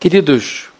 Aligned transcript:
Queridos, 0.00 0.70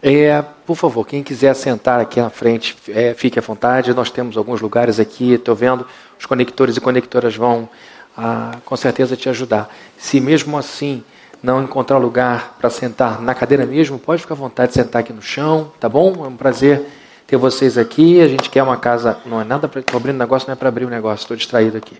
é, 0.00 0.40
por 0.64 0.76
favor, 0.76 1.04
quem 1.04 1.20
quiser 1.20 1.52
sentar 1.54 1.98
aqui 1.98 2.20
na 2.20 2.30
frente, 2.30 2.76
é, 2.90 3.12
fique 3.12 3.36
à 3.36 3.42
vontade. 3.42 3.92
Nós 3.92 4.08
temos 4.08 4.36
alguns 4.36 4.60
lugares 4.60 5.00
aqui, 5.00 5.32
estou 5.32 5.52
vendo, 5.52 5.84
os 6.16 6.24
conectores 6.24 6.76
e 6.76 6.80
conectoras 6.80 7.34
vão 7.34 7.68
ah, 8.16 8.56
com 8.64 8.76
certeza 8.76 9.16
te 9.16 9.28
ajudar. 9.28 9.68
Se 9.98 10.20
mesmo 10.20 10.56
assim 10.56 11.02
não 11.42 11.60
encontrar 11.60 11.98
lugar 11.98 12.56
para 12.60 12.70
sentar 12.70 13.20
na 13.20 13.34
cadeira 13.34 13.66
mesmo, 13.66 13.98
pode 13.98 14.22
ficar 14.22 14.34
à 14.34 14.36
vontade 14.36 14.68
de 14.68 14.74
sentar 14.76 15.00
aqui 15.00 15.12
no 15.12 15.22
chão, 15.22 15.72
tá 15.80 15.88
bom? 15.88 16.24
É 16.24 16.28
um 16.28 16.36
prazer 16.36 16.80
ter 17.26 17.36
vocês 17.36 17.76
aqui. 17.76 18.20
A 18.20 18.28
gente 18.28 18.48
quer 18.48 18.62
uma 18.62 18.76
casa, 18.76 19.18
não 19.26 19.40
é 19.40 19.44
nada 19.44 19.66
para 19.66 19.82
abrir 19.92 20.12
um 20.12 20.16
negócio, 20.16 20.46
não 20.46 20.52
é 20.52 20.56
para 20.56 20.68
abrir 20.68 20.84
um 20.84 20.88
negócio, 20.88 21.24
estou 21.24 21.36
distraído 21.36 21.76
aqui. 21.76 21.96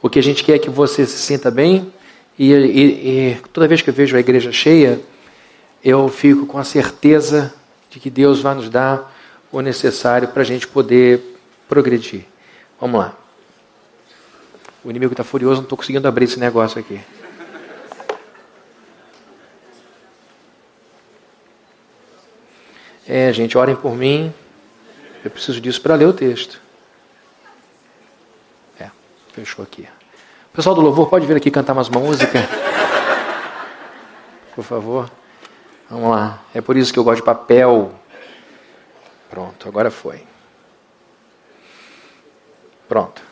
O 0.00 0.08
que 0.08 0.18
a 0.18 0.22
gente 0.22 0.42
quer 0.42 0.54
é 0.54 0.58
que 0.58 0.70
você 0.70 1.04
se 1.04 1.18
sinta 1.18 1.50
bem 1.50 1.92
e, 2.38 2.54
e, 2.54 3.10
e 3.10 3.36
toda 3.52 3.68
vez 3.68 3.82
que 3.82 3.90
eu 3.90 3.94
vejo 3.94 4.16
a 4.16 4.20
igreja 4.20 4.50
cheia, 4.50 4.98
eu 5.86 6.08
fico 6.08 6.46
com 6.46 6.58
a 6.58 6.64
certeza 6.64 7.54
de 7.88 8.00
que 8.00 8.10
Deus 8.10 8.40
vai 8.40 8.56
nos 8.56 8.68
dar 8.68 9.14
o 9.52 9.60
necessário 9.60 10.26
para 10.26 10.42
a 10.42 10.44
gente 10.44 10.66
poder 10.66 11.38
progredir. 11.68 12.24
Vamos 12.80 12.98
lá. 12.98 13.14
O 14.82 14.90
inimigo 14.90 15.12
está 15.12 15.22
furioso, 15.22 15.58
não 15.58 15.62
estou 15.62 15.78
conseguindo 15.78 16.08
abrir 16.08 16.24
esse 16.24 16.40
negócio 16.40 16.80
aqui. 16.80 17.00
É, 23.06 23.32
gente, 23.32 23.56
orem 23.56 23.76
por 23.76 23.94
mim. 23.94 24.34
Eu 25.24 25.30
preciso 25.30 25.60
disso 25.60 25.80
para 25.80 25.94
ler 25.94 26.06
o 26.06 26.12
texto. 26.12 26.60
É, 28.80 28.90
fechou 29.32 29.62
aqui. 29.62 29.86
Pessoal 30.52 30.74
do 30.74 30.80
louvor 30.80 31.08
pode 31.08 31.28
vir 31.28 31.36
aqui 31.36 31.48
cantar 31.48 31.74
umas 31.74 31.88
músicas? 31.88 32.42
Por 34.52 34.64
favor. 34.64 35.08
Vamos 35.88 36.10
lá. 36.10 36.42
É 36.54 36.60
por 36.60 36.76
isso 36.76 36.92
que 36.92 36.98
eu 36.98 37.04
gosto 37.04 37.18
de 37.18 37.22
papel. 37.22 37.92
Pronto, 39.30 39.68
agora 39.68 39.90
foi. 39.90 40.22
Pronto. 42.88 43.22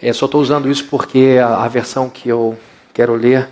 É, 0.00 0.12
só 0.12 0.26
estou 0.26 0.40
usando 0.40 0.70
isso 0.70 0.86
porque 0.86 1.38
a, 1.42 1.64
a, 1.64 1.68
versão 1.68 2.08
que 2.08 2.28
eu 2.28 2.56
quero 2.94 3.14
ler, 3.14 3.48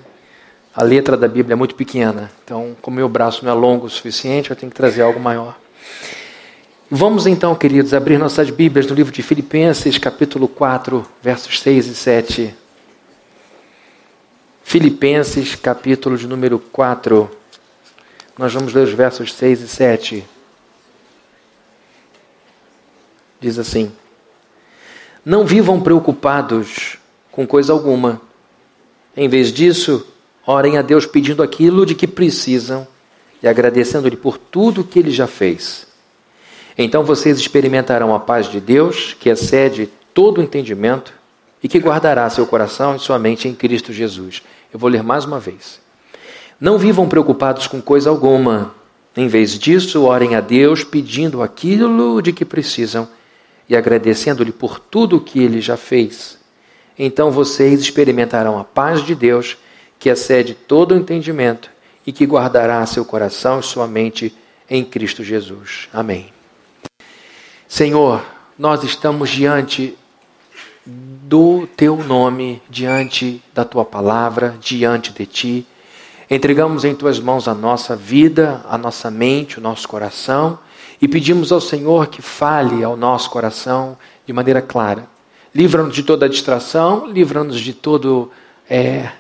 a 0.75 0.83
letra 0.83 1.17
da 1.17 1.27
Bíblia 1.27 1.55
é 1.55 1.57
muito 1.57 1.75
pequena. 1.75 2.31
Então, 2.45 2.77
como 2.81 2.97
meu 2.97 3.09
braço 3.09 3.45
não 3.45 3.53
é 3.53 3.55
longo 3.55 3.87
o 3.87 3.91
suficiente, 3.91 4.51
eu 4.51 4.57
tenho 4.57 4.71
que 4.71 4.77
trazer 4.77 5.03
algo 5.03 5.19
maior. 5.19 5.59
Vamos 6.89 7.27
então, 7.27 7.55
queridos, 7.57 7.93
abrir 7.93 8.17
nossas 8.17 8.49
Bíblias 8.49 8.87
no 8.87 8.95
livro 8.95 9.13
de 9.13 9.23
Filipenses, 9.23 9.99
capítulo 9.99 10.47
4, 10.47 11.05
versos 11.21 11.61
6 11.61 11.89
e 11.89 11.95
7. 11.95 12.55
Filipenses, 14.63 15.57
capítulo 15.57 16.17
de 16.17 16.29
número 16.29 16.61
4. 16.61 17.29
Nós 18.39 18.53
vamos 18.53 18.75
ler 18.75 18.83
os 18.83 18.93
versos 18.93 19.33
6 19.33 19.63
e 19.63 19.69
7. 19.69 20.25
Diz 23.41 23.59
assim: 23.59 23.91
Não 25.25 25.47
vivam 25.47 25.81
preocupados 25.81 26.99
com 27.33 27.47
coisa 27.47 27.73
alguma. 27.73 28.21
Em 29.17 29.29
vez 29.29 29.51
disso, 29.51 30.07
orem 30.47 30.77
a 30.77 30.83
Deus 30.83 31.07
pedindo 31.07 31.43
aquilo 31.43 31.87
de 31.87 31.95
que 31.95 32.07
precisam 32.07 32.87
e 33.43 33.49
agradecendo-lhe 33.49 34.17
por 34.17 34.37
tudo 34.37 34.85
que 34.85 34.99
ele 34.99 35.11
já 35.11 35.27
fez. 35.27 35.87
Então 36.77 37.05
vocês 37.05 37.39
experimentarão 37.39 38.15
a 38.15 38.21
paz 38.21 38.51
de 38.51 38.61
Deus, 38.61 39.17
que 39.19 39.31
excede 39.31 39.89
todo 40.13 40.39
o 40.39 40.43
entendimento 40.43 41.15
e 41.63 41.69
que 41.69 41.79
guardará 41.79 42.29
seu 42.29 42.47
coração 42.47 42.97
e 42.97 42.99
sua 42.99 43.19
mente 43.19 43.49
em 43.49 43.55
Cristo 43.55 43.95
Jesus. 43.95 44.43
Eu 44.71 44.79
vou 44.79 44.91
ler 44.91 45.03
mais 45.03 45.25
uma 45.25 45.41
vez. 45.41 45.86
Não 46.59 46.79
vivam 46.79 47.09
preocupados 47.09 47.67
com 47.67 47.83
coisa 47.83 48.09
alguma. 48.09 48.75
Em 49.15 49.29
vez 49.29 49.59
disso, 49.59 50.05
orem 50.05 50.35
a 50.35 50.41
Deus 50.41 50.85
pedindo 50.85 51.43
aquilo 51.43 52.23
de 52.23 52.33
que 52.33 52.45
precisam 52.45 53.09
e 53.69 53.77
agradecendo-lhe 53.77 54.53
por 54.53 54.79
tudo 54.79 55.17
o 55.17 55.21
que 55.21 55.43
ele 55.43 55.61
já 55.61 55.77
fez. 55.77 56.39
Então 56.99 57.31
vocês 57.31 57.81
experimentarão 57.81 58.59
a 58.59 58.65
paz 58.65 59.03
de 59.05 59.15
Deus, 59.15 59.59
que 59.99 60.09
excede 60.09 60.55
todo 60.55 60.93
o 60.93 60.97
entendimento 60.97 61.71
e 62.07 62.13
que 62.13 62.25
guardará 62.25 62.85
seu 62.87 63.05
coração 63.05 63.61
e 63.61 63.63
sua 63.63 63.87
mente 63.87 64.35
em 64.69 64.85
Cristo 64.85 65.23
Jesus. 65.23 65.89
Amém. 65.93 66.33
Senhor, 67.69 68.25
nós 68.59 68.83
estamos 68.83 69.29
diante 69.29 69.97
do 70.87 71.67
teu 71.77 71.97
nome, 71.97 72.63
diante 72.71 73.43
da 73.53 73.65
tua 73.65 73.85
palavra, 73.85 74.57
diante 74.61 75.13
de 75.13 75.27
ti. 75.27 75.67
Entregamos 76.29 76.85
em 76.85 76.93
tuas 76.93 77.21
mãos 77.21 77.47
a 77.47 77.55
nossa 77.55 77.95
vida, 77.95 78.61
a 78.69 78.77
nossa 78.77 79.13
mente, 79.13 79.59
o 79.59 79.63
nosso 79.63 79.87
coração 79.87 80.59
e 81.01 81.07
pedimos 81.07 81.53
ao 81.53 81.61
Senhor 81.61 82.09
que 82.09 82.21
fale 82.21 82.83
ao 82.83 82.97
nosso 82.97 83.31
coração 83.31 83.97
de 84.27 84.33
maneira 84.33 84.61
clara. 84.61 85.09
Livra-nos 85.55 85.95
de 85.95 86.03
toda 86.03 86.29
distração, 86.29 87.07
livra-nos 87.07 87.61
de 87.61 87.73
todo 87.73 88.31
é, 88.69 89.13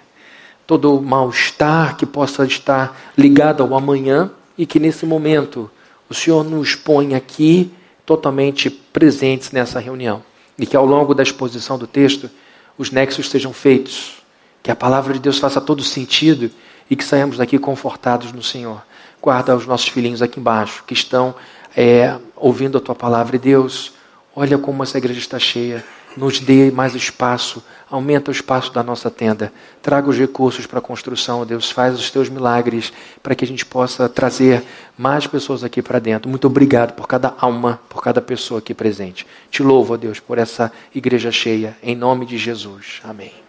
todo 0.66 1.00
mal-estar 1.00 1.96
que 1.96 2.04
possa 2.04 2.44
estar 2.44 2.98
ligado 3.16 3.62
ao 3.62 3.76
amanhã 3.76 4.32
e 4.58 4.66
que 4.66 4.80
nesse 4.80 5.06
momento 5.06 5.70
o 6.10 6.14
Senhor 6.14 6.42
nos 6.42 6.74
põe 6.74 7.14
aqui 7.14 7.70
totalmente 8.04 8.68
presentes 8.68 9.52
nessa 9.52 9.78
reunião 9.78 10.24
e 10.58 10.66
que 10.66 10.76
ao 10.76 10.84
longo 10.84 11.14
da 11.14 11.22
exposição 11.22 11.78
do 11.78 11.86
texto 11.86 12.28
os 12.76 12.90
nexos 12.90 13.30
sejam 13.30 13.52
feitos, 13.52 14.14
que 14.60 14.72
a 14.72 14.76
palavra 14.76 15.14
de 15.14 15.20
Deus 15.20 15.38
faça 15.38 15.60
todo 15.60 15.84
sentido 15.84 16.50
e 16.90 16.96
que 16.96 17.04
saímos 17.04 17.38
daqui 17.38 17.58
confortados 17.58 18.32
no 18.32 18.42
Senhor. 18.42 18.82
Guarda 19.20 19.56
os 19.56 19.66
nossos 19.66 19.88
filhinhos 19.88 20.22
aqui 20.22 20.38
embaixo, 20.38 20.84
que 20.86 20.94
estão 20.94 21.34
é, 21.76 22.16
ouvindo 22.34 22.78
a 22.78 22.80
tua 22.80 22.94
palavra. 22.94 23.36
E 23.36 23.38
Deus, 23.38 23.92
olha 24.34 24.56
como 24.56 24.82
essa 24.82 24.98
igreja 24.98 25.18
está 25.18 25.38
cheia. 25.38 25.84
Nos 26.16 26.40
dê 26.40 26.70
mais 26.70 26.94
espaço, 26.94 27.62
aumenta 27.90 28.30
o 28.30 28.32
espaço 28.32 28.72
da 28.72 28.82
nossa 28.82 29.10
tenda, 29.10 29.52
traga 29.82 30.08
os 30.08 30.16
recursos 30.16 30.64
para 30.64 30.78
a 30.78 30.82
construção, 30.82 31.44
Deus, 31.44 31.70
faz 31.70 31.94
os 31.94 32.10
teus 32.10 32.30
milagres 32.30 32.90
para 33.22 33.34
que 33.34 33.44
a 33.44 33.46
gente 33.46 33.66
possa 33.66 34.08
trazer 34.08 34.64
mais 34.96 35.26
pessoas 35.26 35.62
aqui 35.62 35.82
para 35.82 35.98
dentro. 35.98 36.30
Muito 36.30 36.46
obrigado 36.46 36.94
por 36.94 37.06
cada 37.06 37.34
alma, 37.38 37.78
por 37.86 38.02
cada 38.02 38.22
pessoa 38.22 38.60
aqui 38.60 38.72
presente. 38.72 39.26
Te 39.50 39.62
louvo, 39.62 39.98
Deus, 39.98 40.18
por 40.18 40.38
essa 40.38 40.72
igreja 40.94 41.30
cheia, 41.30 41.76
em 41.82 41.94
nome 41.94 42.24
de 42.24 42.38
Jesus. 42.38 43.02
Amém. 43.04 43.45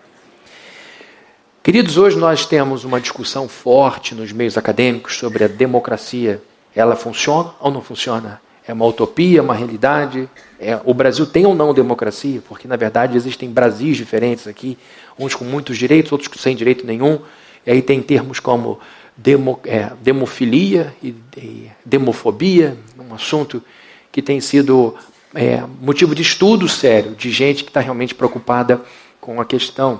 Queridos, 1.68 1.98
hoje 1.98 2.16
nós 2.18 2.46
temos 2.46 2.86
uma 2.86 2.98
discussão 2.98 3.50
forte 3.50 4.16
nos 4.16 4.32
meios 4.32 4.58
acadêmicos 4.58 5.18
sobre 5.18 5.44
a 5.44 5.50
democracia. 5.50 6.42
Ela 6.74 6.96
funciona 6.96 7.52
ou 7.60 7.70
não 7.70 7.82
funciona? 7.82 8.40
É 8.66 8.72
uma 8.72 8.86
utopia, 8.86 9.44
uma 9.44 9.54
realidade? 9.54 10.30
É, 10.58 10.80
o 10.86 10.94
Brasil 10.94 11.26
tem 11.26 11.46
ou 11.46 11.54
não 11.54 11.74
democracia? 11.74 12.42
Porque, 12.48 12.70
na 12.70 12.78
verdade, 12.78 13.18
existem 13.18 13.50
Brasis 13.50 13.98
diferentes 13.98 14.48
aqui, 14.48 14.78
uns 15.20 15.36
com 15.36 15.44
muitos 15.44 15.78
direitos, 15.78 16.10
outros 16.14 16.42
sem 16.42 16.56
direito 16.56 16.88
nenhum. 16.88 17.20
E 17.66 17.72
aí 17.72 17.82
tem 17.82 18.02
termos 18.02 18.40
como 18.40 18.80
demo, 19.18 19.60
é, 19.66 19.92
demofilia 20.02 20.96
e, 21.04 21.14
e, 21.36 21.70
demofobia, 21.86 22.78
um 22.98 23.14
assunto 23.14 23.62
que 24.10 24.22
tem 24.22 24.40
sido 24.40 24.96
é, 25.36 25.62
motivo 25.82 26.16
de 26.16 26.22
estudo 26.22 26.66
sério 26.70 27.14
de 27.14 27.30
gente 27.30 27.66
que 27.66 27.70
está 27.70 27.82
realmente 27.82 28.16
preocupada 28.16 28.82
com 29.20 29.42
a 29.42 29.44
questão. 29.44 30.00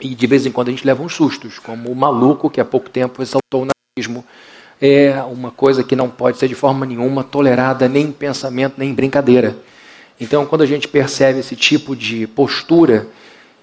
E 0.00 0.14
de 0.14 0.26
vez 0.26 0.46
em 0.46 0.52
quando 0.52 0.68
a 0.68 0.70
gente 0.70 0.86
leva 0.86 1.02
uns 1.02 1.14
sustos, 1.14 1.58
como 1.58 1.90
o 1.90 1.96
maluco 1.96 2.48
que 2.48 2.60
há 2.60 2.64
pouco 2.64 2.88
tempo 2.88 3.22
exaltou 3.22 3.62
o 3.62 3.66
nazismo. 3.66 4.24
É 4.80 5.20
uma 5.22 5.50
coisa 5.50 5.82
que 5.82 5.96
não 5.96 6.08
pode 6.08 6.38
ser 6.38 6.46
de 6.46 6.54
forma 6.54 6.86
nenhuma 6.86 7.24
tolerada, 7.24 7.88
nem 7.88 8.06
em 8.06 8.12
pensamento, 8.12 8.74
nem 8.78 8.90
em 8.90 8.94
brincadeira. 8.94 9.58
Então, 10.20 10.46
quando 10.46 10.62
a 10.62 10.66
gente 10.66 10.86
percebe 10.86 11.40
esse 11.40 11.56
tipo 11.56 11.96
de 11.96 12.26
postura, 12.28 13.08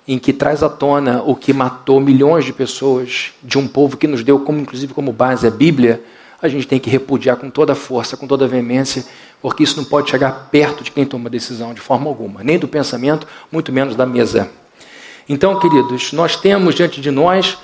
em 0.07 0.19
que 0.19 0.31
traz 0.31 0.62
à 0.62 0.69
tona 0.69 1.23
o 1.23 1.35
que 1.35 1.51
matou 1.53 2.00
milhões 2.00 2.46
de 2.46 2.53
pessoas 2.53 3.31
de 3.41 3.57
um 3.57 3.67
povo 3.67 3.97
que 3.97 4.07
nos 4.07 4.23
deu, 4.23 4.40
como 4.40 4.59
inclusive 4.59 4.94
como 4.94 5.12
base 5.12 5.47
a 5.47 5.52
Bíblia, 5.52 6.02
a 6.41 6.47
gente 6.47 6.67
tem 6.67 6.79
que 6.79 6.90
repudiar 6.90 7.37
com 7.37 7.49
toda 7.49 7.73
a 7.73 7.76
força, 7.76 8.16
com 8.16 8.28
toda 8.28 8.46
a 8.46 8.47
veemência, 8.47 9.05
porque 9.41 9.64
isso 9.64 9.78
não 9.78 9.85
pode 9.85 10.09
chegar 10.09 10.49
perto 10.52 10.84
de 10.84 10.91
quem 10.91 11.05
toma 11.05 11.29
decisão 11.29 11.73
de 11.73 11.82
forma 11.82 12.08
alguma, 12.08 12.43
nem 12.43 12.59
do 12.59 12.67
pensamento, 12.67 13.26
muito 13.52 13.72
menos 13.72 13.96
da 13.96 14.05
mesa. 14.05 14.49
Então, 15.27 15.59
queridos, 15.59 16.13
nós 16.13 16.35
temos 16.35 16.75
diante 16.75 17.01
de 17.01 17.09
nós 17.09 17.57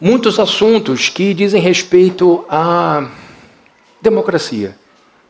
muitos 0.00 0.38
assuntos 0.38 1.10
que 1.10 1.34
dizem 1.34 1.60
respeito 1.60 2.44
à 2.48 3.06
democracia, 4.00 4.76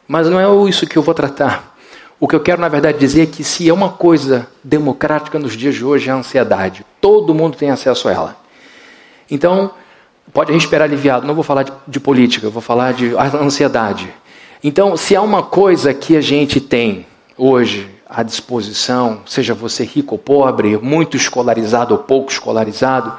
mas 0.06 0.28
não 0.28 0.38
é 0.38 0.68
isso 0.68 0.86
que 0.86 0.96
eu 0.96 1.02
vou 1.02 1.12
tratar. 1.12 1.76
O 2.20 2.28
que 2.28 2.36
eu 2.36 2.40
quero, 2.40 2.60
na 2.60 2.68
verdade, 2.68 2.98
dizer 2.98 3.22
é 3.22 3.26
que 3.26 3.42
se 3.42 3.68
é 3.68 3.72
uma 3.72 3.88
coisa 3.88 4.46
democrática 4.62 5.38
nos 5.38 5.56
dias 5.56 5.74
de 5.74 5.84
hoje 5.84 6.08
é 6.08 6.12
a 6.12 6.16
ansiedade. 6.16 6.84
Todo 7.00 7.34
mundo 7.34 7.56
tem 7.56 7.70
acesso 7.70 8.08
a 8.08 8.12
ela. 8.12 8.36
Então, 9.30 9.72
pode 10.32 10.52
respirar 10.52 10.86
aliviado. 10.86 11.26
Não 11.26 11.34
vou 11.34 11.42
falar 11.42 11.62
de, 11.62 11.72
de 11.88 11.98
política, 11.98 12.50
vou 12.50 12.60
falar 12.60 12.92
de 12.92 13.14
ansiedade. 13.16 14.12
Então, 14.62 14.96
se 14.96 15.16
há 15.16 15.22
uma 15.22 15.42
coisa 15.42 15.94
que 15.94 16.14
a 16.14 16.20
gente 16.20 16.60
tem 16.60 17.06
hoje 17.38 17.88
à 18.10 18.22
disposição, 18.22 19.20
seja 19.26 19.54
você 19.54 19.84
rico 19.84 20.16
ou 20.16 20.18
pobre, 20.18 20.76
muito 20.78 21.16
escolarizado 21.16 21.94
ou 21.94 22.00
pouco 22.00 22.30
escolarizado, 22.30 23.16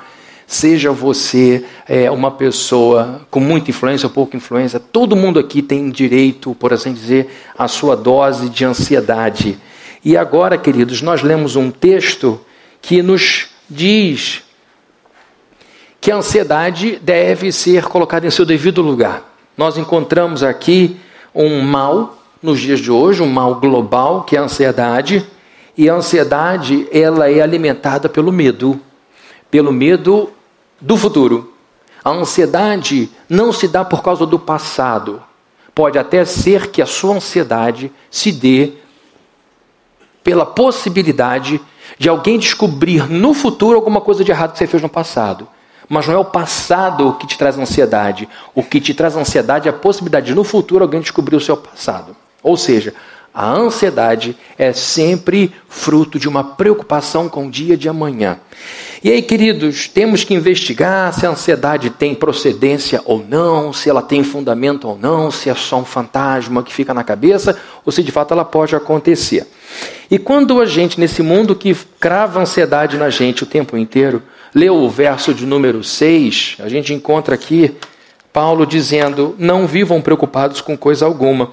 Seja 0.52 0.92
você 0.92 1.64
é, 1.88 2.12
uma 2.12 2.30
pessoa 2.30 3.22
com 3.32 3.40
muita 3.40 3.72
influência 3.72 4.08
ou 4.08 4.12
pouca 4.12 4.36
influência, 4.36 4.82
todo 4.82 5.16
mundo 5.16 5.40
aqui 5.40 5.62
tem 5.62 5.90
direito, 5.90 6.54
por 6.54 6.74
assim 6.74 6.92
dizer, 6.92 7.34
à 7.58 7.70
sua 7.70 7.96
dose 7.96 8.50
de 8.50 8.66
ansiedade. 8.66 9.58
E 10.04 10.18
agora, 10.18 10.58
queridos, 10.58 11.02
nós 11.02 11.22
lemos 11.22 11.56
um 11.56 11.72
texto 11.72 12.38
que 12.82 13.02
nos 13.02 13.48
diz 13.70 14.44
que 16.02 16.12
a 16.12 16.18
ansiedade 16.18 17.00
deve 17.02 17.50
ser 17.54 17.86
colocada 17.86 18.28
em 18.28 18.30
seu 18.30 18.44
devido 18.46 18.82
lugar. 18.82 19.34
Nós 19.56 19.78
encontramos 19.78 20.44
aqui 20.44 20.98
um 21.34 21.62
mal 21.62 22.21
nos 22.42 22.60
dias 22.60 22.80
de 22.80 22.92
hoje, 22.92 23.22
um 23.22 23.30
mal 23.30 23.56
global, 23.56 24.24
que 24.24 24.36
é 24.36 24.40
a 24.40 24.44
ansiedade, 24.44 25.26
e 25.78 25.90
a 25.90 25.94
ansiedade, 25.94 26.88
ela 26.92 27.30
é 27.30 27.42
alimentada 27.42 28.10
pelo 28.10 28.32
medo, 28.32 28.80
pelo 29.50 29.72
medo 29.72 30.32
do 30.80 30.98
futuro. 30.98 31.54
A 32.04 32.10
ansiedade 32.10 33.10
não 33.30 33.54
se 33.54 33.68
dá 33.68 33.86
por 33.86 34.02
causa 34.02 34.26
do 34.26 34.40
passado. 34.40 35.22
Pode 35.74 35.98
até 35.98 36.26
ser 36.26 36.72
que 36.72 36.82
a 36.82 36.86
sua 36.86 37.16
ansiedade 37.16 37.92
se 38.10 38.32
dê 38.32 38.74
pela 40.24 40.46
possibilidade 40.46 41.62
de 41.98 42.10
alguém 42.10 42.38
descobrir 42.38 43.10
no 43.10 43.34
futuro 43.34 43.76
alguma 43.76 44.02
coisa 44.02 44.24
de 44.24 44.32
errado 44.32 44.54
que 44.54 44.58
você 44.58 44.68
fez 44.68 44.82
no 44.82 44.90
passado. 44.90 45.48
Mas 45.88 46.08
não 46.08 46.16
é 46.16 46.18
o 46.18 46.26
passado 46.26 47.14
que 47.20 47.28
te 47.28 47.38
traz 47.38 47.58
ansiedade. 47.58 48.28
O 48.56 48.64
que 48.64 48.82
te 48.82 48.94
traz 48.94 49.16
ansiedade 49.16 49.68
é 49.68 49.72
a 49.72 49.74
possibilidade 49.74 50.28
de 50.28 50.36
no 50.36 50.44
futuro 50.44 50.84
alguém 50.84 51.02
descobrir 51.02 51.36
o 51.36 51.42
seu 51.42 51.56
passado. 51.58 52.16
Ou 52.44 52.58
seja, 52.58 52.94
a 53.34 53.50
ansiedade 53.50 54.36
é 54.58 54.74
sempre 54.74 55.54
fruto 55.70 56.20
de 56.20 56.28
uma 56.28 56.44
preocupação 56.44 57.30
com 57.30 57.48
o 57.48 57.52
dia 57.52 57.78
de 57.78 57.88
amanhã. 57.88 58.38
E 59.02 59.10
aí, 59.10 59.22
queridos, 59.22 59.88
temos 59.88 60.24
que 60.24 60.34
investigar 60.34 61.14
se 61.14 61.26
a 61.26 61.30
ansiedade 61.30 61.90
tem 61.90 62.14
procedência 62.14 63.02
ou 63.06 63.26
não, 63.26 63.72
se 63.72 63.90
ela 63.90 64.02
tem 64.02 64.22
fundamento 64.22 64.88
ou 64.88 64.98
não, 64.98 65.32
se 65.32 65.50
é 65.50 65.56
só 65.56 65.80
um 65.80 65.86
fantasma 65.86 66.62
que 66.62 66.74
fica 66.74 66.94
na 66.94 67.04
cabeça 67.04 67.58
ou 67.86 67.92
se 67.92 68.04
de 68.04 68.12
fato 68.12 68.34
ela 68.34 68.46
pode 68.46 68.76
acontecer. 68.76 69.48
E 70.10 70.20
quando 70.20 70.60
a 70.60 70.66
gente, 70.66 71.00
nesse 71.00 71.24
mundo 71.24 71.56
que 71.56 71.74
crava 72.00 72.42
ansiedade 72.42 72.98
na 72.98 73.10
gente 73.10 73.44
o 73.44 73.48
tempo 73.48 73.78
inteiro, 73.78 74.22
lê 74.54 74.70
o 74.70 74.90
verso 74.90 75.34
de 75.34 75.46
número 75.46 75.84
6, 75.84 76.58
a 76.60 76.68
gente 76.68 76.94
encontra 76.94 77.34
aqui 77.34 77.74
Paulo 78.34 78.66
dizendo: 78.66 79.36
Não 79.40 79.66
vivam 79.66 80.02
preocupados 80.02 80.60
com 80.60 80.78
coisa 80.78 81.06
alguma 81.06 81.50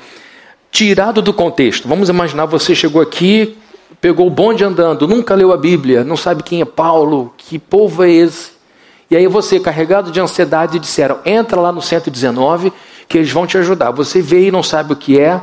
tirado 0.78 1.20
do 1.20 1.32
contexto. 1.32 1.88
Vamos 1.88 2.08
imaginar 2.08 2.44
você 2.44 2.72
chegou 2.72 3.02
aqui, 3.02 3.58
pegou 4.00 4.28
o 4.28 4.30
bonde 4.30 4.62
andando, 4.62 5.08
nunca 5.08 5.34
leu 5.34 5.52
a 5.52 5.56
Bíblia, 5.56 6.04
não 6.04 6.16
sabe 6.16 6.44
quem 6.44 6.60
é 6.60 6.64
Paulo, 6.64 7.34
que 7.36 7.58
povo 7.58 8.04
é 8.04 8.10
esse. 8.12 8.52
E 9.10 9.16
aí 9.16 9.26
você, 9.26 9.58
carregado 9.58 10.12
de 10.12 10.20
ansiedade, 10.20 10.78
disseram: 10.78 11.18
entra 11.24 11.60
lá 11.60 11.72
no 11.72 11.82
119 11.82 12.72
que 13.08 13.18
eles 13.18 13.32
vão 13.32 13.44
te 13.44 13.58
ajudar. 13.58 13.90
Você 13.90 14.22
vê 14.22 14.46
e 14.46 14.50
não 14.52 14.62
sabe 14.62 14.92
o 14.92 14.96
que 14.96 15.18
é, 15.18 15.40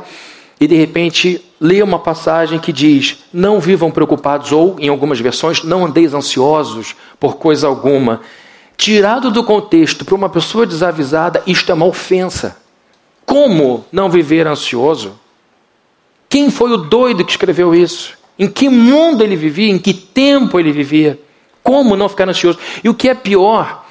e 0.58 0.66
de 0.66 0.74
repente 0.74 1.44
lê 1.60 1.82
uma 1.82 1.98
passagem 1.98 2.58
que 2.58 2.72
diz: 2.72 3.18
não 3.30 3.60
vivam 3.60 3.90
preocupados, 3.90 4.52
ou 4.52 4.76
em 4.78 4.88
algumas 4.88 5.20
versões, 5.20 5.62
não 5.62 5.84
andeis 5.84 6.14
ansiosos 6.14 6.96
por 7.20 7.36
coisa 7.36 7.66
alguma. 7.66 8.22
Tirado 8.74 9.30
do 9.30 9.44
contexto 9.44 10.02
para 10.02 10.14
uma 10.14 10.30
pessoa 10.30 10.64
desavisada, 10.64 11.42
isto 11.46 11.70
é 11.70 11.74
uma 11.74 11.84
ofensa. 11.84 12.56
Como 13.26 13.84
não 13.92 14.08
viver 14.08 14.46
ansioso? 14.46 15.25
Quem 16.28 16.50
foi 16.50 16.72
o 16.72 16.76
doido 16.76 17.24
que 17.24 17.30
escreveu 17.30 17.74
isso? 17.74 18.16
Em 18.38 18.48
que 18.48 18.68
mundo 18.68 19.22
ele 19.22 19.36
vivia? 19.36 19.70
Em 19.70 19.78
que 19.78 19.94
tempo 19.94 20.58
ele 20.58 20.72
vivia? 20.72 21.18
Como 21.62 21.96
não 21.96 22.08
ficar 22.08 22.28
ansioso? 22.28 22.58
E 22.82 22.88
o 22.88 22.94
que 22.94 23.08
é 23.08 23.14
pior, 23.14 23.84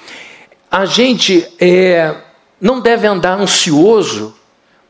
a 0.70 0.86
gente 0.86 1.46
é, 1.60 2.16
não 2.60 2.80
deve 2.80 3.08
andar 3.08 3.40
ansioso, 3.40 4.36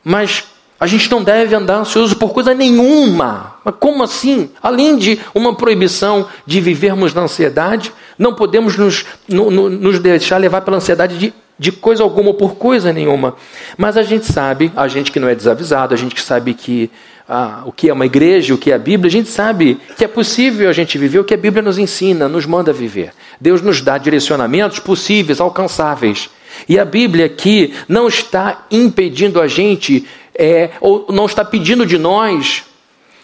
mas 0.04 0.44
a 0.80 0.88
gente 0.88 1.10
não 1.10 1.24
deve 1.24 1.56
andar 1.56 1.78
ansioso 1.78 2.16
por 2.18 2.34
coisa 2.34 2.54
nenhuma. 2.54 3.56
Mas 3.64 3.76
como 3.80 4.04
assim? 4.04 4.52
Além 4.62 4.98
de 4.98 5.20
uma 5.34 5.56
proibição 5.56 6.28
de 6.46 6.60
vivermos 6.60 7.14
na 7.14 7.22
ansiedade, 7.22 7.94
não 8.18 8.34
podemos 8.34 8.78
nos, 8.78 9.06
no, 9.28 9.50
no, 9.50 9.70
nos 9.70 10.00
deixar 10.00 10.38
levar 10.38 10.62
pela 10.62 10.78
ansiedade 10.78 11.18
de 11.18 11.34
de 11.58 11.72
coisa 11.72 12.04
alguma 12.04 12.30
ou 12.30 12.34
por 12.34 12.56
coisa 12.56 12.92
nenhuma. 12.92 13.36
Mas 13.78 13.98
a 13.98 14.04
gente 14.04 14.26
sabe, 14.26 14.72
a 14.76 14.88
gente 14.88 15.12
que 15.12 15.20
não 15.20 15.28
é 15.28 15.36
desavisado, 15.36 15.94
a 15.94 15.98
gente 15.98 16.14
que 16.14 16.22
sabe 16.22 16.54
que 16.54 16.92
ah, 17.28 17.64
o 17.66 17.72
que 17.72 17.90
é 17.90 17.94
uma 17.94 18.06
igreja, 18.06 18.54
o 18.54 18.58
que 18.58 18.72
é 18.72 18.76
a 18.76 18.80
Bíblia, 18.80 19.08
a 19.08 19.12
gente 19.12 19.30
sabe 19.30 19.80
que 19.98 20.04
é 20.04 20.08
possível 20.08 20.70
a 20.70 20.74
gente 20.74 20.98
viver 20.98 21.20
o 21.20 21.24
que 21.24 21.34
a 21.34 21.38
Bíblia 21.38 21.64
nos 21.64 21.78
ensina, 21.78 22.28
nos 22.28 22.46
manda 22.46 22.72
viver. 22.72 23.12
Deus 23.42 23.62
nos 23.62 23.82
dá 23.82 23.98
direcionamentos 23.98 24.80
possíveis, 24.80 25.40
alcançáveis. 25.40 26.30
E 26.70 26.80
a 26.80 26.86
Bíblia 26.86 27.26
aqui 27.26 27.74
não 27.88 28.08
está 28.08 28.66
impedindo 28.70 29.42
a 29.42 29.48
gente, 29.48 30.08
é, 30.38 30.72
ou 30.80 31.08
não 31.10 31.26
está 31.26 31.44
pedindo 31.44 31.86
de 31.86 31.98
nós 31.98 32.64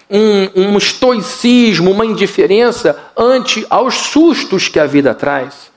um, 0.10 0.64
um 0.64 0.78
estoicismo, 0.78 1.92
uma 1.92 2.06
indiferença 2.06 2.98
ante 3.16 3.66
aos 3.70 3.96
sustos 3.96 4.68
que 4.68 4.80
a 4.80 4.86
vida 4.86 5.14
traz. 5.14 5.71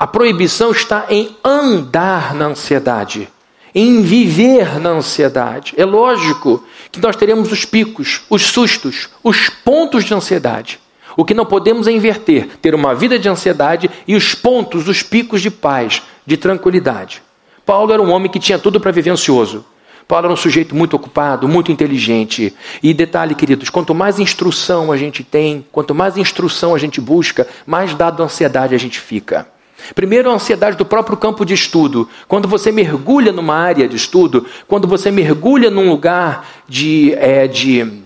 A 0.00 0.06
proibição 0.06 0.70
está 0.70 1.04
em 1.10 1.36
andar 1.44 2.34
na 2.34 2.46
ansiedade, 2.46 3.28
em 3.74 4.00
viver 4.00 4.80
na 4.80 4.88
ansiedade. 4.88 5.74
É 5.76 5.84
lógico 5.84 6.64
que 6.90 6.98
nós 7.02 7.16
teremos 7.16 7.52
os 7.52 7.66
picos, 7.66 8.22
os 8.30 8.40
sustos, 8.40 9.10
os 9.22 9.50
pontos 9.50 10.06
de 10.06 10.14
ansiedade. 10.14 10.80
O 11.18 11.22
que 11.22 11.34
não 11.34 11.44
podemos 11.44 11.86
é 11.86 11.92
inverter, 11.92 12.48
ter 12.62 12.74
uma 12.74 12.94
vida 12.94 13.18
de 13.18 13.28
ansiedade 13.28 13.90
e 14.08 14.16
os 14.16 14.34
pontos, 14.34 14.88
os 14.88 15.02
picos 15.02 15.42
de 15.42 15.50
paz, 15.50 16.00
de 16.24 16.38
tranquilidade. 16.38 17.22
Paulo 17.66 17.92
era 17.92 18.00
um 18.00 18.10
homem 18.10 18.30
que 18.30 18.40
tinha 18.40 18.58
tudo 18.58 18.80
para 18.80 18.92
viver 18.92 19.10
ansioso. 19.10 19.66
Paulo 20.08 20.24
era 20.24 20.32
um 20.32 20.36
sujeito 20.36 20.74
muito 20.74 20.96
ocupado, 20.96 21.46
muito 21.46 21.70
inteligente. 21.70 22.56
E 22.82 22.94
detalhe, 22.94 23.34
queridos, 23.34 23.68
quanto 23.68 23.94
mais 23.94 24.18
instrução 24.18 24.90
a 24.90 24.96
gente 24.96 25.22
tem, 25.22 25.62
quanto 25.70 25.94
mais 25.94 26.16
instrução 26.16 26.74
a 26.74 26.78
gente 26.78 27.02
busca, 27.02 27.46
mais 27.66 27.92
dado 27.92 28.22
a 28.22 28.24
ansiedade 28.24 28.74
a 28.74 28.78
gente 28.78 28.98
fica. 28.98 29.46
Primeiro, 29.94 30.30
a 30.30 30.34
ansiedade 30.34 30.76
do 30.76 30.84
próprio 30.84 31.16
campo 31.16 31.44
de 31.44 31.54
estudo. 31.54 32.08
Quando 32.28 32.48
você 32.48 32.70
mergulha 32.72 33.32
numa 33.32 33.54
área 33.54 33.88
de 33.88 33.96
estudo, 33.96 34.46
quando 34.66 34.86
você 34.86 35.10
mergulha 35.10 35.70
num 35.70 35.88
lugar 35.88 36.46
de, 36.68 37.14
é, 37.14 37.46
de 37.46 38.02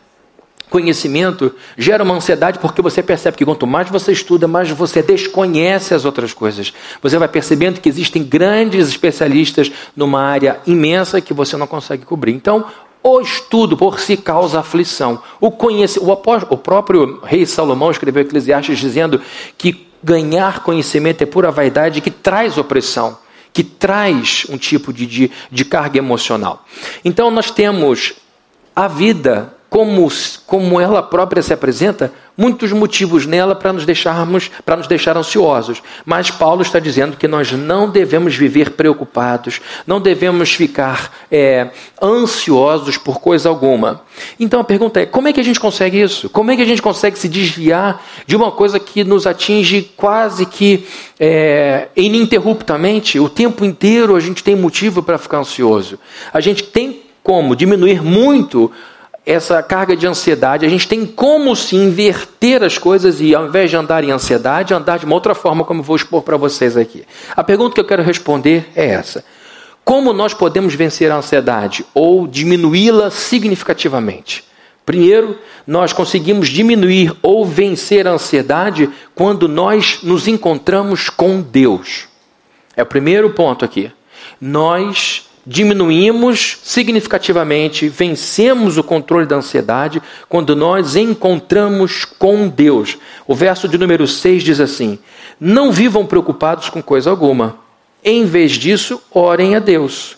conhecimento, 0.75 1.55
gera 1.79 2.03
uma 2.03 2.15
ansiedade 2.15 2.59
porque 2.59 2.82
você 2.82 3.00
percebe 3.00 3.37
que 3.37 3.44
quanto 3.44 3.65
mais 3.65 3.88
você 3.88 4.11
estuda, 4.11 4.49
mais 4.49 4.69
você 4.71 5.03
desconhece 5.03 5.94
as 5.94 6.05
outras 6.05 6.32
coisas. 6.32 6.73
Você 7.00 7.17
vai 7.17 7.29
percebendo 7.29 7.81
que 7.81 7.88
existem 7.88 8.25
grandes 8.25 8.88
especialistas 8.88 9.71
numa 9.94 10.21
área 10.21 10.59
imensa 10.67 11.21
que 11.21 11.33
você 11.33 11.57
não 11.57 11.69
consegue 11.69 12.04
cobrir. 12.04 12.33
Então, 12.33 12.66
o 13.04 13.21
estudo 13.21 13.76
por 13.76 14.00
si 14.00 14.16
causa 14.16 14.61
aflição. 14.61 15.23
O, 15.40 15.50
conhece... 15.50 16.00
o, 16.00 16.11
o 16.11 16.57
próprio 16.57 17.21
rei 17.23 17.47
Salomão 17.47 17.90
escreveu 17.90 18.23
Eclesiastes 18.23 18.78
dizendo 18.78 19.21
que 19.57 19.87
ganhar 20.04 20.62
conhecimento 20.62 21.23
é 21.23 21.26
pura 21.26 21.50
vaidade 21.50 22.02
que 22.02 22.11
traz 22.11 22.58
opressão, 22.58 23.18
que 23.54 23.64
traz 23.64 24.46
um 24.50 24.58
tipo 24.58 24.92
de, 24.92 25.06
de, 25.06 25.30
de 25.50 25.64
carga 25.64 25.96
emocional. 25.96 26.66
Então 27.02 27.30
nós 27.30 27.50
temos 27.50 28.12
a 28.76 28.87
vida 28.87 29.56
como, 29.75 30.07
como 30.47 30.81
ela 30.81 31.02
própria 31.02 31.43
se 31.43 31.52
apresenta, 31.52 32.12
muitos 32.37 32.71
motivos 32.71 33.26
nela 33.26 33.57
para 33.57 33.73
nos 33.73 33.85
deixarmos, 33.85 34.49
para 34.64 34.76
nos 34.76 34.87
deixar 34.87 35.16
ansiosos. 35.16 35.83
Mas 36.07 36.31
Paulo 36.31 36.62
está 36.62 36.78
dizendo 36.78 37.16
que 37.16 37.26
nós 37.26 37.50
não 37.50 37.90
devemos 37.90 38.37
viver 38.37 38.71
preocupados, 38.71 39.61
não 39.85 40.00
devemos 40.00 40.52
ficar 40.52 41.12
é, 41.28 41.71
ansiosos 42.00 42.97
por 42.97 43.19
coisa 43.19 43.49
alguma. 43.49 44.02
Então 44.38 44.61
a 44.61 44.64
pergunta 44.64 45.00
é: 45.00 45.07
como 45.07 45.26
é 45.26 45.33
que 45.33 45.40
a 45.40 45.45
gente 45.45 45.59
consegue 45.59 46.00
isso? 46.00 46.31
Como 46.31 46.52
é 46.52 46.57
que 46.57 46.62
a 46.62 46.66
gente 46.66 46.81
consegue 46.81 47.19
se 47.19 47.28
desviar 47.28 48.00
de 48.28 48.37
uma 48.37 48.52
coisa 48.52 48.78
que 48.78 49.02
nos 49.02 49.26
atinge 49.26 49.90
quase 49.97 50.47
que 50.47 50.87
é, 51.19 51.88
ininterruptamente? 51.97 53.19
O 53.19 53.28
tempo 53.28 53.64
inteiro 53.64 54.14
a 54.14 54.21
gente 54.21 54.45
tem 54.45 54.54
motivo 54.54 55.02
para 55.02 55.19
ficar 55.19 55.38
ansioso. 55.38 55.99
A 56.33 56.40
gente 56.40 56.62
tem 56.62 57.02
como 57.25 57.57
diminuir 57.57 58.00
muito 58.04 58.71
essa 59.26 59.62
carga 59.62 59.97
de 59.97 60.07
ansiedade, 60.07 60.66
a 60.66 60.69
gente 60.69 60.87
tem 60.87 61.07
como 61.07 61.57
se 61.57 61.75
inverter 61.76 62.62
as 62.62 62.76
coisas 62.76 63.21
e, 63.21 63.35
ao 63.35 63.47
invés 63.47 63.71
de 63.71 63.76
andar 63.76 64.04
em 64.04 64.11
ansiedade, 64.11 64.75
andar 64.75 64.99
de 64.99 65.07
uma 65.07 65.14
outra 65.14 65.35
forma, 65.35 65.64
como 65.64 65.81
eu 65.81 65.85
vou 65.85 65.97
expor 65.97 66.23
para 66.23 66.37
vocês 66.37 66.76
aqui. 66.76 67.04
A 67.35 67.43
pergunta 67.43 67.75
que 67.75 67.81
eu 67.81 67.87
quero 67.87 68.02
responder 68.02 68.71
é 68.76 68.87
essa: 68.87 69.25
Como 69.83 70.12
nós 70.12 70.35
podemos 70.35 70.75
vencer 70.75 71.11
a 71.11 71.16
ansiedade 71.16 71.87
ou 71.95 72.26
diminuí-la 72.26 73.11
significativamente? 73.11 74.45
Primeiro, 74.85 75.38
nós 75.66 75.95
conseguimos 75.95 76.49
diminuir 76.49 77.16
ou 77.23 77.47
vencer 77.47 78.07
a 78.07 78.12
ansiedade 78.12 78.90
quando 79.14 79.49
nós 79.49 80.00
nos 80.02 80.28
encontramos 80.28 81.09
com 81.09 81.40
Deus. 81.40 82.07
É 82.76 82.83
o 82.83 82.87
primeiro 82.87 83.31
ponto 83.31 83.64
aqui. 83.64 83.90
Nós 84.38 85.26
diminuímos 85.46 86.58
significativamente, 86.62 87.88
vencemos 87.88 88.78
o 88.78 88.84
controle 88.84 89.26
da 89.26 89.36
ansiedade 89.36 90.02
quando 90.28 90.56
nós 90.56 90.96
encontramos 90.96 92.04
com 92.04 92.48
Deus. 92.48 92.96
O 93.26 93.34
verso 93.34 93.68
de 93.68 93.76
número 93.76 94.06
6 94.06 94.42
diz 94.42 94.60
assim: 94.60 94.98
Não 95.38 95.70
vivam 95.70 96.06
preocupados 96.06 96.68
com 96.68 96.82
coisa 96.82 97.10
alguma. 97.10 97.58
Em 98.02 98.24
vez 98.24 98.52
disso, 98.52 99.00
orem 99.10 99.54
a 99.56 99.58
Deus. 99.58 100.16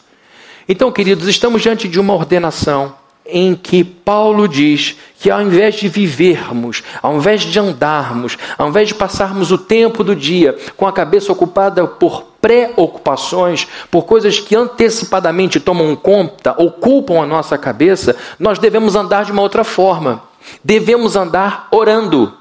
Então, 0.68 0.90
queridos, 0.90 1.28
estamos 1.28 1.62
diante 1.62 1.87
de 1.88 2.00
uma 2.00 2.14
ordenação 2.14 2.95
em 3.28 3.54
que 3.54 3.83
Paulo 3.83 4.49
diz 4.49 4.97
que 5.18 5.30
ao 5.30 5.42
invés 5.42 5.75
de 5.75 5.88
vivermos, 5.88 6.83
ao 7.02 7.16
invés 7.16 7.42
de 7.42 7.59
andarmos, 7.59 8.37
ao 8.56 8.68
invés 8.68 8.88
de 8.88 8.95
passarmos 8.95 9.50
o 9.50 9.59
tempo 9.59 10.04
do 10.04 10.14
dia 10.14 10.56
com 10.76 10.87
a 10.87 10.92
cabeça 10.92 11.33
ocupada 11.33 11.87
por 11.87 12.25
preocupações, 12.40 13.66
por 13.90 14.04
coisas 14.04 14.38
que 14.38 14.54
antecipadamente 14.54 15.59
tomam 15.59 15.97
conta, 15.97 16.54
ocupam 16.56 17.21
a 17.21 17.26
nossa 17.26 17.59
cabeça, 17.59 18.14
nós 18.38 18.59
devemos 18.59 18.95
andar 18.95 19.25
de 19.25 19.33
uma 19.33 19.42
outra 19.42 19.64
forma. 19.64 20.23
Devemos 20.62 21.16
andar 21.16 21.66
orando. 21.73 22.33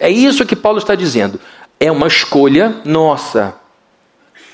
É 0.00 0.10
isso 0.10 0.44
que 0.44 0.56
Paulo 0.56 0.78
está 0.78 0.96
dizendo. 0.96 1.38
É 1.78 1.92
uma 1.92 2.08
escolha 2.08 2.80
nossa. 2.84 3.54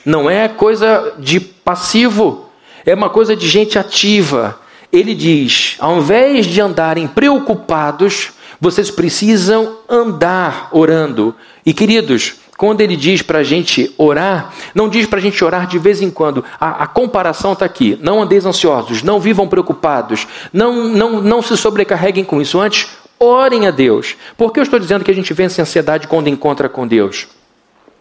Não 0.05 0.29
é 0.29 0.47
coisa 0.47 1.15
de 1.19 1.41
passivo, 1.41 2.51
é 2.85 2.95
uma 2.95 3.09
coisa 3.09 3.35
de 3.35 3.49
gente 3.49 3.79
ativa 3.79 4.60
ele 4.93 5.15
diz: 5.15 5.77
ao 5.79 5.99
invés 5.99 6.47
de 6.47 6.61
andarem 6.61 7.07
preocupados, 7.07 8.33
vocês 8.61 8.91
precisam 8.91 9.79
andar 9.89 10.69
orando. 10.73 11.35
E 11.65 11.73
queridos, 11.73 12.35
quando 12.57 12.83
ele 12.83 12.95
diz 12.95 13.23
para 13.23 13.39
a 13.39 13.43
gente 13.43 13.95
orar, 13.97 14.53
não 14.75 14.89
diz 14.89 15.07
para 15.07 15.19
a 15.19 15.23
gente 15.23 15.43
orar 15.43 15.67
de 15.67 15.79
vez 15.79 16.03
em 16.03 16.11
quando. 16.11 16.45
A, 16.61 16.85
a 16.85 16.87
comparação 16.87 17.55
está 17.55 17.65
aqui. 17.65 17.99
Não 18.03 18.23
andeis 18.23 18.45
ansiosos, 18.45 19.03
não 19.03 19.19
vivam 19.19 19.49
preocupados, 19.49 20.27
não, 20.53 20.89
não, 20.89 21.23
não 21.23 21.41
se 21.41 21.57
sobrecarreguem 21.57 22.23
com 22.23 22.41
isso. 22.41 22.61
Antes, 22.61 22.89
orem 23.19 23.67
a 23.67 23.71
Deus. 23.71 24.15
Por 24.37 24.53
que 24.53 24.61
eu 24.61 24.63
estou 24.63 24.79
dizendo 24.79 25.05
que 25.05 25.11
a 25.11 25.15
gente 25.15 25.33
vence 25.33 25.61
a 25.61 25.63
ansiedade 25.63 26.07
quando 26.07 26.29
encontra 26.29 26.69
com 26.69 26.87
Deus? 26.87 27.29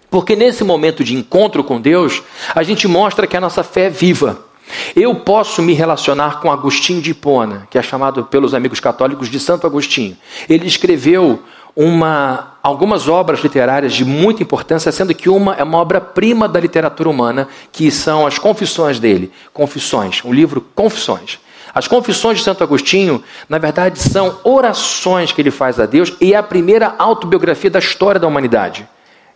Porque 0.10 0.36
nesse 0.36 0.64
momento 0.64 1.04
de 1.04 1.16
encontro 1.16 1.64
com 1.64 1.80
Deus, 1.80 2.22
a 2.54 2.64
gente 2.64 2.88
mostra 2.88 3.28
que 3.28 3.38
a 3.38 3.42
nossa 3.42 3.64
fé 3.64 3.86
é 3.86 3.90
viva. 3.90 4.49
Eu 4.96 5.16
posso 5.16 5.62
me 5.62 5.74
relacionar 5.74 6.40
com 6.40 6.52
Agostinho 6.52 7.02
de 7.02 7.12
Hipona, 7.12 7.68
que 7.70 7.78
é 7.78 7.82
chamado 7.82 8.26
pelos 8.26 8.54
amigos 8.54 8.80
católicos 8.80 9.30
de 9.30 9.40
Santo 9.40 9.66
Agostinho. 9.66 10.18
Ele 10.48 10.68
escreveu 10.68 11.42
uma, 11.76 12.54
algumas 12.62 13.08
obras 13.08 13.40
literárias 13.40 13.94
de 13.94 14.04
muita 14.04 14.44
importância, 14.44 14.92
sendo 14.92 15.14
que 15.14 15.30
uma 15.30 15.56
é 15.56 15.64
uma 15.64 15.78
obra-prima 15.78 16.48
da 16.48 16.60
literatura 16.60 17.10
humana, 17.10 17.48
que 17.72 17.90
são 17.90 18.28
as 18.28 18.38
Confissões 18.38 19.00
dele. 19.00 19.32
Confissões, 19.54 20.22
o 20.24 20.34
livro 20.34 20.62
Confissões. 20.76 21.40
As 21.74 21.88
Confissões 21.88 22.40
de 22.40 22.44
Santo 22.44 22.64
Agostinho, 22.64 23.24
na 23.48 23.58
verdade, 23.58 24.00
são 24.00 24.40
orações 24.44 25.32
que 25.32 25.42
ele 25.42 25.52
faz 25.52 25.80
a 25.80 25.86
Deus 25.86 26.14
e 26.20 26.34
é 26.34 26.38
a 26.38 26.44
primeira 26.44 26.96
autobiografia 26.98 27.70
da 27.70 27.80
história 27.80 28.20
da 28.20 28.28
humanidade. 28.28 28.88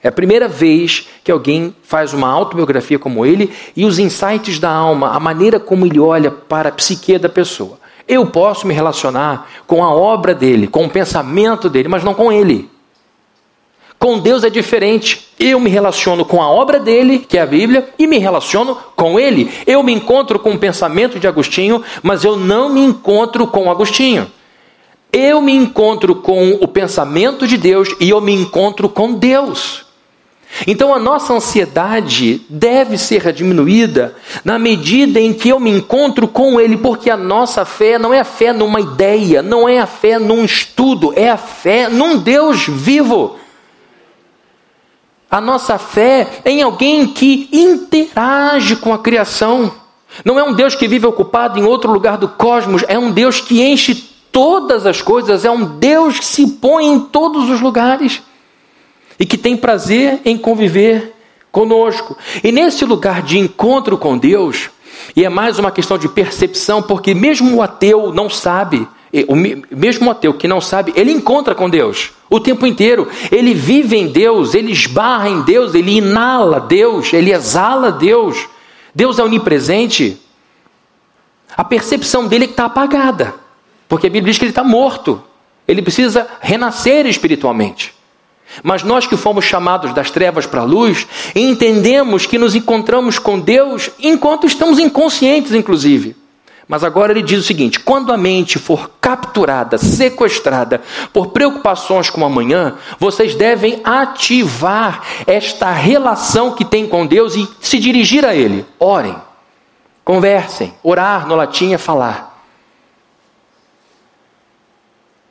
É 0.03 0.09
a 0.09 0.11
primeira 0.11 0.49
vez 0.49 1.07
que 1.23 1.31
alguém 1.31 1.73
faz 1.81 2.13
uma 2.13 2.27
autobiografia 2.29 2.99
como 2.99 3.25
ele 3.25 3.49
e 3.73 3.85
os 3.85 3.99
insights 3.99 4.59
da 4.59 4.69
alma, 4.69 5.11
a 5.11 5.19
maneira 5.19 5.61
como 5.61 5.85
ele 5.85 5.97
olha 5.97 6.29
para 6.29 6.67
a 6.67 6.71
psique 6.73 7.17
da 7.17 7.29
pessoa. 7.29 7.79
Eu 8.05 8.25
posso 8.25 8.67
me 8.67 8.73
relacionar 8.73 9.49
com 9.65 9.81
a 9.81 9.93
obra 9.93 10.35
dele, 10.35 10.67
com 10.67 10.83
o 10.85 10.89
pensamento 10.89 11.69
dele, 11.69 11.87
mas 11.87 12.03
não 12.03 12.13
com 12.13 12.31
ele. 12.31 12.69
Com 13.97 14.19
Deus 14.19 14.43
é 14.43 14.49
diferente. 14.49 15.29
Eu 15.39 15.57
me 15.61 15.69
relaciono 15.69 16.25
com 16.25 16.41
a 16.41 16.49
obra 16.49 16.77
dele, 16.77 17.19
que 17.19 17.37
é 17.37 17.41
a 17.41 17.45
Bíblia, 17.45 17.87
e 17.97 18.05
me 18.05 18.17
relaciono 18.17 18.75
com 18.97 19.17
ele. 19.17 19.49
Eu 19.65 19.81
me 19.81 19.93
encontro 19.93 20.37
com 20.37 20.51
o 20.51 20.59
pensamento 20.59 21.17
de 21.17 21.25
Agostinho, 21.25 21.81
mas 22.01 22.25
eu 22.25 22.35
não 22.35 22.67
me 22.67 22.81
encontro 22.81 23.47
com 23.47 23.71
Agostinho. 23.71 24.29
Eu 25.13 25.39
me 25.39 25.53
encontro 25.53 26.15
com 26.15 26.51
o 26.59 26.67
pensamento 26.67 27.47
de 27.47 27.55
Deus 27.55 27.95
e 28.01 28.09
eu 28.09 28.19
me 28.19 28.33
encontro 28.33 28.89
com 28.89 29.13
Deus. 29.13 29.92
Então 30.67 30.93
a 30.93 30.99
nossa 30.99 31.33
ansiedade 31.33 32.41
deve 32.47 32.97
ser 32.97 33.33
diminuída 33.33 34.15
na 34.45 34.59
medida 34.59 35.19
em 35.19 35.33
que 35.33 35.49
eu 35.49 35.59
me 35.59 35.71
encontro 35.71 36.27
com 36.27 36.59
Ele, 36.59 36.77
porque 36.77 37.09
a 37.09 37.17
nossa 37.17 37.65
fé 37.65 37.97
não 37.97 38.13
é 38.13 38.19
a 38.19 38.25
fé 38.25 38.53
numa 38.53 38.79
ideia, 38.79 39.41
não 39.41 39.67
é 39.67 39.79
a 39.79 39.87
fé 39.87 40.19
num 40.19 40.45
estudo, 40.45 41.11
é 41.15 41.29
a 41.29 41.37
fé 41.37 41.89
num 41.89 42.17
Deus 42.17 42.67
vivo. 42.67 43.37
A 45.29 45.41
nossa 45.41 45.79
fé 45.79 46.27
é 46.45 46.51
em 46.51 46.61
alguém 46.61 47.07
que 47.07 47.49
interage 47.51 48.75
com 48.75 48.93
a 48.93 48.99
criação. 48.99 49.73
Não 50.23 50.37
é 50.37 50.43
um 50.43 50.53
Deus 50.53 50.75
que 50.75 50.87
vive 50.87 51.07
ocupado 51.07 51.59
em 51.59 51.63
outro 51.63 51.91
lugar 51.91 52.17
do 52.19 52.27
cosmos, 52.27 52.83
é 52.87 52.99
um 52.99 53.11
Deus 53.11 53.41
que 53.41 53.63
enche 53.63 53.95
todas 54.31 54.85
as 54.85 55.01
coisas, 55.01 55.43
é 55.43 55.49
um 55.49 55.65
Deus 55.79 56.19
que 56.19 56.25
se 56.25 56.45
põe 56.45 56.85
em 56.85 56.99
todos 56.99 57.49
os 57.49 57.59
lugares 57.59 58.21
e 59.19 59.25
que 59.25 59.37
tem 59.37 59.55
prazer 59.55 60.21
em 60.25 60.37
conviver 60.37 61.13
conosco. 61.51 62.17
E 62.43 62.51
nesse 62.51 62.83
lugar 62.85 63.21
de 63.21 63.37
encontro 63.37 63.97
com 63.97 64.17
Deus, 64.17 64.69
e 65.15 65.23
é 65.23 65.29
mais 65.29 65.59
uma 65.59 65.71
questão 65.71 65.97
de 65.97 66.07
percepção, 66.07 66.81
porque 66.81 67.13
mesmo 67.13 67.57
o 67.57 67.61
ateu 67.61 68.11
não 68.13 68.29
sabe, 68.29 68.87
o 69.27 69.35
mesmo 69.35 70.09
ateu 70.09 70.33
que 70.33 70.47
não 70.47 70.59
sabe, 70.59 70.91
ele 70.95 71.11
encontra 71.11 71.53
com 71.53 71.69
Deus 71.69 72.11
o 72.29 72.39
tempo 72.39 72.65
inteiro. 72.65 73.07
Ele 73.31 73.53
vive 73.53 73.95
em 73.95 74.07
Deus, 74.07 74.55
ele 74.55 74.71
esbarra 74.71 75.29
em 75.29 75.41
Deus, 75.43 75.75
ele 75.75 75.91
inala 75.91 76.59
Deus, 76.59 77.13
ele 77.13 77.31
exala 77.31 77.91
Deus. 77.91 78.47
Deus 78.93 79.19
é 79.19 79.23
onipresente. 79.23 80.19
A 81.55 81.63
percepção 81.63 82.27
dele 82.27 82.45
é 82.45 82.47
que 82.47 82.53
está 82.53 82.65
apagada, 82.65 83.35
porque 83.87 84.07
a 84.07 84.09
Bíblia 84.09 84.31
diz 84.31 84.39
que 84.39 84.45
ele 84.45 84.51
está 84.51 84.63
morto. 84.63 85.23
Ele 85.67 85.83
precisa 85.83 86.27
renascer 86.41 87.05
espiritualmente. 87.05 87.93
Mas 88.61 88.83
nós 88.83 89.07
que 89.07 89.17
fomos 89.17 89.45
chamados 89.45 89.93
das 89.93 90.11
trevas 90.11 90.45
para 90.45 90.61
a 90.61 90.65
luz, 90.65 91.07
entendemos 91.33 92.25
que 92.25 92.37
nos 92.37 92.53
encontramos 92.53 93.17
com 93.17 93.39
Deus 93.39 93.89
enquanto 93.99 94.45
estamos 94.45 94.77
inconscientes, 94.77 95.53
inclusive. 95.53 96.15
Mas 96.67 96.83
agora 96.83 97.11
ele 97.11 97.21
diz 97.21 97.39
o 97.39 97.43
seguinte: 97.43 97.79
quando 97.79 98.13
a 98.13 98.17
mente 98.17 98.57
for 98.57 98.91
capturada, 99.01 99.77
sequestrada 99.77 100.81
por 101.11 101.27
preocupações 101.27 102.09
como 102.09 102.25
amanhã, 102.25 102.75
vocês 102.99 103.35
devem 103.35 103.81
ativar 103.83 105.01
esta 105.27 105.71
relação 105.71 106.51
que 106.51 106.63
tem 106.63 106.87
com 106.87 107.05
Deus 107.05 107.35
e 107.35 107.47
se 107.59 107.79
dirigir 107.79 108.25
a 108.25 108.33
Ele. 108.33 108.65
Orem, 108.79 109.15
conversem. 110.05 110.73
Orar 110.81 111.27
no 111.27 111.35
latim 111.35 111.73
é 111.73 111.77
falar. 111.77 112.32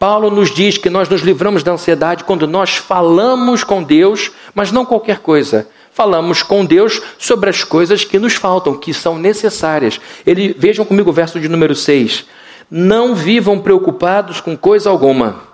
Paulo 0.02 0.32
nos 0.32 0.52
diz 0.52 0.76
que 0.76 0.90
nós 0.90 1.08
nos 1.08 1.20
livramos 1.20 1.62
da 1.62 1.70
ansiedade 1.70 2.24
quando 2.24 2.44
nós 2.44 2.74
falamos 2.74 3.62
com 3.62 3.80
Deus, 3.80 4.32
mas 4.52 4.72
não 4.72 4.84
qualquer 4.84 5.20
coisa. 5.20 5.68
Falamos 5.92 6.42
com 6.42 6.64
Deus 6.64 7.00
sobre 7.16 7.48
as 7.48 7.62
coisas 7.62 8.02
que 8.02 8.18
nos 8.18 8.34
faltam, 8.34 8.76
que 8.76 8.92
são 8.92 9.16
necessárias. 9.16 10.00
Ele, 10.26 10.56
vejam 10.58 10.84
comigo 10.84 11.10
o 11.10 11.12
verso 11.12 11.38
de 11.38 11.48
número 11.48 11.76
6. 11.76 12.24
Não 12.68 13.14
vivam 13.14 13.60
preocupados 13.60 14.40
com 14.40 14.56
coisa 14.56 14.90
alguma. 14.90 15.44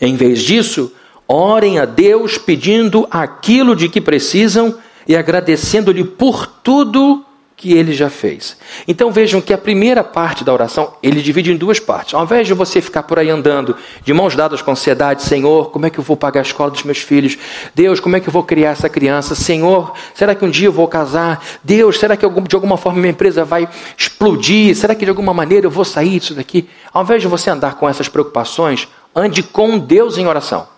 Em 0.00 0.16
vez 0.16 0.40
disso, 0.40 0.90
orem 1.28 1.78
a 1.78 1.84
Deus 1.84 2.38
pedindo 2.38 3.06
aquilo 3.10 3.76
de 3.76 3.90
que 3.90 4.00
precisam 4.00 4.78
e 5.06 5.14
agradecendo-lhe 5.14 6.04
por 6.04 6.46
tudo 6.46 7.22
que 7.58 7.72
ele 7.72 7.92
já 7.92 8.08
fez. 8.08 8.56
Então 8.86 9.10
vejam 9.10 9.40
que 9.40 9.52
a 9.52 9.58
primeira 9.58 10.04
parte 10.04 10.44
da 10.44 10.52
oração, 10.52 10.94
ele 11.02 11.20
divide 11.20 11.50
em 11.50 11.56
duas 11.56 11.80
partes. 11.80 12.14
Ao 12.14 12.22
invés 12.22 12.46
de 12.46 12.54
você 12.54 12.80
ficar 12.80 13.02
por 13.02 13.18
aí 13.18 13.28
andando 13.28 13.76
de 14.04 14.14
mãos 14.14 14.36
dadas 14.36 14.62
com 14.62 14.70
ansiedade, 14.70 15.24
Senhor, 15.24 15.72
como 15.72 15.84
é 15.84 15.90
que 15.90 15.98
eu 15.98 16.04
vou 16.04 16.16
pagar 16.16 16.38
a 16.38 16.42
escola 16.44 16.70
dos 16.70 16.84
meus 16.84 16.98
filhos? 16.98 17.36
Deus, 17.74 17.98
como 17.98 18.16
é 18.16 18.20
que 18.20 18.28
eu 18.28 18.32
vou 18.32 18.44
criar 18.44 18.70
essa 18.70 18.88
criança? 18.88 19.34
Senhor, 19.34 19.92
será 20.14 20.36
que 20.36 20.44
um 20.44 20.50
dia 20.50 20.68
eu 20.68 20.72
vou 20.72 20.86
casar? 20.86 21.44
Deus, 21.64 21.98
será 21.98 22.16
que 22.16 22.24
de 22.28 22.54
alguma 22.54 22.76
forma 22.76 23.00
minha 23.00 23.10
empresa 23.10 23.44
vai 23.44 23.68
explodir? 23.96 24.76
Será 24.76 24.94
que 24.94 25.04
de 25.04 25.10
alguma 25.10 25.34
maneira 25.34 25.66
eu 25.66 25.70
vou 25.70 25.84
sair 25.84 26.20
disso 26.20 26.34
daqui? 26.34 26.68
Ao 26.92 27.02
invés 27.02 27.20
de 27.20 27.26
você 27.26 27.50
andar 27.50 27.74
com 27.74 27.88
essas 27.88 28.08
preocupações, 28.08 28.86
ande 29.12 29.42
com 29.42 29.76
Deus 29.80 30.16
em 30.16 30.28
oração. 30.28 30.68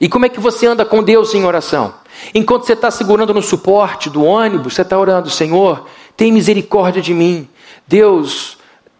E 0.00 0.08
como 0.08 0.26
é 0.26 0.28
que 0.28 0.40
você 0.40 0.66
anda 0.66 0.84
com 0.84 1.00
Deus 1.00 1.32
em 1.32 1.44
oração? 1.44 1.94
Enquanto 2.34 2.64
você 2.64 2.72
está 2.72 2.90
segurando 2.90 3.32
no 3.34 3.42
suporte 3.42 4.10
do 4.10 4.24
ônibus, 4.24 4.74
você 4.74 4.82
está 4.82 4.98
orando, 4.98 5.30
Senhor, 5.30 5.86
tem 6.16 6.32
misericórdia 6.32 7.02
de 7.02 7.14
mim. 7.14 7.48
Deus, 7.86 8.56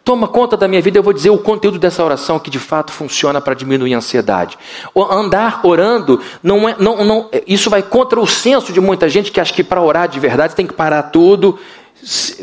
toma 0.06 0.28
conta 0.28 0.56
da 0.56 0.68
minha 0.68 0.80
vida. 0.80 0.96
Eu 0.96 1.02
vou 1.02 1.12
dizer 1.12 1.30
o 1.30 1.38
conteúdo 1.38 1.80
dessa 1.80 2.02
oração 2.04 2.38
que 2.38 2.49
de 2.49 2.61
fato 2.61 2.92
funciona 2.92 3.40
para 3.40 3.54
diminuir 3.54 3.92
a 3.92 3.99
ansiedade. 3.99 4.56
Andar 4.94 5.61
orando, 5.64 6.20
não 6.40 6.68
é, 6.68 6.76
não, 6.78 7.04
não, 7.04 7.28
isso 7.44 7.68
vai 7.68 7.82
contra 7.82 8.20
o 8.20 8.26
senso 8.26 8.73
de 8.73 8.80
muita 8.80 9.08
gente 9.08 9.32
que 9.32 9.40
acha 9.40 9.52
que 9.52 9.64
para 9.64 9.82
orar 9.82 10.08
de 10.08 10.20
verdade 10.20 10.54
tem 10.54 10.64
que 10.64 10.73
parar 10.73 11.02
tudo, 11.04 11.58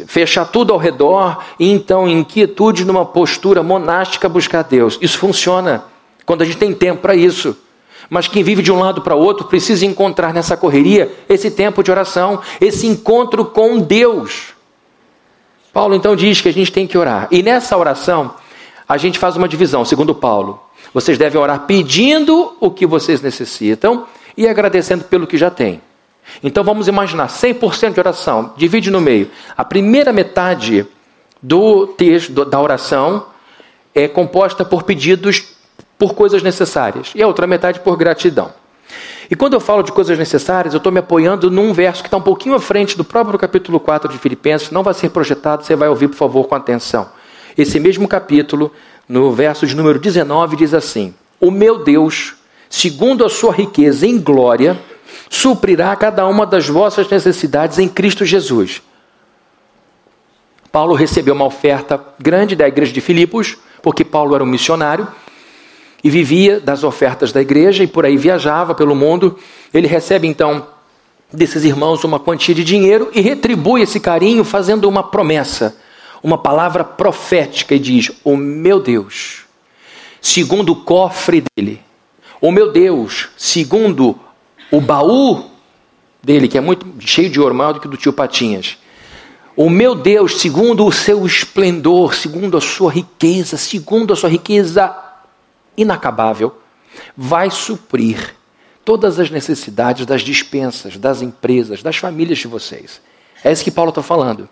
fechar 0.07 0.43
tudo 0.43 0.73
ao 0.73 0.79
redor 0.79 1.41
e 1.57 1.71
então, 1.71 2.05
em 2.05 2.21
quietude, 2.25 2.83
numa 2.83 3.05
postura 3.05 3.63
monástica, 3.63 4.27
buscar 4.27 4.63
Deus. 4.63 4.99
Isso 5.01 5.17
funciona 5.17 5.85
quando 6.25 6.41
a 6.41 6.45
gente 6.45 6.57
tem 6.57 6.73
tempo 6.73 7.01
para 7.01 7.15
isso. 7.15 7.55
Mas 8.09 8.27
quem 8.27 8.43
vive 8.43 8.61
de 8.61 8.71
um 8.71 8.79
lado 8.79 9.01
para 9.01 9.15
o 9.15 9.19
outro 9.19 9.47
precisa 9.47 9.85
encontrar 9.85 10.33
nessa 10.33 10.57
correria 10.57 11.11
esse 11.27 11.49
tempo 11.49 11.83
de 11.83 11.91
oração, 11.91 12.41
esse 12.59 12.87
encontro 12.87 13.45
com 13.45 13.79
Deus. 13.79 14.53
Paulo 15.71 15.95
então 15.95 16.15
diz 16.15 16.39
que 16.39 16.49
a 16.49 16.53
gente 16.53 16.71
tem 16.71 16.85
que 16.85 16.97
orar. 16.97 17.27
E 17.31 17.41
nessa 17.41 17.77
oração, 17.77 18.35
a 18.87 18.97
gente 18.97 19.17
faz 19.17 19.35
uma 19.35 19.47
divisão, 19.47 19.83
segundo 19.83 20.13
Paulo. 20.13 20.61
Vocês 20.93 21.17
devem 21.17 21.41
orar 21.41 21.61
pedindo 21.61 22.55
o 22.59 22.69
que 22.69 22.85
vocês 22.85 23.21
necessitam 23.21 24.05
e 24.37 24.47
agradecendo 24.47 25.05
pelo 25.05 25.25
que 25.25 25.37
já 25.37 25.49
têm. 25.49 25.81
Então 26.43 26.63
vamos 26.63 26.87
imaginar 26.87 27.27
100% 27.27 27.93
de 27.93 27.99
oração, 27.99 28.53
divide 28.55 28.91
no 28.91 29.01
meio. 29.01 29.29
A 29.57 29.65
primeira 29.65 30.13
metade 30.13 30.85
do 31.41 31.87
texto 31.87 32.45
da 32.45 32.59
oração 32.59 33.25
é 33.93 34.07
composta 34.07 34.63
por 34.63 34.83
pedidos 34.83 35.55
por 35.97 36.13
coisas 36.13 36.43
necessárias 36.43 37.11
e 37.15 37.21
a 37.21 37.27
outra 37.27 37.47
metade 37.47 37.79
por 37.79 37.95
gratidão. 37.97 38.51
E 39.29 39.35
quando 39.35 39.53
eu 39.53 39.59
falo 39.59 39.83
de 39.83 39.91
coisas 39.91 40.17
necessárias, 40.17 40.73
eu 40.73 40.77
estou 40.77 40.91
me 40.91 40.99
apoiando 40.99 41.49
num 41.49 41.73
verso 41.73 42.01
que 42.01 42.07
está 42.07 42.17
um 42.17 42.21
pouquinho 42.21 42.55
à 42.55 42.59
frente 42.59 42.97
do 42.97 43.03
próprio 43.03 43.39
capítulo 43.39 43.79
4 43.79 44.11
de 44.11 44.17
Filipenses, 44.17 44.69
não 44.69 44.83
vai 44.83 44.93
ser 44.93 45.09
projetado, 45.09 45.63
você 45.63 45.75
vai 45.75 45.89
ouvir, 45.89 46.09
por 46.09 46.17
favor, 46.17 46.47
com 46.47 46.55
atenção. 46.55 47.09
Esse 47.57 47.79
mesmo 47.79 48.07
capítulo, 48.07 48.71
no 49.07 49.31
verso 49.31 49.65
de 49.65 49.75
número 49.75 49.99
19, 49.99 50.55
diz 50.55 50.73
assim: 50.73 51.13
O 51.39 51.49
meu 51.49 51.83
Deus, 51.83 52.35
segundo 52.69 53.25
a 53.25 53.29
sua 53.29 53.53
riqueza 53.53 54.05
em 54.05 54.19
glória, 54.19 54.79
suprirá 55.29 55.95
cada 55.95 56.27
uma 56.27 56.45
das 56.45 56.67
vossas 56.67 57.09
necessidades 57.09 57.79
em 57.79 57.87
Cristo 57.87 58.25
Jesus. 58.25 58.81
Paulo 60.71 60.95
recebeu 60.95 61.35
uma 61.35 61.45
oferta 61.45 62.03
grande 62.19 62.55
da 62.55 62.67
igreja 62.67 62.91
de 62.91 62.99
Filipos, 62.99 63.57
porque 63.81 64.03
Paulo 64.03 64.33
era 64.33 64.43
um 64.43 64.47
missionário 64.47 65.07
e 66.03 66.09
vivia 66.09 66.59
das 66.59 66.83
ofertas 66.83 67.31
da 67.31 67.41
igreja 67.41 67.83
e 67.83 67.87
por 67.87 68.05
aí 68.05 68.17
viajava 68.17 68.75
pelo 68.75 68.93
mundo. 68.93 69.39
Ele 69.73 69.87
recebe 69.87 70.27
então 70.27 70.67
desses 71.31 71.63
irmãos 71.63 72.03
uma 72.03 72.19
quantia 72.19 72.53
de 72.53 72.63
dinheiro 72.63 73.09
e 73.13 73.21
retribui 73.21 73.81
esse 73.81 73.99
carinho 73.99 74.43
fazendo 74.43 74.87
uma 74.89 75.03
promessa, 75.03 75.77
uma 76.21 76.37
palavra 76.37 76.83
profética 76.83 77.73
e 77.73 77.79
diz: 77.79 78.11
O 78.23 78.35
meu 78.35 78.79
Deus, 78.81 79.45
segundo 80.21 80.73
o 80.73 80.75
cofre 80.83 81.43
dele, 81.55 81.81
o 82.41 82.51
meu 82.51 82.71
Deus, 82.71 83.29
segundo 83.37 84.19
o 84.69 84.81
baú 84.81 85.45
dele, 86.21 86.47
que 86.47 86.57
é 86.57 86.61
muito 86.61 86.85
cheio 86.99 87.29
de 87.29 87.39
ouro, 87.39 87.55
maior 87.55 87.73
do 87.73 87.79
que 87.79 87.87
do 87.87 87.97
tio 87.97 88.11
Patinhas. 88.11 88.77
O 89.55 89.69
meu 89.69 89.93
Deus, 89.93 90.41
segundo 90.41 90.83
o 90.83 90.91
seu 90.91 91.25
esplendor, 91.27 92.15
segundo 92.15 92.57
a 92.57 92.61
sua 92.61 92.91
riqueza, 92.91 93.55
segundo 93.55 94.11
a 94.11 94.15
sua 94.15 94.29
riqueza 94.29 95.02
inacabável, 95.77 96.55
vai 97.15 97.49
suprir 97.49 98.35
todas 98.85 99.19
as 99.19 99.29
necessidades 99.29 100.05
das 100.05 100.21
dispensas, 100.21 100.97
das 100.97 101.21
empresas, 101.21 101.81
das 101.81 101.97
famílias 101.97 102.39
de 102.39 102.47
vocês. 102.47 103.01
É 103.43 103.51
isso 103.51 103.63
que 103.63 103.71
Paulo 103.71 103.89
está 103.89 104.03
falando. 104.03 104.47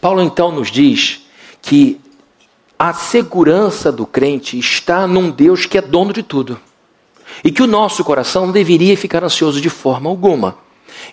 Paulo 0.00 0.22
então 0.22 0.52
nos 0.52 0.70
diz 0.70 1.26
que 1.62 2.00
a 2.78 2.92
segurança 2.92 3.90
do 3.90 4.06
crente 4.06 4.58
está 4.58 5.06
num 5.06 5.30
Deus 5.30 5.66
que 5.66 5.78
é 5.78 5.82
dono 5.82 6.12
de 6.12 6.22
tudo. 6.22 6.60
E 7.42 7.50
que 7.50 7.62
o 7.62 7.66
nosso 7.66 8.04
coração 8.04 8.46
não 8.46 8.52
deveria 8.52 8.96
ficar 8.96 9.24
ansioso 9.24 9.60
de 9.60 9.70
forma 9.70 10.08
alguma. 10.10 10.58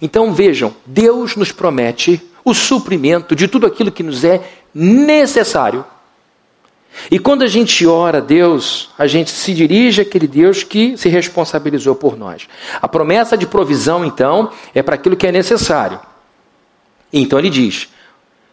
Então 0.02 0.34
vejam, 0.34 0.74
Deus 0.86 1.36
nos 1.36 1.52
promete 1.52 2.22
o 2.44 2.54
suprimento 2.54 3.36
de 3.36 3.48
tudo 3.48 3.66
aquilo 3.66 3.92
que 3.92 4.04
nos 4.04 4.24
é 4.24 4.42
necessário 4.74 5.86
e 7.10 7.18
quando 7.20 7.44
a 7.44 7.48
gente 7.48 7.86
ora 7.88 8.18
a 8.20 8.22
Deus, 8.22 8.90
a 8.98 9.08
gente 9.08 9.32
se 9.32 9.54
dirige 9.54 10.02
àquele 10.02 10.28
Deus 10.28 10.64
que 10.64 10.98
se 10.98 11.10
responsabilizou 11.10 11.96
por 11.96 12.18
nós. 12.18 12.48
A 12.82 12.88
promessa 12.88 13.38
de 13.38 13.48
provisão, 13.48 14.06
então, 14.06 14.52
é 14.74 14.82
para 14.82 14.96
aquilo 14.96 15.16
que 15.16 15.28
é 15.28 15.32
necessário. 15.32 16.00
Então 17.12 17.40
ele 17.40 17.50
diz: 17.50 17.90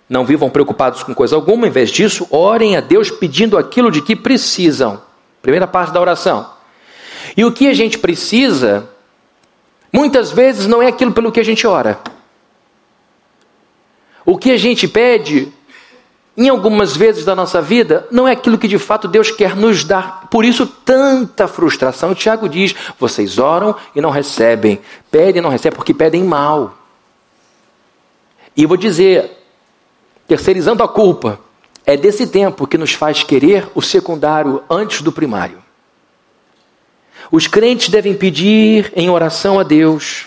não 0.08 0.24
vivam 0.24 0.50
preocupados 0.50 1.02
com 1.02 1.14
coisa 1.14 1.36
alguma, 1.36 1.66
em 1.66 1.70
vez 1.70 1.90
disso, 1.90 2.26
orem 2.30 2.76
a 2.76 2.80
Deus 2.80 3.10
pedindo 3.10 3.58
aquilo 3.58 3.90
de 3.90 4.02
que 4.02 4.16
precisam. 4.16 5.02
Primeira 5.42 5.66
parte 5.66 5.92
da 5.92 6.00
oração. 6.00 6.48
E 7.36 7.44
o 7.44 7.52
que 7.52 7.68
a 7.68 7.74
gente 7.74 7.98
precisa, 7.98 8.88
muitas 9.92 10.32
vezes 10.32 10.66
não 10.66 10.82
é 10.82 10.86
aquilo 10.86 11.12
pelo 11.12 11.30
que 11.30 11.40
a 11.40 11.44
gente 11.44 11.66
ora. 11.66 11.98
O 14.24 14.36
que 14.36 14.50
a 14.50 14.56
gente 14.56 14.86
pede 14.88 15.52
em 16.38 16.48
algumas 16.48 16.96
vezes 16.96 17.24
da 17.24 17.34
nossa 17.34 17.60
vida, 17.60 18.06
não 18.12 18.28
é 18.28 18.30
aquilo 18.30 18.56
que 18.56 18.68
de 18.68 18.78
fato 18.78 19.08
Deus 19.08 19.28
quer 19.28 19.56
nos 19.56 19.82
dar. 19.82 20.28
Por 20.30 20.44
isso, 20.44 20.64
tanta 20.66 21.48
frustração. 21.48 22.14
Tiago 22.14 22.48
diz: 22.48 22.76
vocês 22.96 23.40
oram 23.40 23.74
e 23.92 24.00
não 24.00 24.10
recebem, 24.10 24.80
pedem 25.10 25.40
e 25.40 25.42
não 25.42 25.50
recebem, 25.50 25.74
porque 25.74 25.92
pedem 25.92 26.22
mal. 26.22 26.78
E 28.56 28.64
vou 28.64 28.76
dizer, 28.76 29.36
terceirizando 30.28 30.84
a 30.84 30.88
culpa, 30.88 31.40
é 31.84 31.96
desse 31.96 32.24
tempo 32.28 32.68
que 32.68 32.78
nos 32.78 32.92
faz 32.92 33.24
querer 33.24 33.68
o 33.74 33.82
secundário 33.82 34.62
antes 34.70 35.02
do 35.02 35.10
primário. 35.10 35.58
Os 37.32 37.48
crentes 37.48 37.88
devem 37.88 38.14
pedir 38.14 38.92
em 38.94 39.10
oração 39.10 39.58
a 39.58 39.64
Deus 39.64 40.26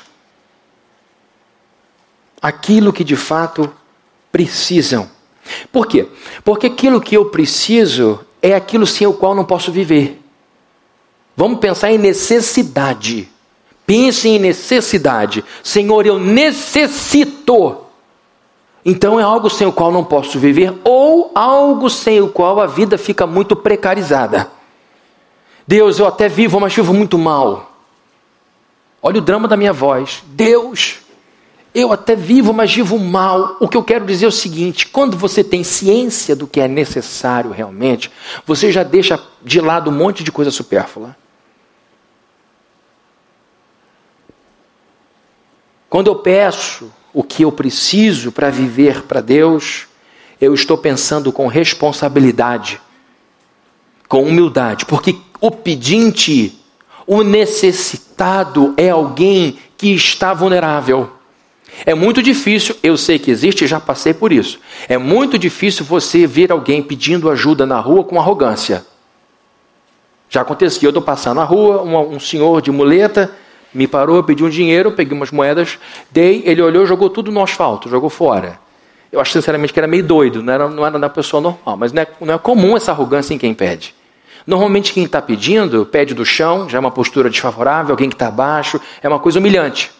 aquilo 2.42 2.92
que 2.92 3.06
de 3.06 3.16
fato 3.16 3.72
precisam 4.30 5.10
por 5.72 5.88
quê? 5.88 6.08
Porque 6.44 6.68
aquilo 6.68 7.02
que 7.02 7.16
eu 7.16 7.26
preciso 7.26 8.20
é 8.42 8.54
aquilo 8.54 8.86
sem 8.86 9.08
o 9.08 9.14
qual 9.14 9.36
não 9.36 9.46
posso 9.46 9.72
viver. 9.72 10.22
Vamos 11.36 11.60
pensar 11.60 11.92
em 11.92 11.98
necessidade. 11.98 13.30
Pense 13.86 14.30
em 14.30 14.40
necessidade. 14.40 15.44
Senhor, 15.64 16.06
eu 16.06 16.20
necessito. 16.20 17.78
Então 18.84 19.20
é 19.20 19.24
algo 19.24 19.50
sem 19.50 19.68
o 19.68 19.72
qual 19.72 19.92
não 19.92 20.04
posso 20.04 20.40
viver 20.40 20.74
ou 20.84 21.32
algo 21.36 21.90
sem 21.90 22.20
o 22.20 22.30
qual 22.30 22.60
a 22.60 22.66
vida 22.66 22.98
fica 22.98 23.28
muito 23.28 23.56
precarizada. 23.56 24.50
Deus, 25.68 26.00
eu 26.00 26.08
até 26.08 26.28
vivo, 26.28 26.60
mas 26.60 26.74
vivo 26.74 26.94
muito 26.94 27.18
mal. 27.18 27.72
Olha 29.02 29.20
o 29.20 29.22
drama 29.22 29.48
da 29.48 29.58
minha 29.58 29.74
voz. 29.74 30.24
Deus, 30.28 31.00
eu 31.74 31.94
até 31.94 32.16
vivo, 32.16 32.54
mas 32.54 32.74
vivo 32.74 33.00
mal. 33.00 33.58
O 33.60 33.68
que 33.68 33.78
eu 33.78 33.84
quero 33.84 34.06
dizer 34.06 34.26
é 34.26 34.28
o 34.28 34.32
seguinte: 34.32 34.88
quando 34.88 35.18
você 35.18 35.44
tem 35.44 35.64
ciência 35.64 36.36
do 36.36 36.48
que 36.48 36.60
é 36.60 36.68
necessário 36.68 37.52
realmente, 37.52 38.12
você 38.46 38.72
já 38.72 38.84
deixa 38.84 39.20
de 39.42 39.62
lado 39.62 39.90
um 39.90 39.94
monte 39.94 40.24
de 40.24 40.32
coisa 40.32 40.52
supérflua. 40.52 41.16
Quando 45.90 46.08
eu 46.08 46.16
peço 46.16 46.92
o 47.14 47.24
que 47.24 47.44
eu 47.44 47.52
preciso 47.52 48.32
para 48.32 48.50
viver 48.50 49.04
para 49.04 49.20
Deus, 49.20 49.88
eu 50.40 50.54
estou 50.54 50.78
pensando 50.78 51.32
com 51.32 51.48
responsabilidade, 51.48 52.82
com 54.08 54.24
humildade, 54.24 54.86
porque 54.86 55.18
o 55.40 55.52
pedinte, 55.52 56.58
o 57.06 57.24
necessitado 57.24 58.74
é 58.78 58.90
alguém 58.90 59.60
que 59.78 59.94
está 59.94 60.34
vulnerável. 60.34 61.21
É 61.86 61.96
muito 61.96 62.22
difícil, 62.22 62.76
eu 62.84 62.98
sei 62.98 63.18
que 63.18 63.32
existe, 63.32 63.66
já 63.66 63.80
passei 63.80 64.14
por 64.14 64.32
isso. 64.32 64.60
É 64.88 64.98
muito 64.98 65.38
difícil 65.38 65.84
você 65.86 66.28
ver 66.28 66.52
alguém 66.52 66.82
pedindo 66.82 67.30
ajuda 67.30 67.66
na 67.66 67.80
rua 67.80 68.04
com 68.04 68.20
arrogância. 68.20 68.86
Já 70.30 70.42
aconteceu, 70.42 70.84
eu 70.84 70.90
estou 70.92 71.02
passando 71.02 71.38
na 71.38 71.44
rua, 71.44 71.82
um, 71.84 72.16
um, 72.16 72.20
senhor 72.20 72.62
de 72.62 72.72
muleta 72.72 73.32
me 73.74 73.88
parou, 73.88 74.24
pediu 74.24 74.46
um 74.46 74.50
dinheiro, 74.50 74.92
peguei 74.92 75.16
umas 75.16 75.32
moedas, 75.32 75.80
dei, 76.12 76.44
ele 76.46 76.62
olhou, 76.62 76.86
jogou 76.86 77.10
tudo 77.10 77.32
no 77.32 77.42
asfalto, 77.42 77.90
jogou 77.90 78.10
fora. 78.10 78.60
Eu 79.12 79.20
acho 79.20 79.32
sinceramente 79.32 79.74
que 79.74 79.80
era 79.80 79.88
meio 79.88 80.04
doido, 80.04 80.42
não 80.42 80.54
era, 80.54 80.70
não 80.70 80.86
era 80.86 80.98
uma 80.98 81.10
pessoa 81.10 81.42
normal, 81.42 81.78
mas 81.78 81.92
não 81.92 82.02
é, 82.02 82.08
não 82.22 82.34
é 82.34 82.38
comum 82.38 82.78
essa 82.78 82.92
arrogância 82.92 83.34
em 83.34 83.38
quem 83.38 83.54
pede. 83.54 83.94
Normalmente 84.46 84.94
quem 84.94 85.04
está 85.04 85.22
pedindo, 85.22 85.86
pede 85.86 86.14
do 86.14 86.26
chão, 86.26 86.68
já 86.70 86.78
é 86.78 86.80
uma 86.80 86.92
postura 86.92 87.30
desfavorável, 87.30 87.92
alguém 87.92 88.10
que 88.10 88.16
está 88.16 88.28
abaixo, 88.28 88.80
é 89.02 89.08
uma 89.08 89.20
coisa 89.20 89.40
humilhante. 89.40 89.92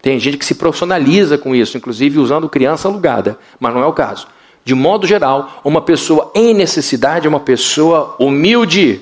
Tem 0.00 0.18
gente 0.18 0.36
que 0.36 0.44
se 0.44 0.54
profissionaliza 0.54 1.36
com 1.36 1.54
isso, 1.54 1.76
inclusive 1.76 2.18
usando 2.18 2.48
criança 2.48 2.88
alugada, 2.88 3.38
mas 3.58 3.74
não 3.74 3.82
é 3.82 3.86
o 3.86 3.92
caso. 3.92 4.26
De 4.64 4.74
modo 4.74 5.06
geral, 5.06 5.60
uma 5.64 5.80
pessoa 5.80 6.30
em 6.34 6.54
necessidade 6.54 7.26
é 7.26 7.28
uma 7.28 7.40
pessoa 7.40 8.14
humilde. 8.18 9.00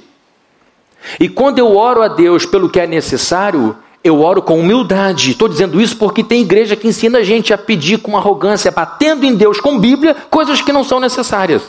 E 1.20 1.28
quando 1.28 1.58
eu 1.58 1.76
oro 1.76 2.02
a 2.02 2.08
Deus 2.08 2.46
pelo 2.46 2.68
que 2.68 2.80
é 2.80 2.86
necessário, 2.86 3.76
eu 4.02 4.20
oro 4.20 4.40
com 4.40 4.60
humildade. 4.60 5.32
Estou 5.32 5.48
dizendo 5.48 5.80
isso 5.80 5.96
porque 5.96 6.22
tem 6.22 6.42
igreja 6.42 6.76
que 6.76 6.88
ensina 6.88 7.18
a 7.18 7.22
gente 7.24 7.52
a 7.52 7.58
pedir 7.58 7.98
com 7.98 8.16
arrogância, 8.16 8.70
batendo 8.70 9.26
em 9.26 9.34
Deus 9.34 9.60
com 9.60 9.78
Bíblia, 9.78 10.16
coisas 10.30 10.60
que 10.60 10.72
não 10.72 10.84
são 10.84 11.00
necessárias. 11.00 11.62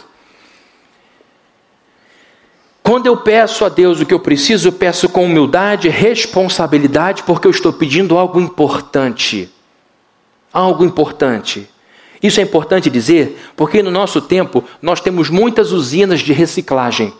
Quando 2.88 3.06
eu 3.06 3.18
peço 3.18 3.66
a 3.66 3.70
Deus 3.70 4.00
o 4.00 4.06
que 4.06 4.14
eu 4.14 4.20
preciso, 4.22 4.70
eu 4.70 4.72
peço 4.72 5.10
com 5.10 5.26
humildade, 5.26 5.90
responsabilidade, 5.90 7.22
porque 7.24 7.46
eu 7.46 7.52
estou 7.52 7.74
pedindo 7.74 8.18
algo 8.18 8.40
importante. 8.40 9.50
Algo 10.54 10.86
importante. 10.86 11.68
Isso 12.24 12.40
é 12.40 12.44
importante 12.44 12.90
dizer, 12.90 13.52
porque 13.58 13.84
no 13.84 13.92
nosso 13.92 14.22
tempo 14.22 14.64
nós 14.82 15.02
temos 15.02 15.30
muitas 15.30 15.74
usinas 15.74 16.22
de 16.22 16.32
reciclagem. 16.32 17.14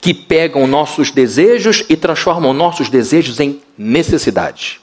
que 0.00 0.14
pegam 0.14 0.66
nossos 0.66 1.10
desejos 1.10 1.84
e 1.86 1.94
transformam 1.94 2.54
nossos 2.54 2.88
desejos 2.88 3.38
em 3.40 3.60
necessidades. 3.76 4.80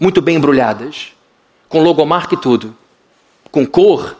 Muito 0.00 0.22
bem 0.22 0.36
embrulhadas, 0.36 1.08
com 1.68 1.82
logomarca 1.82 2.34
e 2.34 2.38
tudo, 2.38 2.74
com 3.52 3.66
cor. 3.66 4.16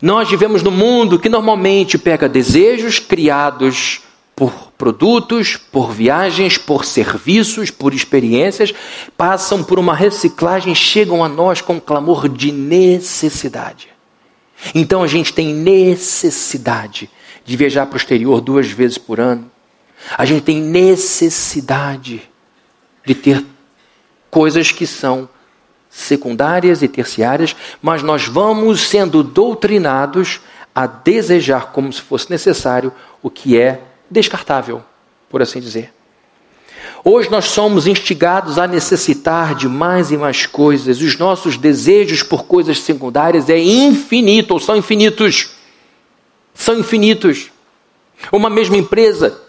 Nós 0.00 0.28
vivemos 0.28 0.62
num 0.62 0.70
mundo 0.70 1.18
que 1.18 1.28
normalmente 1.28 1.96
pega 1.96 2.28
desejos 2.28 2.98
criados 2.98 4.02
por 4.34 4.70
produtos, 4.76 5.56
por 5.56 5.90
viagens, 5.92 6.58
por 6.58 6.84
serviços, 6.84 7.70
por 7.70 7.94
experiências, 7.94 8.74
passam 9.16 9.64
por 9.64 9.78
uma 9.78 9.94
reciclagem, 9.94 10.74
chegam 10.74 11.24
a 11.24 11.28
nós 11.28 11.62
com 11.62 11.74
um 11.74 11.80
clamor 11.80 12.28
de 12.28 12.52
necessidade. 12.52 13.88
Então 14.74 15.02
a 15.02 15.06
gente 15.06 15.32
tem 15.32 15.54
necessidade 15.54 17.10
de 17.44 17.56
viajar 17.56 17.86
para 17.86 17.94
o 17.94 17.98
exterior 17.98 18.42
duas 18.42 18.66
vezes 18.66 18.98
por 18.98 19.18
ano. 19.18 19.50
A 20.18 20.26
gente 20.26 20.42
tem 20.42 20.60
necessidade 20.60 22.22
de 23.04 23.14
ter 23.14 23.44
coisas 24.30 24.70
que 24.70 24.86
são 24.86 25.28
secundárias 25.96 26.82
e 26.82 26.88
terciárias, 26.88 27.56
mas 27.80 28.02
nós 28.02 28.26
vamos 28.26 28.86
sendo 28.86 29.22
doutrinados 29.22 30.40
a 30.74 30.86
desejar 30.86 31.72
como 31.72 31.90
se 31.90 32.02
fosse 32.02 32.30
necessário 32.30 32.92
o 33.22 33.30
que 33.30 33.58
é 33.58 33.80
descartável, 34.10 34.82
por 35.30 35.40
assim 35.40 35.58
dizer. 35.58 35.92
Hoje 37.02 37.30
nós 37.30 37.46
somos 37.46 37.86
instigados 37.86 38.58
a 38.58 38.66
necessitar 38.66 39.54
de 39.54 39.68
mais 39.68 40.10
e 40.10 40.18
mais 40.18 40.44
coisas. 40.44 41.00
Os 41.00 41.16
nossos 41.16 41.56
desejos 41.56 42.22
por 42.22 42.44
coisas 42.44 42.80
secundárias 42.80 43.48
é 43.48 43.58
infinito, 43.58 44.52
ou 44.52 44.60
são 44.60 44.76
infinitos. 44.76 45.50
São 46.54 46.78
infinitos. 46.78 47.50
Uma 48.30 48.50
mesma 48.50 48.76
empresa 48.76 49.40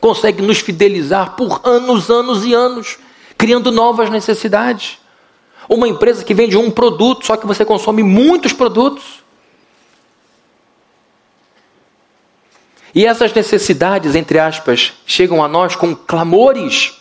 consegue 0.00 0.40
nos 0.40 0.60
fidelizar 0.60 1.36
por 1.36 1.60
anos, 1.62 2.08
anos 2.08 2.44
e 2.44 2.54
anos, 2.54 2.96
criando 3.36 3.70
novas 3.70 4.08
necessidades. 4.08 4.99
Uma 5.72 5.86
empresa 5.86 6.24
que 6.24 6.34
vende 6.34 6.56
um 6.56 6.68
produto, 6.68 7.24
só 7.24 7.36
que 7.36 7.46
você 7.46 7.64
consome 7.64 8.02
muitos 8.02 8.52
produtos. 8.52 9.22
E 12.92 13.06
essas 13.06 13.32
necessidades, 13.32 14.16
entre 14.16 14.40
aspas, 14.40 14.92
chegam 15.06 15.44
a 15.44 15.46
nós 15.46 15.76
com 15.76 15.94
clamores 15.94 16.94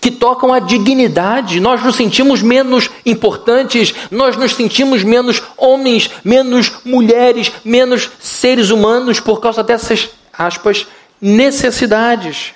que 0.00 0.10
tocam 0.10 0.54
a 0.54 0.58
dignidade. 0.58 1.60
Nós 1.60 1.84
nos 1.84 1.96
sentimos 1.96 2.40
menos 2.40 2.88
importantes, 3.04 3.94
nós 4.10 4.38
nos 4.38 4.54
sentimos 4.54 5.04
menos 5.04 5.42
homens, 5.58 6.10
menos 6.24 6.72
mulheres, 6.82 7.52
menos 7.62 8.10
seres 8.18 8.70
humanos 8.70 9.20
por 9.20 9.38
causa 9.38 9.62
dessas, 9.62 10.08
aspas, 10.32 10.86
necessidades. 11.20 12.54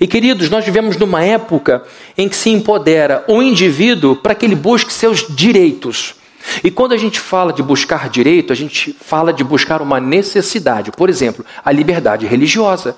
E 0.00 0.06
queridos, 0.06 0.48
nós 0.48 0.64
vivemos 0.64 0.96
numa 0.96 1.24
época 1.24 1.82
em 2.16 2.28
que 2.28 2.36
se 2.36 2.50
empodera 2.50 3.24
o 3.26 3.42
indivíduo 3.42 4.16
para 4.16 4.34
que 4.34 4.46
ele 4.46 4.54
busque 4.54 4.92
seus 4.92 5.26
direitos. 5.28 6.14
E 6.62 6.70
quando 6.70 6.92
a 6.92 6.96
gente 6.96 7.18
fala 7.18 7.52
de 7.52 7.62
buscar 7.62 8.08
direito, 8.08 8.52
a 8.52 8.56
gente 8.56 8.94
fala 9.00 9.32
de 9.32 9.42
buscar 9.42 9.82
uma 9.82 9.98
necessidade. 9.98 10.92
Por 10.92 11.10
exemplo, 11.10 11.44
a 11.64 11.72
liberdade 11.72 12.26
religiosa. 12.26 12.96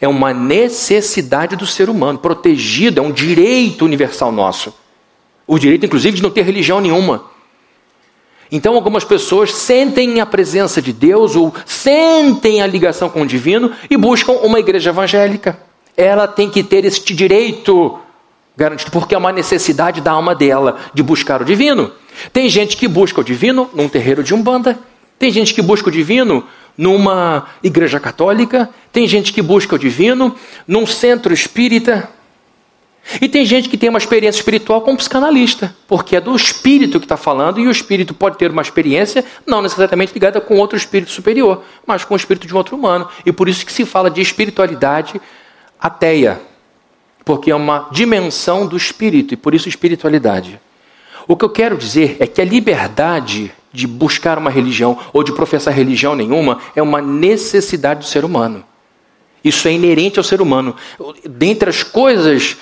É 0.00 0.06
uma 0.06 0.32
necessidade 0.32 1.56
do 1.56 1.66
ser 1.66 1.88
humano, 1.88 2.18
protegido, 2.18 3.00
é 3.00 3.02
um 3.02 3.10
direito 3.10 3.84
universal 3.84 4.30
nosso. 4.30 4.72
O 5.46 5.58
direito, 5.58 5.84
inclusive, 5.84 6.16
de 6.16 6.22
não 6.22 6.30
ter 6.30 6.42
religião 6.42 6.80
nenhuma. 6.80 7.24
Então, 8.52 8.74
algumas 8.74 9.04
pessoas 9.04 9.52
sentem 9.52 10.20
a 10.20 10.26
presença 10.26 10.80
de 10.80 10.92
Deus 10.92 11.34
ou 11.34 11.52
sentem 11.64 12.62
a 12.62 12.66
ligação 12.66 13.08
com 13.08 13.22
o 13.22 13.26
divino 13.26 13.72
e 13.88 13.96
buscam 13.96 14.32
uma 14.32 14.60
igreja 14.60 14.90
evangélica. 14.90 15.69
Ela 16.02 16.26
tem 16.26 16.48
que 16.48 16.62
ter 16.62 16.86
este 16.86 17.12
direito 17.14 17.98
garantido, 18.56 18.90
porque 18.90 19.14
é 19.14 19.18
uma 19.18 19.30
necessidade 19.30 20.00
da 20.00 20.12
alma 20.12 20.34
dela 20.34 20.78
de 20.94 21.02
buscar 21.02 21.42
o 21.42 21.44
divino. 21.44 21.92
Tem 22.32 22.48
gente 22.48 22.74
que 22.74 22.88
busca 22.88 23.20
o 23.20 23.24
divino 23.24 23.68
num 23.74 23.86
terreiro 23.86 24.22
de 24.22 24.32
umbanda, 24.32 24.78
tem 25.18 25.30
gente 25.30 25.52
que 25.52 25.60
busca 25.60 25.90
o 25.90 25.92
divino 25.92 26.42
numa 26.76 27.48
igreja 27.62 28.00
católica, 28.00 28.70
tem 28.90 29.06
gente 29.06 29.30
que 29.30 29.42
busca 29.42 29.74
o 29.76 29.78
divino 29.78 30.34
num 30.66 30.86
centro 30.86 31.34
espírita. 31.34 32.08
E 33.20 33.28
tem 33.28 33.44
gente 33.44 33.68
que 33.68 33.76
tem 33.76 33.90
uma 33.90 33.98
experiência 33.98 34.38
espiritual 34.38 34.80
com 34.80 34.92
um 34.92 34.96
psicanalista, 34.96 35.76
porque 35.86 36.16
é 36.16 36.20
do 36.20 36.34
espírito 36.34 36.98
que 36.98 37.04
está 37.04 37.18
falando, 37.18 37.60
e 37.60 37.66
o 37.66 37.70
espírito 37.70 38.14
pode 38.14 38.38
ter 38.38 38.50
uma 38.50 38.62
experiência 38.62 39.22
não 39.46 39.60
necessariamente 39.60 40.14
ligada 40.14 40.40
com 40.40 40.56
outro 40.56 40.78
espírito 40.78 41.10
superior, 41.10 41.62
mas 41.86 42.04
com 42.06 42.14
o 42.14 42.16
espírito 42.16 42.46
de 42.46 42.54
um 42.54 42.56
outro 42.56 42.74
humano. 42.76 43.06
E 43.26 43.32
por 43.32 43.50
isso 43.50 43.66
que 43.66 43.72
se 43.72 43.84
fala 43.84 44.10
de 44.10 44.22
espiritualidade 44.22 45.20
ateia, 45.80 46.40
porque 47.24 47.50
é 47.50 47.54
uma 47.54 47.88
dimensão 47.90 48.66
do 48.66 48.76
espírito, 48.76 49.34
e 49.34 49.36
por 49.36 49.54
isso 49.54 49.68
espiritualidade. 49.68 50.60
O 51.26 51.36
que 51.36 51.44
eu 51.44 51.50
quero 51.50 51.76
dizer 51.76 52.16
é 52.18 52.26
que 52.26 52.40
a 52.40 52.44
liberdade 52.44 53.52
de 53.72 53.86
buscar 53.86 54.36
uma 54.36 54.50
religião 54.50 54.98
ou 55.12 55.22
de 55.22 55.32
professar 55.32 55.72
religião 55.72 56.14
nenhuma 56.14 56.58
é 56.74 56.82
uma 56.82 57.00
necessidade 57.00 58.00
do 58.00 58.06
ser 58.06 58.24
humano. 58.24 58.64
Isso 59.44 59.68
é 59.68 59.72
inerente 59.72 60.18
ao 60.18 60.24
ser 60.24 60.40
humano. 60.40 60.74
Dentre 61.24 61.70
as 61.70 61.82
coisas 61.82 62.56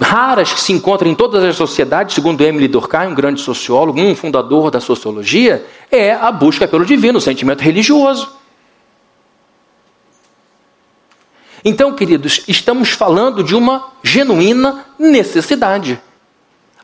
raras 0.00 0.52
que 0.52 0.60
se 0.60 0.72
encontram 0.72 1.10
em 1.10 1.14
todas 1.14 1.42
as 1.42 1.56
sociedades, 1.56 2.14
segundo 2.14 2.42
Emily 2.42 2.68
Durkheim, 2.68 3.08
um 3.08 3.14
grande 3.14 3.40
sociólogo, 3.40 4.00
um 4.00 4.14
fundador 4.14 4.70
da 4.70 4.80
sociologia, 4.80 5.64
é 5.90 6.12
a 6.12 6.30
busca 6.30 6.68
pelo 6.68 6.84
divino, 6.84 7.18
o 7.18 7.22
sentimento 7.22 7.62
religioso. 7.62 8.28
Então, 11.64 11.94
queridos, 11.94 12.42
estamos 12.46 12.90
falando 12.90 13.42
de 13.42 13.54
uma 13.54 13.92
genuína 14.02 14.84
necessidade 14.98 16.00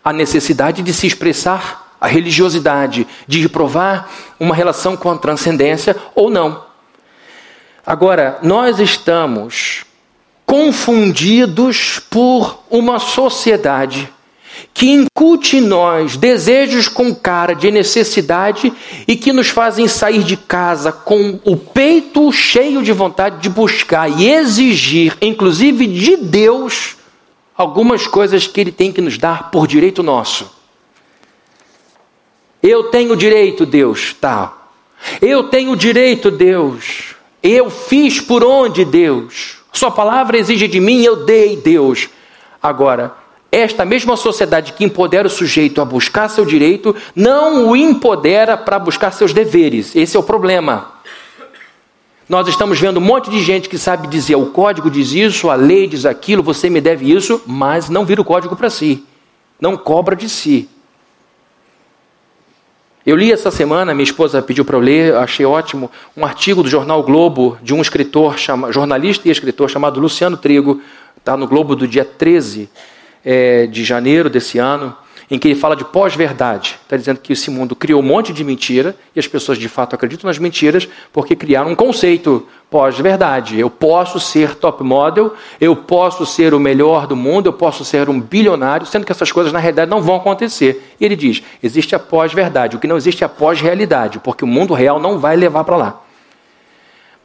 a 0.05 0.13
necessidade 0.13 0.83
de 0.83 0.93
se 0.93 1.07
expressar 1.07 1.97
a 2.01 2.07
religiosidade, 2.07 3.07
de 3.27 3.49
provar 3.49 4.11
uma 4.39 4.55
relação 4.55 4.97
com 4.97 5.11
a 5.11 5.19
transcendência 5.19 5.95
ou 6.15 6.31
não. 6.31 6.65
Agora, 7.85 8.39
nós 8.43 8.79
estamos 8.79 9.85
confundidos 10.47 11.99
por 12.11 12.63
uma 12.71 12.99
sociedade 12.99 14.11
que 14.73 14.91
incute 14.91 15.59
em 15.59 15.61
nós 15.61 16.17
desejos 16.17 16.89
com 16.89 17.15
cara 17.15 17.55
de 17.55 17.71
necessidade 17.71 18.73
e 19.07 19.17
que 19.17 19.33
nos 19.33 19.49
fazem 19.49 19.87
sair 19.89 20.23
de 20.23 20.37
casa 20.37 20.93
com 20.93 21.39
o 21.45 21.57
peito 21.57 22.31
cheio 22.33 22.83
de 22.83 22.93
vontade 22.93 23.41
de 23.41 23.49
buscar 23.49 24.09
e 24.09 24.29
exigir, 24.29 25.17
inclusive 25.21 25.87
de 25.87 26.17
Deus, 26.17 26.97
algumas 27.57 28.07
coisas 28.07 28.47
que 28.47 28.61
ele 28.61 28.73
tem 28.73 28.93
que 28.93 29.01
nos 29.01 29.19
dar 29.19 29.51
por 29.51 29.67
direito 29.67 30.03
nosso. 30.03 30.51
Eu 32.63 32.85
tenho 32.85 33.17
direito, 33.17 33.65
Deus, 33.65 34.15
tá. 34.21 34.53
Eu 35.21 35.45
tenho 35.45 35.77
direito, 35.77 36.31
Deus. 36.31 37.15
Eu 37.43 37.71
fiz 37.71 38.21
por 38.21 38.45
onde, 38.45 38.85
Deus. 38.85 39.59
Sua 39.73 39.91
palavra 39.91 40.37
exige 40.39 40.69
de 40.69 40.81
mim, 40.81 41.03
eu 41.03 41.25
dei, 41.25 41.57
Deus. 41.57 42.09
Agora, 42.63 43.15
esta 43.53 43.85
mesma 43.85 44.17
sociedade 44.17 44.73
que 44.73 44.85
empodera 44.85 45.27
o 45.27 45.31
sujeito 45.31 45.81
a 45.81 45.85
buscar 45.85 46.29
seu 46.29 46.45
direito, 46.45 46.95
não 47.15 47.69
o 47.69 47.77
empodera 47.77 48.57
para 48.57 48.79
buscar 48.79 49.11
seus 49.11 49.33
deveres. 49.33 49.97
Esse 49.97 50.17
é 50.17 50.21
o 50.21 50.23
problema. 50.23 50.93
Nós 52.29 52.47
estamos 52.47 52.79
vendo 52.79 52.99
um 52.99 53.03
monte 53.03 53.29
de 53.29 53.43
gente 53.43 53.69
que 53.69 53.77
sabe 53.77 54.07
dizer 54.07 54.37
o 54.37 54.47
código 54.47 54.89
diz 54.89 55.11
isso, 55.11 55.51
a 55.51 55.57
lei 55.57 55.89
diz 55.89 56.07
aquilo, 56.07 56.45
você 56.45 56.71
me 56.71 56.81
deve 56.81 57.11
isso, 57.13 57.43
mas 57.45 57.89
não 57.89 58.05
vira 58.05 58.21
o 58.21 58.25
código 58.25 58.55
para 58.55 58.71
si, 58.71 59.05
não 59.61 59.77
cobra 59.77 60.15
de 60.15 60.29
si. 60.29 60.69
Eu 63.05 63.17
li 63.17 63.33
essa 63.33 63.51
semana, 63.51 63.95
minha 63.95 64.05
esposa 64.05 64.41
pediu 64.41 64.65
para 64.65 64.77
eu 64.77 64.81
ler, 64.81 65.17
achei 65.17 65.45
ótimo, 65.45 65.91
um 66.17 66.25
artigo 66.25 66.63
do 66.63 66.69
jornal 66.69 67.03
Globo 67.03 67.59
de 67.61 67.75
um 67.75 67.81
escritor, 67.81 68.39
chama, 68.39 68.71
jornalista 68.71 69.27
e 69.27 69.33
escritor 69.33 69.69
chamado 69.69 69.99
Luciano 69.99 70.37
Trigo, 70.37 70.81
está 71.17 71.37
no 71.37 71.49
Globo 71.49 71.75
do 71.75 71.89
dia 71.89 72.05
13 72.05 72.71
é, 73.25 73.67
de 73.67 73.85
janeiro 73.85 74.31
desse 74.31 74.59
ano 74.59 74.97
em 75.31 75.39
que 75.39 75.47
ele 75.47 75.55
fala 75.55 75.77
de 75.77 75.85
pós-verdade. 75.85 76.77
Está 76.83 76.97
dizendo 76.97 77.21
que 77.21 77.33
esse 77.33 77.51
mundo 77.51 77.77
criou 77.77 78.01
um 78.01 78.05
monte 78.05 78.33
de 78.33 78.43
mentira 78.43 78.97
e 79.15 79.21
as 79.21 79.29
pessoas 79.29 79.59
de 79.59 79.69
fato 79.69 79.95
acreditam 79.95 80.27
nas 80.27 80.39
mentiras 80.39 80.89
porque 81.13 81.37
criaram 81.37 81.71
um 81.71 81.77
conceito 81.77 82.47
pós-verdade. 82.69 83.59
Eu 83.59 83.71
posso 83.71 84.19
ser 84.19 84.57
top 84.57 84.83
model, 84.83 85.35
eu 85.61 85.77
posso 85.77 86.27
ser 86.27 86.53
o 86.53 86.59
melhor 86.59 87.07
do 87.07 87.15
mundo, 87.15 87.47
eu 87.47 87.53
posso 87.53 87.85
ser 87.85 88.09
um 88.09 88.21
bilionário, 88.21 88.87
sendo 88.87 89.07
que 89.07 89.13
essas 89.13 89.31
coisas 89.31 89.53
na 89.53 89.61
realidade 89.61 89.91
não 89.91 90.03
vão 90.03 90.17
acontecer. 90.17 90.95
E 91.01 91.05
ele 91.05 91.15
diz: 91.15 91.43
existe 91.63 91.95
a 91.95 91.99
pós-verdade, 91.99 92.77
o 92.77 92.81
que 92.81 92.89
não 92.89 92.97
existe 92.97 93.23
é 93.23 93.27
a 93.27 93.29
pós-realidade, 93.29 94.19
porque 94.19 94.45
o 94.45 94.49
mundo 94.49 94.75
real 94.75 94.99
não 94.99 95.19
vai 95.19 95.37
levar 95.37 95.63
para 95.63 95.77
lá. 95.77 96.03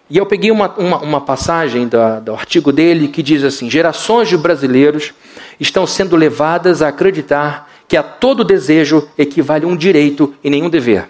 E 0.10 0.18
eu 0.18 0.26
peguei 0.26 0.52
uma, 0.52 0.70
uma, 0.78 0.98
uma 0.98 1.22
passagem 1.22 1.88
do, 1.88 1.98
do 2.22 2.34
artigo 2.34 2.72
dele 2.72 3.08
que 3.08 3.24
diz 3.24 3.44
assim: 3.44 3.70
gerações 3.70 4.30
de 4.30 4.38
brasileiros 4.38 5.14
estão 5.60 5.88
sendo 5.88 6.16
levadas 6.16 6.82
a 6.82 6.90
acreditar 6.90 7.72
que 7.88 7.98
a 7.98 8.04
todo 8.04 8.44
desejo 8.44 9.08
equivale 9.18 9.66
um 9.66 9.76
direito 9.76 10.34
e 10.44 10.50
nenhum 10.50 10.70
dever. 10.70 11.08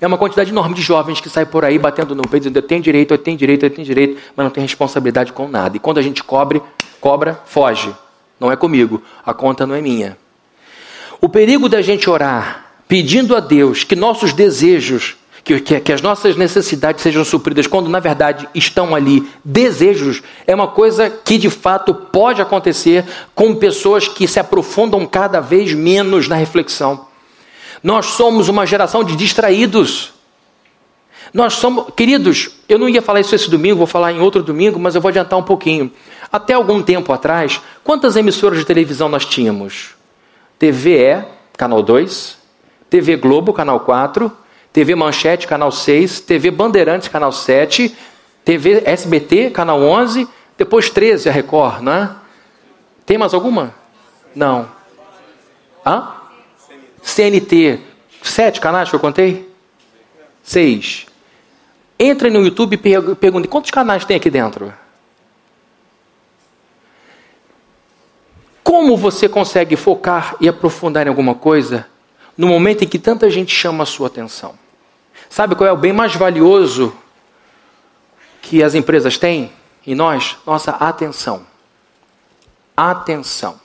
É 0.00 0.06
uma 0.06 0.18
quantidade 0.18 0.50
enorme 0.50 0.74
de 0.74 0.82
jovens 0.82 1.20
que 1.20 1.30
saem 1.30 1.46
por 1.46 1.64
aí 1.64 1.78
batendo 1.78 2.14
no 2.14 2.22
peito 2.22 2.42
dizendo 2.42 2.56
eu 2.56 2.62
tenho 2.62 2.82
direito, 2.82 3.14
eu 3.14 3.18
tenho 3.18 3.36
direito, 3.36 3.64
eu 3.64 3.70
tenho 3.70 3.86
direito, 3.86 4.20
mas 4.34 4.44
não 4.44 4.50
tem 4.50 4.62
responsabilidade 4.62 5.32
com 5.32 5.46
nada. 5.46 5.76
E 5.76 5.80
quando 5.80 5.98
a 5.98 6.02
gente 6.02 6.24
cobre, 6.24 6.60
cobra, 7.00 7.40
foge. 7.44 7.94
Não 8.40 8.50
é 8.50 8.56
comigo, 8.56 9.00
a 9.24 9.32
conta 9.32 9.64
não 9.64 9.76
é 9.76 9.80
minha. 9.80 10.18
O 11.20 11.28
perigo 11.28 11.68
da 11.68 11.80
gente 11.80 12.10
orar 12.10 12.66
pedindo 12.88 13.36
a 13.36 13.40
Deus 13.40 13.84
que 13.84 13.94
nossos 13.94 14.32
desejos, 14.32 15.16
que, 15.44 15.60
que, 15.60 15.80
que, 15.80 15.92
as 15.92 16.00
nossas 16.00 16.36
necessidades 16.36 17.02
sejam 17.02 17.24
supridas, 17.24 17.66
quando 17.66 17.88
na 17.88 17.98
verdade 17.98 18.48
estão 18.54 18.94
ali 18.94 19.28
desejos, 19.44 20.22
é 20.46 20.54
uma 20.54 20.68
coisa 20.68 21.10
que 21.10 21.36
de 21.36 21.50
fato 21.50 21.92
pode 21.92 22.40
acontecer 22.40 23.04
com 23.34 23.54
pessoas 23.54 24.06
que 24.06 24.28
se 24.28 24.38
aprofundam 24.38 25.04
cada 25.06 25.40
vez 25.40 25.72
menos 25.74 26.28
na 26.28 26.36
reflexão. 26.36 27.06
Nós 27.82 28.06
somos 28.06 28.48
uma 28.48 28.64
geração 28.64 29.02
de 29.02 29.16
distraídos. 29.16 30.12
Nós 31.34 31.54
somos, 31.54 31.86
queridos, 31.96 32.50
eu 32.68 32.78
não 32.78 32.88
ia 32.88 33.02
falar 33.02 33.20
isso 33.20 33.34
esse 33.34 33.50
domingo, 33.50 33.78
vou 33.78 33.86
falar 33.86 34.12
em 34.12 34.20
outro 34.20 34.42
domingo, 34.42 34.78
mas 34.78 34.94
eu 34.94 35.00
vou 35.00 35.08
adiantar 35.08 35.38
um 35.38 35.42
pouquinho. 35.42 35.90
Até 36.30 36.52
algum 36.52 36.80
tempo 36.82 37.12
atrás, 37.12 37.60
quantas 37.82 38.16
emissoras 38.16 38.58
de 38.58 38.64
televisão 38.64 39.08
nós 39.08 39.24
tínhamos? 39.24 39.90
TVE, 40.58 41.24
canal 41.56 41.82
2, 41.82 42.38
TV 42.88 43.16
Globo, 43.16 43.52
canal 43.52 43.80
4, 43.80 44.30
TV 44.72 44.94
Manchete, 44.94 45.46
canal 45.46 45.70
6, 45.70 46.20
TV 46.20 46.50
Bandeirantes, 46.50 47.08
canal 47.08 47.30
7, 47.30 47.94
TV 48.44 48.82
SBT, 48.84 49.50
canal 49.50 49.80
11, 49.82 50.26
depois 50.56 50.88
13, 50.88 51.28
a 51.28 51.32
Record, 51.32 51.82
não 51.82 51.92
é? 51.92 52.10
Tem 53.04 53.18
mais 53.18 53.34
alguma? 53.34 53.74
Não. 54.34 54.68
Hã? 55.84 56.14
CNT, 57.02 57.80
sete 58.22 58.60
canais 58.60 58.88
que 58.88 58.96
eu 58.96 59.00
contei? 59.00 59.52
Seis. 60.42 61.06
Entre 61.98 62.30
no 62.30 62.42
YouTube 62.42 62.74
e 62.74 63.14
pergunte 63.14 63.48
quantos 63.48 63.70
canais 63.70 64.04
tem 64.04 64.16
aqui 64.16 64.30
dentro? 64.30 64.72
Como 68.62 68.96
você 68.96 69.28
consegue 69.28 69.76
focar 69.76 70.36
e 70.40 70.48
aprofundar 70.48 71.06
em 71.06 71.10
alguma 71.10 71.34
coisa 71.34 71.86
no 72.36 72.46
momento 72.46 72.82
em 72.82 72.88
que 72.88 72.98
tanta 72.98 73.28
gente 73.28 73.54
chama 73.54 73.82
a 73.82 73.86
sua 73.86 74.06
atenção? 74.06 74.61
Sabe 75.32 75.54
qual 75.54 75.66
é 75.66 75.72
o 75.72 75.76
bem 75.78 75.94
mais 75.94 76.14
valioso 76.14 76.94
que 78.42 78.62
as 78.62 78.74
empresas 78.74 79.16
têm 79.16 79.50
e 79.86 79.94
nós? 79.94 80.36
Nossa 80.46 80.72
atenção. 80.72 81.46
Atenção. 82.76 83.58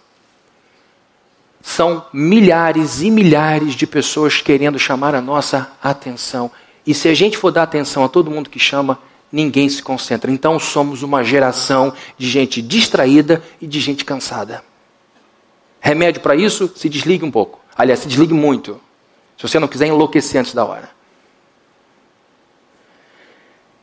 São 1.61 2.05
milhares 2.13 3.01
e 3.01 3.11
milhares 3.11 3.73
de 3.73 3.85
pessoas 3.85 4.39
querendo 4.39 4.79
chamar 4.79 5.13
a 5.13 5.19
nossa 5.19 5.69
atenção. 5.83 6.49
E 6.85 6.93
se 6.93 7.09
a 7.09 7.13
gente 7.13 7.37
for 7.37 7.51
dar 7.51 7.63
atenção 7.63 8.05
a 8.05 8.07
todo 8.07 8.31
mundo 8.31 8.49
que 8.49 8.59
chama, 8.59 8.97
ninguém 9.29 9.67
se 9.67 9.83
concentra. 9.83 10.31
Então 10.31 10.57
somos 10.57 11.03
uma 11.03 11.21
geração 11.21 11.93
de 12.17 12.29
gente 12.29 12.61
distraída 12.61 13.43
e 13.59 13.67
de 13.67 13.81
gente 13.81 14.05
cansada. 14.05 14.63
Remédio 15.81 16.21
para 16.21 16.33
isso? 16.33 16.71
Se 16.77 16.87
desligue 16.87 17.25
um 17.25 17.31
pouco. 17.31 17.59
Aliás, 17.75 17.99
se 17.99 18.07
desligue 18.07 18.33
muito. 18.33 18.79
Se 19.35 19.45
você 19.45 19.59
não 19.59 19.67
quiser 19.67 19.87
enlouquecer 19.87 20.39
antes 20.39 20.53
da 20.53 20.63
hora. 20.63 20.95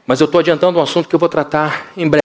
Mas 0.06 0.20
eu 0.20 0.26
estou 0.26 0.38
adiantando 0.38 0.78
um 0.78 0.82
assunto 0.82 1.08
que 1.08 1.14
eu 1.14 1.18
vou 1.18 1.28
tratar 1.28 1.86
em 1.96 2.08
breve. 2.08 2.22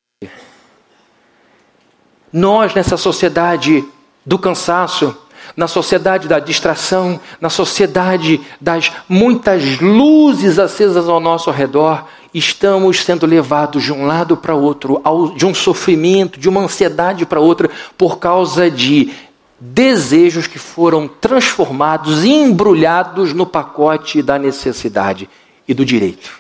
Nós, 2.32 2.74
nessa 2.74 2.98
sociedade 2.98 3.84
do 4.26 4.38
cansaço, 4.38 5.15
na 5.56 5.68
sociedade 5.68 6.28
da 6.28 6.39
distração, 6.39 7.20
na 7.42 7.50
sociedade 7.50 8.39
das 8.62 8.92
muitas 9.08 9.80
luzes 9.80 10.60
acesas 10.60 11.08
ao 11.10 11.20
nosso 11.20 11.50
redor, 11.52 12.06
estamos 12.34 13.04
sendo 13.04 13.26
levados 13.26 13.84
de 13.84 13.92
um 13.92 14.06
lado 14.06 14.38
para 14.38 14.54
outro, 14.54 15.02
de 15.36 15.46
um 15.46 15.54
sofrimento, 15.54 16.39
de 16.39 16.48
uma 16.48 16.62
ansiedade 16.62 17.26
para 17.26 17.39
outra, 17.39 17.70
por 17.98 18.20
causa 18.20 18.70
de 18.70 19.12
desejos 19.60 20.48
que 20.48 20.60
foram 20.60 21.08
transformados 21.08 22.24
e 22.24 22.30
embrulhados 22.30 23.34
no 23.34 23.46
pacote 23.46 24.22
da 24.22 24.38
necessidade 24.38 25.30
e 25.68 25.74
do 25.74 25.84
direito. 25.84 26.38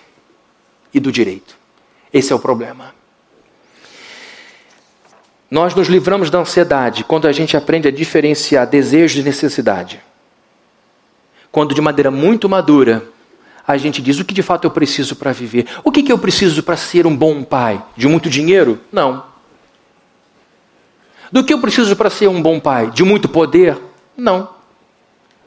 E 0.93 0.99
do 0.99 1.11
direito. 1.11 1.55
Esse 2.11 2.33
é 2.33 2.35
o 2.35 2.39
problema. 2.39 2.93
Nós 5.49 5.73
nos 5.73 5.87
livramos 5.87 6.29
da 6.29 6.39
ansiedade 6.39 7.03
quando 7.03 7.27
a 7.27 7.31
gente 7.31 7.57
aprende 7.57 7.87
a 7.87 7.91
diferenciar 7.91 8.67
desejo 8.67 9.19
e 9.19 9.23
necessidade. 9.23 9.99
Quando, 11.51 11.73
de 11.73 11.81
maneira 11.81 12.11
muito 12.11 12.47
madura, 12.47 13.03
a 13.67 13.75
gente 13.77 14.01
diz 14.01 14.19
o 14.19 14.25
que 14.25 14.33
de 14.33 14.43
fato 14.43 14.65
eu 14.65 14.71
preciso 14.71 15.15
para 15.15 15.31
viver. 15.31 15.67
O 15.83 15.91
que, 15.91 16.03
que 16.03 16.11
eu 16.11 16.19
preciso 16.19 16.61
para 16.61 16.77
ser 16.77 17.07
um 17.07 17.15
bom 17.15 17.43
pai? 17.43 17.83
De 17.95 18.07
muito 18.07 18.29
dinheiro? 18.29 18.79
Não. 18.91 19.23
Do 21.31 21.43
que 21.43 21.53
eu 21.53 21.59
preciso 21.59 21.95
para 21.95 22.09
ser 22.09 22.27
um 22.27 22.41
bom 22.41 22.59
pai? 22.59 22.91
De 22.91 23.03
muito 23.03 23.27
poder? 23.27 23.77
Não. 24.15 24.49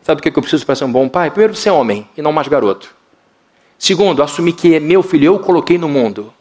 Sabe 0.03 0.21
o 0.21 0.23
que 0.23 0.29
eu 0.37 0.43
preciso 0.43 0.67
para 0.67 0.75
ser 0.75 0.85
um 0.85 0.93
bom 0.93 1.09
pai? 1.09 1.31
Primeiro, 1.31 1.55
ser 1.55 1.71
homem 1.71 2.09
e 2.17 2.23
não 2.23 2.33
mais 2.33 2.49
garoto. 2.49 2.95
Segundo, 3.83 4.23
assumir 4.23 4.53
que 4.53 4.77
é 4.77 4.79
meu 4.79 5.03
filho, 5.03 5.25
eu 5.25 5.39
coloquei 5.41 5.77
no 5.77 5.89
mundo. 5.89 6.33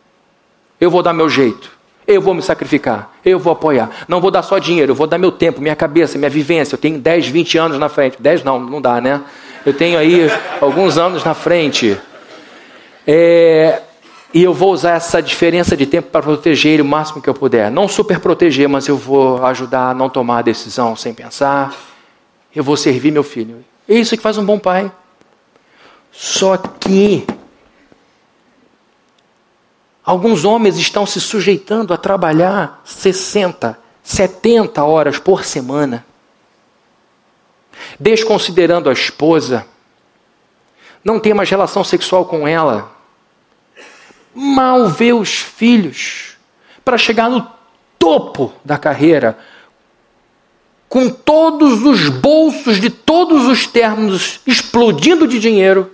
Eu 0.80 0.92
vou 0.92 1.02
dar 1.02 1.12
meu 1.12 1.28
jeito. 1.28 1.72
Eu 2.06 2.22
vou 2.22 2.36
me 2.36 2.42
sacrificar, 2.44 3.12
eu 3.26 3.40
vou 3.40 3.52
apoiar. 3.52 3.90
Não 4.08 4.22
vou 4.22 4.30
dar 4.30 4.44
só 4.44 4.60
dinheiro, 4.60 4.92
eu 4.92 4.96
vou 4.96 5.08
dar 5.08 5.18
meu 5.18 5.32
tempo, 5.32 5.60
minha 5.60 5.76
cabeça, 5.76 6.20
minha 6.20 6.30
vivência. 6.30 6.76
Eu 6.76 6.78
tenho 6.78 7.00
10, 7.00 7.30
20 7.30 7.58
anos 7.58 7.80
na 7.80 7.90
frente. 7.90 8.22
10 8.22 8.44
não, 8.44 8.60
não 8.60 8.80
dá, 8.80 9.02
né? 9.02 9.22
Eu 9.66 9.74
tenho 9.74 9.98
aí 9.98 10.30
alguns 10.62 11.00
anos 11.00 11.24
na 11.24 11.34
frente. 11.34 11.98
É, 13.08 13.82
e 14.32 14.44
eu 14.44 14.54
vou 14.54 14.72
usar 14.72 14.92
essa 14.92 15.20
diferença 15.20 15.76
de 15.76 15.88
tempo 15.88 16.12
para 16.12 16.22
proteger 16.22 16.74
ele 16.74 16.84
o 16.84 16.86
máximo 16.86 17.24
que 17.24 17.30
eu 17.30 17.34
puder. 17.34 17.72
Não 17.72 17.88
super 17.88 18.20
proteger, 18.20 18.70
mas 18.70 18.88
eu 18.88 18.98
vou 18.98 19.44
ajudar 19.48 19.90
a 19.90 19.94
não 19.96 20.12
tomar 20.12 20.38
a 20.38 20.42
decisão 20.44 20.96
sem 20.96 21.12
pensar. 21.12 21.74
Eu 22.56 22.64
vou 22.64 22.78
servir 22.78 23.12
meu 23.12 23.24
filho. 23.24 23.66
É 23.90 23.96
isso 23.96 24.16
que 24.16 24.22
faz 24.22 24.38
um 24.38 24.46
bom 24.46 24.60
pai. 24.60 24.92
Só 26.12 26.58
que 26.58 27.26
Alguns 30.04 30.44
homens 30.44 30.78
estão 30.78 31.06
se 31.06 31.22
sujeitando 31.22 31.94
a 31.94 31.98
trabalhar 31.98 32.82
60, 32.84 33.78
70 34.02 34.84
horas 34.84 35.20
por 35.20 35.46
semana, 35.46 36.06
desconsiderando 38.00 38.90
a 38.90 38.94
esposa, 38.94 39.66
não 41.04 41.20
tem 41.20 41.34
mais 41.34 41.50
relação 41.50 41.84
sexual 41.84 42.26
com 42.26 42.48
ela, 42.48 42.92
mal 44.34 44.90
vê 44.90 45.14
os 45.14 45.36
filhos, 45.36 46.36
para 46.84 46.98
chegar 46.98 47.30
no 47.30 47.48
topo 48.00 48.52
da 48.66 48.78
carreira, 48.80 49.38
com 50.90 51.10
todos 51.10 51.84
os 51.84 52.10
bolsos 52.10 52.82
de 52.82 52.90
todos 52.90 53.46
os 53.46 53.68
termos 53.68 54.42
explodindo 54.48 55.28
de 55.28 55.40
dinheiro, 55.40 55.92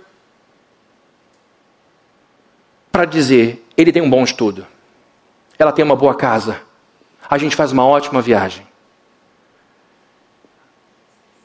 para 2.90 3.04
dizer: 3.04 3.66
ele 3.76 3.92
tem 3.92 4.02
um 4.02 4.10
bom 4.10 4.24
estudo, 4.24 4.66
ela 5.58 5.72
tem 5.72 5.84
uma 5.84 5.96
boa 5.96 6.14
casa, 6.14 6.60
a 7.28 7.38
gente 7.38 7.56
faz 7.56 7.72
uma 7.72 7.86
ótima 7.86 8.20
viagem. 8.22 8.66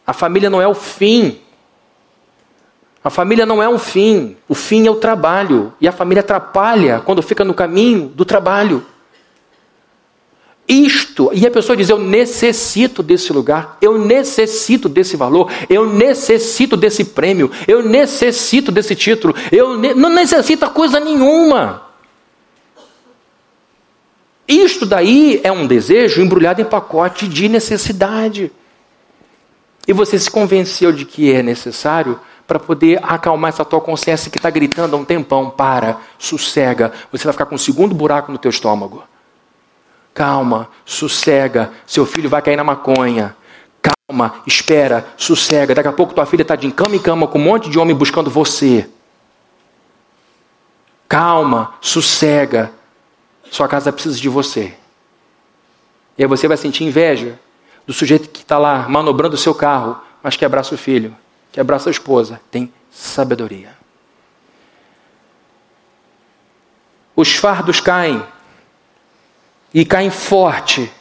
A 0.06 0.14
família 0.14 0.50
não 0.50 0.62
é 0.62 0.68
o 0.68 0.74
fim. 0.74 1.40
A 3.04 3.10
família 3.10 3.46
não 3.46 3.64
é 3.64 3.70
um 3.70 3.80
fim. 3.80 4.36
O 4.48 4.56
fim 4.56 4.86
é 4.86 4.92
o 4.92 4.96
trabalho. 4.96 5.74
E 5.80 5.88
a 5.88 5.92
família 5.92 6.22
atrapalha 6.22 7.00
quando 7.00 7.22
fica 7.22 7.44
no 7.44 7.54
caminho 7.54 8.10
do 8.10 8.26
trabalho 8.26 8.86
isto, 10.68 11.30
e 11.34 11.46
a 11.46 11.52
pessoa 11.52 11.76
diz: 11.76 11.90
Eu 11.90 12.00
necessito 12.00 13.04
desse 13.04 13.34
lugar, 13.34 13.78
eu 13.82 13.98
necessito 13.98 14.88
desse 14.88 15.18
valor, 15.18 15.52
eu 15.70 15.86
necessito 15.86 16.78
desse 16.78 17.04
prêmio, 17.04 17.52
eu 17.68 17.84
necessito 17.84 18.72
desse 18.72 18.96
título, 18.96 19.36
eu 19.52 19.78
ne 19.78 19.94
não 19.94 20.10
necessita 20.10 20.70
coisa 20.70 21.00
nenhuma. 21.00 21.84
Isto 24.48 24.86
daí 24.86 25.42
é 25.44 25.52
um 25.52 25.68
desejo 25.68 26.22
embrulhado 26.22 26.62
em 26.62 26.66
pacote 26.66 27.28
de 27.28 27.50
necessidade. 27.50 28.52
E 29.86 29.92
você 29.92 30.18
se 30.18 30.32
convenceu 30.32 30.94
de 30.94 31.04
que 31.04 31.32
é 31.32 31.44
necessário 31.44 32.20
para 32.48 32.60
poder 32.60 33.00
acalmar 33.04 33.50
essa 33.50 33.66
tua 33.66 33.82
consciência 33.82 34.32
que 34.32 34.38
está 34.38 34.50
gritando 34.50 34.96
há 34.96 35.00
um 35.00 35.04
tempão: 35.04 35.50
para, 35.50 35.98
sossega, 36.18 36.94
você 37.12 37.26
vai 37.26 37.34
ficar 37.34 37.46
com 37.48 37.56
um 37.56 37.58
segundo 37.58 37.94
buraco 37.94 38.32
no 38.32 38.38
teu 38.38 38.50
estômago. 38.50 39.04
Calma, 40.14 40.70
sossega. 40.86 41.72
Seu 41.86 42.06
filho 42.06 42.30
vai 42.30 42.42
cair 42.42 42.56
na 42.56 42.64
maconha. 42.64 43.36
Calma, 43.82 44.42
espera, 44.46 45.06
sossega. 45.18 45.74
Daqui 45.74 45.88
a 45.88 45.94
pouco 45.94 46.14
tua 46.14 46.26
filha 46.26 46.44
está 46.44 46.56
de 46.56 46.72
cama 46.72 46.96
em 46.96 47.00
cama 47.00 47.28
com 47.28 47.40
um 47.40 47.44
monte 47.44 47.70
de 47.70 47.80
homem 47.80 47.96
buscando 47.96 48.30
você. 48.30 48.90
Calma, 51.08 51.76
sossega. 51.82 52.72
Sua 53.52 53.68
casa 53.68 53.92
precisa 53.92 54.20
de 54.20 54.30
você. 54.30 54.74
E 56.18 56.24
aí 56.24 56.28
você 56.28 56.48
vai 56.48 56.58
sentir 56.58 56.84
inveja 56.84 57.40
do 57.86 57.94
sujeito 57.94 58.30
que 58.30 58.42
está 58.42 58.58
lá 58.58 58.88
manobrando 58.88 59.36
o 59.36 59.38
seu 59.38 59.54
carro, 59.54 60.00
mas 60.22 60.36
que 60.36 60.46
abraça 60.46 60.76
o 60.76 60.78
filho, 60.78 61.16
que 61.52 61.60
abraça 61.60 61.90
a 61.90 61.92
esposa. 61.92 62.40
Tem 62.52 62.72
sabedoria. 62.92 63.84
os 67.16 67.36
fardos 67.36 67.80
caem 67.80 68.24
e 69.74 69.84
caem 69.84 70.10
forte 70.10 70.92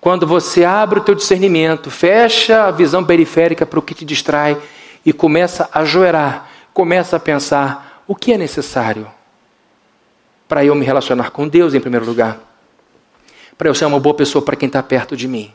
quando 0.00 0.26
você 0.26 0.64
abre 0.64 0.98
o 0.98 1.02
teu 1.02 1.14
discernimento, 1.14 1.90
fecha 1.90 2.64
a 2.64 2.70
visão 2.70 3.04
periférica 3.04 3.66
para 3.66 3.78
o 3.78 3.82
que 3.82 3.94
te 3.94 4.04
distrai 4.04 4.56
e 5.04 5.12
começa 5.12 5.68
a 5.72 5.84
joerar, 5.84 6.50
começa 6.72 7.16
a 7.16 7.20
pensar 7.20 8.02
o 8.06 8.14
que 8.14 8.32
é 8.32 8.38
necessário 8.38 9.06
para 10.48 10.64
eu 10.64 10.74
me 10.74 10.86
relacionar 10.86 11.30
com 11.30 11.46
Deus 11.46 11.74
em 11.74 11.80
primeiro 11.80 12.06
lugar, 12.06 12.40
para 13.58 13.68
eu 13.68 13.74
ser 13.74 13.84
uma 13.84 14.00
boa 14.00 14.14
pessoa 14.14 14.42
para 14.42 14.56
quem 14.56 14.68
está 14.68 14.82
perto 14.82 15.14
de 15.16 15.28
mim. 15.28 15.52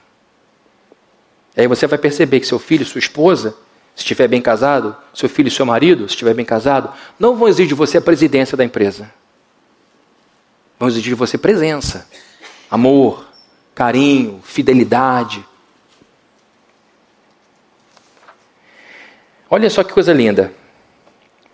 E 1.57 1.61
aí 1.61 1.67
você 1.67 1.87
vai 1.87 1.97
perceber 1.97 2.39
que 2.39 2.47
seu 2.47 2.59
filho, 2.59 2.85
sua 2.85 2.99
esposa, 2.99 3.51
se 3.95 4.03
estiver 4.03 4.27
bem 4.27 4.41
casado, 4.41 4.95
seu 5.13 5.27
filho 5.27 5.47
e 5.47 5.51
seu 5.51 5.65
marido, 5.65 6.03
se 6.07 6.13
estiver 6.13 6.35
bem 6.35 6.45
casado, 6.45 6.93
não 7.19 7.35
vão 7.35 7.47
exigir 7.47 7.67
de 7.67 7.73
você 7.73 7.97
a 7.97 8.01
presidência 8.01 8.55
da 8.55 8.63
empresa. 8.63 9.09
Vão 10.79 10.89
exigir 10.89 11.09
de 11.09 11.15
você 11.15 11.38
presença, 11.38 12.07
amor, 12.69 13.25
carinho, 13.73 14.41
fidelidade. 14.43 15.45
Olha 19.49 19.69
só 19.69 19.83
que 19.83 19.93
coisa 19.93 20.13
linda. 20.13 20.53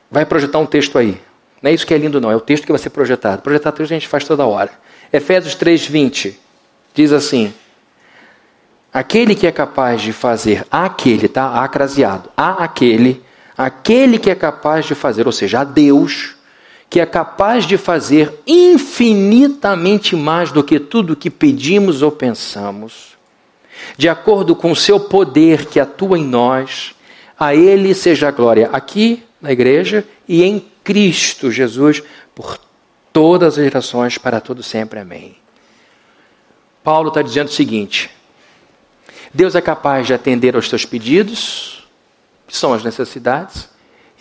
Vai 0.09 0.25
projetar 0.25 0.59
um 0.59 0.65
texto 0.65 0.97
aí. 0.97 1.21
Não 1.61 1.69
é 1.69 1.73
isso 1.73 1.85
que 1.85 1.93
é 1.93 1.97
lindo, 1.97 2.19
não. 2.19 2.31
É 2.31 2.35
o 2.35 2.41
texto 2.41 2.65
que 2.65 2.71
vai 2.71 2.79
ser 2.79 2.89
projetado. 2.89 3.41
Projetar 3.41 3.71
texto 3.71 3.91
a 3.91 3.95
gente 3.95 4.07
faz 4.07 4.25
toda 4.25 4.45
hora. 4.45 4.71
Efésios 5.13 5.55
3,20 5.55 6.33
diz 6.93 7.11
assim: 7.11 7.53
Aquele 8.93 9.35
que 9.35 9.47
é 9.47 9.51
capaz 9.51 10.01
de 10.01 10.11
fazer, 10.11 10.65
aquele, 10.71 11.27
tá? 11.27 11.63
Acraseado, 11.63 12.29
a 12.35 12.63
aquele, 12.63 13.23
aquele 13.57 14.17
que 14.17 14.29
é 14.29 14.35
capaz 14.35 14.85
de 14.85 14.95
fazer, 14.95 15.27
ou 15.27 15.31
seja, 15.31 15.61
a 15.61 15.63
Deus, 15.63 16.35
que 16.91 16.99
é 16.99 17.05
capaz 17.05 17.65
de 17.65 17.77
fazer 17.77 18.41
infinitamente 18.45 20.13
mais 20.13 20.51
do 20.51 20.61
que 20.61 20.77
tudo 20.77 21.15
que 21.15 21.29
pedimos 21.29 22.01
ou 22.01 22.11
pensamos, 22.11 23.17
de 23.97 24.09
acordo 24.09 24.53
com 24.53 24.71
o 24.71 24.75
seu 24.75 24.99
poder 24.99 25.67
que 25.67 25.79
atua 25.79 26.19
em 26.19 26.25
nós, 26.25 26.93
a 27.39 27.55
Ele 27.55 27.95
seja 27.95 28.27
a 28.27 28.31
glória 28.31 28.69
aqui 28.73 29.23
na 29.41 29.53
igreja 29.53 30.05
e 30.27 30.43
em 30.43 30.65
Cristo 30.83 31.49
Jesus 31.49 32.03
por 32.35 32.59
todas 33.13 33.57
as 33.57 33.63
gerações, 33.63 34.17
para 34.17 34.41
todo 34.41 34.61
sempre. 34.61 34.99
Amém. 34.99 35.37
Paulo 36.83 37.07
está 37.07 37.21
dizendo 37.21 37.47
o 37.47 37.53
seguinte: 37.53 38.09
Deus 39.33 39.55
é 39.55 39.61
capaz 39.61 40.07
de 40.07 40.13
atender 40.13 40.57
aos 40.57 40.67
teus 40.67 40.83
pedidos, 40.83 41.87
que 42.45 42.57
são 42.57 42.73
as 42.73 42.83
necessidades, 42.83 43.70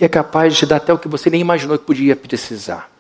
e 0.01 0.05
é 0.05 0.09
capaz 0.09 0.55
de 0.55 0.61
te 0.61 0.67
dar 0.67 0.77
até 0.77 0.93
o 0.93 0.99
que 0.99 1.09
você 1.09 1.29
nem 1.29 1.41
imaginou 1.41 1.79
que 1.79 1.85
podia 1.85 2.17
precisar. 2.17 2.91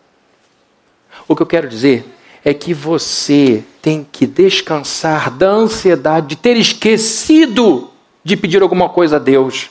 O 1.26 1.34
que 1.34 1.42
eu 1.42 1.46
quero 1.46 1.68
dizer 1.68 2.04
é 2.44 2.52
que 2.52 2.74
você 2.74 3.64
tem 3.80 4.06
que 4.10 4.26
descansar 4.26 5.30
da 5.30 5.48
ansiedade 5.48 6.28
de 6.28 6.36
ter 6.36 6.56
esquecido 6.56 7.90
de 8.22 8.36
pedir 8.36 8.62
alguma 8.62 8.88
coisa 8.88 9.16
a 9.16 9.18
Deus. 9.18 9.70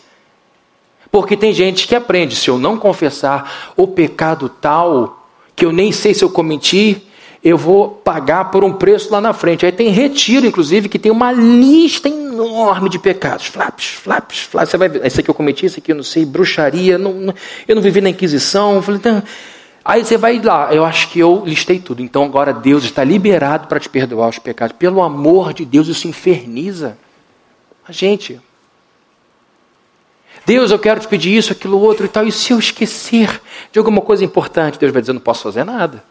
Porque 1.12 1.38
tem 1.38 1.54
gente 1.54 1.88
que 1.88 1.96
aprende, 1.96 2.36
se 2.36 2.50
eu 2.50 2.58
não 2.58 2.78
confessar 2.78 3.74
o 3.76 3.88
pecado 3.88 4.50
tal, 4.50 5.28
que 5.56 5.66
eu 5.66 5.72
nem 5.72 5.92
sei 5.92 6.14
se 6.14 6.24
eu 6.24 6.30
cometi, 6.30 7.08
eu 7.44 7.58
vou 7.58 7.90
pagar 7.90 8.52
por 8.52 8.64
um 8.64 8.74
preço 8.74 9.12
lá 9.12 9.22
na 9.22 9.34
frente. 9.34 9.66
Aí 9.66 9.72
tem 9.72 9.90
retiro, 9.90 10.46
inclusive, 10.46 10.90
que 10.90 11.00
tem 11.00 11.12
uma 11.12 11.32
lista 11.32 12.10
enorme 12.10 12.90
de 12.90 13.00
pecados. 13.00 13.46
Flaps, 13.48 13.86
flaps, 13.86 14.40
flaps. 14.40 14.70
Você 14.70 14.78
vai 14.78 14.90
ver, 14.90 15.06
esse 15.06 15.20
aqui 15.22 15.30
eu 15.30 15.34
cometi, 15.34 15.66
esse 15.66 15.80
aqui 15.80 15.92
eu 15.92 15.96
não 15.96 16.04
sei, 16.04 16.26
bruxaria, 16.26 16.98
não, 16.98 17.14
não, 17.14 17.34
eu 17.68 17.76
não 17.76 17.82
vivi 17.82 18.02
na 18.02 18.10
Inquisição. 18.10 18.82
Falei, 18.82 19.00
então... 19.00 19.24
Aí 19.84 20.04
você 20.06 20.18
vai 20.18 20.40
lá, 20.40 20.72
eu 20.74 20.86
acho 20.86 21.10
que 21.10 21.20
eu 21.20 21.42
listei 21.46 21.80
tudo. 21.80 22.04
Então 22.04 22.24
agora 22.24 22.54
Deus 22.54 22.84
está 22.84 23.04
liberado 23.04 23.68
para 23.68 23.80
te 23.80 23.90
perdoar 23.90 24.30
os 24.30 24.38
pecados. 24.38 24.76
Pelo 24.78 25.02
amor 25.02 25.54
de 25.54 25.66
Deus, 25.66 25.88
isso 25.88 26.08
inferniza 26.08 26.98
a 27.88 27.92
gente. 27.92 28.40
Deus, 30.46 30.70
eu 30.70 30.78
quero 30.78 31.00
te 31.00 31.08
pedir 31.08 31.36
isso, 31.36 31.54
aquilo, 31.54 31.80
outro 31.80 32.06
e 32.06 32.10
tal. 32.10 32.28
E 32.28 32.32
se 32.32 32.52
eu 32.52 32.60
esquecer 32.60 33.42
de 33.72 33.80
alguma 33.80 34.02
coisa 34.02 34.24
importante, 34.24 34.78
Deus 34.78 34.92
vai 34.92 35.02
dizer: 35.02 35.14
não 35.14 35.22
posso 35.22 35.44
fazer 35.44 35.64
nada. 35.64 36.04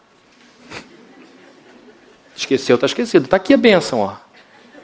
Esqueceu, 2.39 2.75
está 2.75 2.85
esquecido. 2.85 3.25
Está 3.25 3.35
aqui 3.35 3.53
a 3.53 3.57
bênção, 3.57 3.99
ó. 3.99 4.13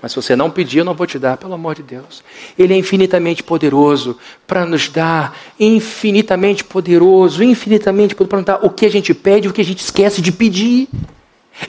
Mas 0.02 0.12
se 0.12 0.18
você 0.18 0.36
não 0.36 0.52
pedir, 0.52 0.80
eu 0.80 0.86
não 0.86 0.94
vou 0.94 1.08
te 1.08 1.18
dar, 1.18 1.38
pelo 1.38 1.54
amor 1.54 1.74
de 1.74 1.84
Deus. 1.84 2.22
Ele 2.60 2.74
é 2.74 2.78
infinitamente 2.78 3.42
poderoso 3.42 4.18
para 4.46 4.66
nos 4.66 4.90
dar, 4.90 5.36
infinitamente 5.60 6.64
poderoso, 6.66 7.42
infinitamente 7.42 8.14
poderoso 8.14 8.30
para 8.30 8.38
nos 8.38 8.46
dar 8.46 8.68
o 8.68 8.70
que 8.70 8.86
a 8.86 8.92
gente 8.92 9.14
pede, 9.14 9.48
o 9.48 9.54
que 9.54 9.62
a 9.62 9.66
gente 9.66 9.80
esquece 9.80 10.22
de 10.22 10.32
pedir. 10.32 10.90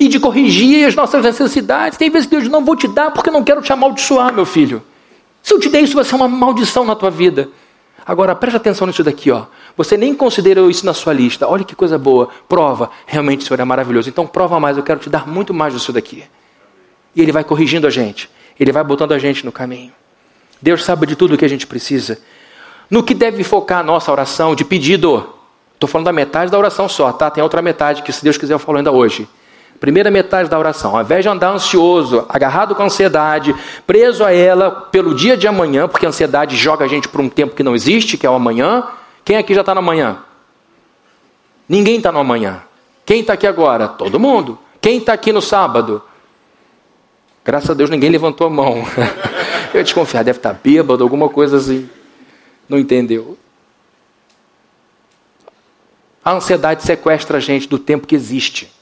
E 0.01 0.09
de 0.09 0.18
corrigir 0.18 0.88
as 0.88 0.96
nossas 0.96 1.22
necessidades. 1.22 1.96
Tem 1.96 2.11
vezes 2.11 2.29
que 2.29 2.35
Deus 2.35 2.49
não 2.49 2.64
vou 2.64 2.75
te 2.75 2.88
dar 2.88 3.12
porque 3.12 3.31
não 3.31 3.44
quero 3.44 3.62
te 3.62 3.72
amaldiçoar, 3.72 4.35
meu 4.35 4.44
filho. 4.44 4.83
Se 5.40 5.55
eu 5.55 5.61
te 5.61 5.68
der 5.68 5.83
isso, 5.83 5.94
vai 5.94 6.05
ser 6.05 6.16
uma 6.16 6.27
maldição 6.27 6.85
na 6.85 6.96
tua 6.96 7.09
vida. 7.09 7.49
Agora, 8.05 8.35
preste 8.35 8.57
atenção 8.57 8.88
nisso 8.88 9.05
daqui, 9.05 9.31
ó. 9.31 9.46
Você 9.76 9.96
nem 9.96 10.14
considerou 10.14 10.70
isso 10.70 10.86
na 10.86 10.94
sua 10.94 11.12
lista. 11.12 11.46
Olha 11.46 11.64
que 11.64 11.74
coisa 11.74 11.98
boa. 11.98 12.28
Prova. 12.48 12.90
Realmente 13.06 13.44
o 13.44 13.46
Senhor 13.46 13.60
é 13.60 13.64
maravilhoso. 13.64 14.08
Então 14.08 14.26
prova 14.26 14.58
mais. 14.58 14.76
Eu 14.76 14.82
quero 14.82 14.98
te 14.98 15.10
dar 15.10 15.28
muito 15.28 15.52
mais 15.52 15.74
disso 15.74 15.92
daqui. 15.92 16.24
E 17.14 17.20
Ele 17.20 17.32
vai 17.32 17.44
corrigindo 17.44 17.86
a 17.86 17.90
gente. 17.90 18.30
Ele 18.58 18.72
vai 18.72 18.82
botando 18.82 19.12
a 19.12 19.18
gente 19.18 19.44
no 19.44 19.52
caminho. 19.52 19.92
Deus 20.60 20.82
sabe 20.82 21.06
de 21.06 21.14
tudo 21.14 21.34
o 21.34 21.38
que 21.38 21.44
a 21.44 21.48
gente 21.48 21.66
precisa. 21.66 22.18
No 22.90 23.02
que 23.02 23.12
deve 23.12 23.44
focar 23.44 23.80
a 23.80 23.82
nossa 23.82 24.10
oração 24.10 24.54
de 24.54 24.64
pedido. 24.64 25.28
Estou 25.74 25.88
falando 25.88 26.06
da 26.06 26.12
metade 26.12 26.50
da 26.50 26.56
oração 26.56 26.88
só, 26.88 27.12
tá? 27.12 27.30
Tem 27.30 27.42
outra 27.42 27.60
metade 27.60 28.02
que, 28.02 28.10
se 28.10 28.24
Deus 28.24 28.38
quiser, 28.38 28.54
eu 28.54 28.58
falo 28.58 28.78
ainda 28.78 28.90
hoje. 28.90 29.28
Primeira 29.78 30.10
metade 30.10 30.48
da 30.48 30.58
oração. 30.58 30.96
Ao 30.96 31.02
invés 31.02 31.22
de 31.22 31.28
andar 31.28 31.50
ansioso, 31.50 32.24
agarrado 32.30 32.74
com 32.74 32.82
ansiedade, 32.82 33.54
preso 33.86 34.24
a 34.24 34.32
ela 34.32 34.70
pelo 34.70 35.14
dia 35.14 35.36
de 35.36 35.46
amanhã, 35.46 35.86
porque 35.86 36.06
a 36.06 36.08
ansiedade 36.08 36.56
joga 36.56 36.86
a 36.86 36.88
gente 36.88 37.08
para 37.08 37.20
um 37.20 37.28
tempo 37.28 37.54
que 37.54 37.62
não 37.62 37.74
existe, 37.74 38.16
que 38.16 38.26
é 38.26 38.30
o 38.30 38.34
amanhã, 38.34 38.84
quem 39.26 39.36
aqui 39.36 39.52
já 39.52 39.62
está 39.62 39.74
no 39.74 39.80
amanhã? 39.80 40.22
Ninguém 41.68 41.96
está 41.96 42.12
no 42.12 42.20
amanhã. 42.20 42.62
Quem 43.04 43.22
está 43.22 43.32
aqui 43.32 43.44
agora? 43.44 43.88
Todo 43.88 44.20
mundo. 44.20 44.56
Quem 44.80 44.98
está 44.98 45.14
aqui 45.14 45.32
no 45.32 45.42
sábado? 45.42 46.00
Graças 47.44 47.68
a 47.70 47.74
Deus 47.74 47.90
ninguém 47.90 48.08
levantou 48.08 48.46
a 48.46 48.50
mão. 48.50 48.84
Eu 49.74 49.82
desconfiar, 49.82 50.22
deve 50.22 50.38
estar 50.38 50.54
tá 50.54 50.60
bêbado, 50.62 51.02
alguma 51.02 51.28
coisa 51.28 51.56
assim. 51.56 51.90
Não 52.68 52.78
entendeu? 52.78 53.36
A 56.24 56.30
ansiedade 56.30 56.84
sequestra 56.84 57.38
a 57.38 57.40
gente 57.40 57.68
do 57.68 57.80
tempo 57.80 58.06
que 58.06 58.14
existe. 58.14 58.72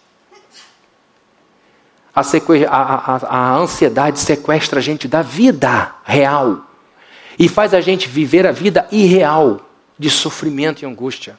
A, 2.15 2.21
a, 2.21 3.17
a, 3.17 3.17
a, 3.17 3.57
ansiedade 3.57 4.19
sequestra 4.19 4.79
a 4.79 4.83
gente 4.83 5.09
da 5.09 5.23
vida 5.23 5.95
real 6.05 6.67
e 7.39 7.49
faz 7.49 7.73
a 7.73 7.81
gente 7.81 8.07
viver 8.09 8.47
a 8.47 8.53
vida 8.53 8.87
irreal 8.93 9.64
de 9.99 10.11
sofrimento 10.11 10.83
e 10.83 10.87
angústia. 10.87 11.39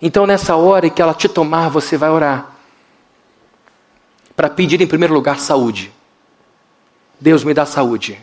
Então, 0.00 0.26
nessa 0.26 0.54
hora 0.56 0.88
que 0.88 1.02
ela 1.02 1.14
te 1.14 1.28
tomar, 1.28 1.68
você 1.68 1.96
vai 1.96 2.10
orar. 2.10 2.52
Para 4.36 4.48
pedir, 4.48 4.80
em 4.80 4.86
primeiro 4.86 5.12
lugar, 5.12 5.38
saúde. 5.38 5.92
Deus 7.20 7.42
me 7.42 7.52
dá 7.52 7.66
saúde. 7.66 8.18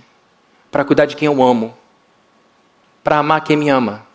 Para 0.71 0.86
cuidar 0.86 1.05
de 1.05 1.15
quem 1.15 1.25
eu 1.25 1.43
amo. 1.43 1.75
Para 3.03 3.17
amar 3.17 3.43
quem 3.43 3.58
me 3.58 3.69
ama. 3.69 4.05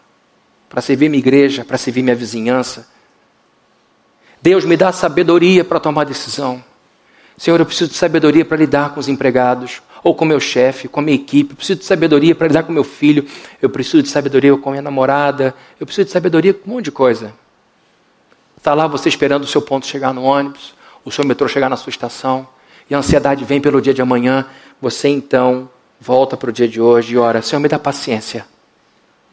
Para 0.69 0.81
servir 0.81 1.11
minha 1.11 1.19
igreja, 1.19 1.65
para 1.65 1.77
servir 1.77 2.03
minha 2.03 2.17
vizinhança. 2.17 2.89
Deus 4.41 4.65
me 4.65 4.77
dá 4.77 4.91
sabedoria 4.91 5.65
para 5.65 5.79
tomar 5.79 6.05
decisão. 6.05 6.65
Senhor, 7.37 7.61
eu 7.61 7.67
preciso 7.67 7.91
de 7.91 7.97
sabedoria 7.97 8.45
para 8.45 8.57
lidar 8.57 8.95
com 8.95 9.01
os 9.01 9.09
empregados, 9.09 9.83
ou 10.03 10.15
com 10.15 10.25
meu 10.25 10.41
chefe, 10.41 10.89
com 10.89 11.01
a 11.01 11.03
minha 11.03 11.15
equipe. 11.15 11.53
Eu 11.53 11.57
preciso 11.57 11.79
de 11.79 11.85
sabedoria 11.85 12.35
para 12.35 12.49
lidar 12.49 12.63
com 12.63 12.73
meu 12.73 12.85
filho. 12.85 13.27
Eu 13.61 13.69
preciso 13.69 14.03
de 14.03 14.09
sabedoria 14.09 14.57
com 14.57 14.71
minha 14.71 14.83
namorada. 14.83 15.55
Eu 15.79 15.87
preciso 15.87 16.07
de 16.07 16.13
sabedoria 16.13 16.55
com 16.55 16.71
um 16.71 16.75
monte 16.75 16.87
de 16.87 16.93
coisa. 16.93 17.33
Está 18.57 18.75
lá 18.75 18.87
você 18.87 19.09
esperando 19.09 19.45
o 19.45 19.47
seu 19.47 19.63
ponto 19.63 19.87
chegar 19.87 20.13
no 20.13 20.23
ônibus, 20.23 20.75
o 21.05 21.11
seu 21.11 21.25
metrô 21.25 21.49
chegar 21.49 21.71
na 21.71 21.77
sua 21.77 21.91
estação, 21.91 22.47
e 22.91 22.95
a 22.95 22.99
ansiedade 22.99 23.43
vem 23.45 23.61
pelo 23.61 23.81
dia 23.81 23.95
de 23.95 24.03
amanhã. 24.03 24.47
Você 24.83 25.09
então 25.09 25.69
volta 25.99 26.37
para 26.37 26.51
o 26.51 26.53
dia 26.53 26.69
de 26.69 26.81
hoje 26.81 27.15
e 27.15 27.19
ora: 27.19 27.41
Senhor, 27.41 27.61
me 27.61 27.69
dá 27.69 27.79
paciência. 27.79 28.45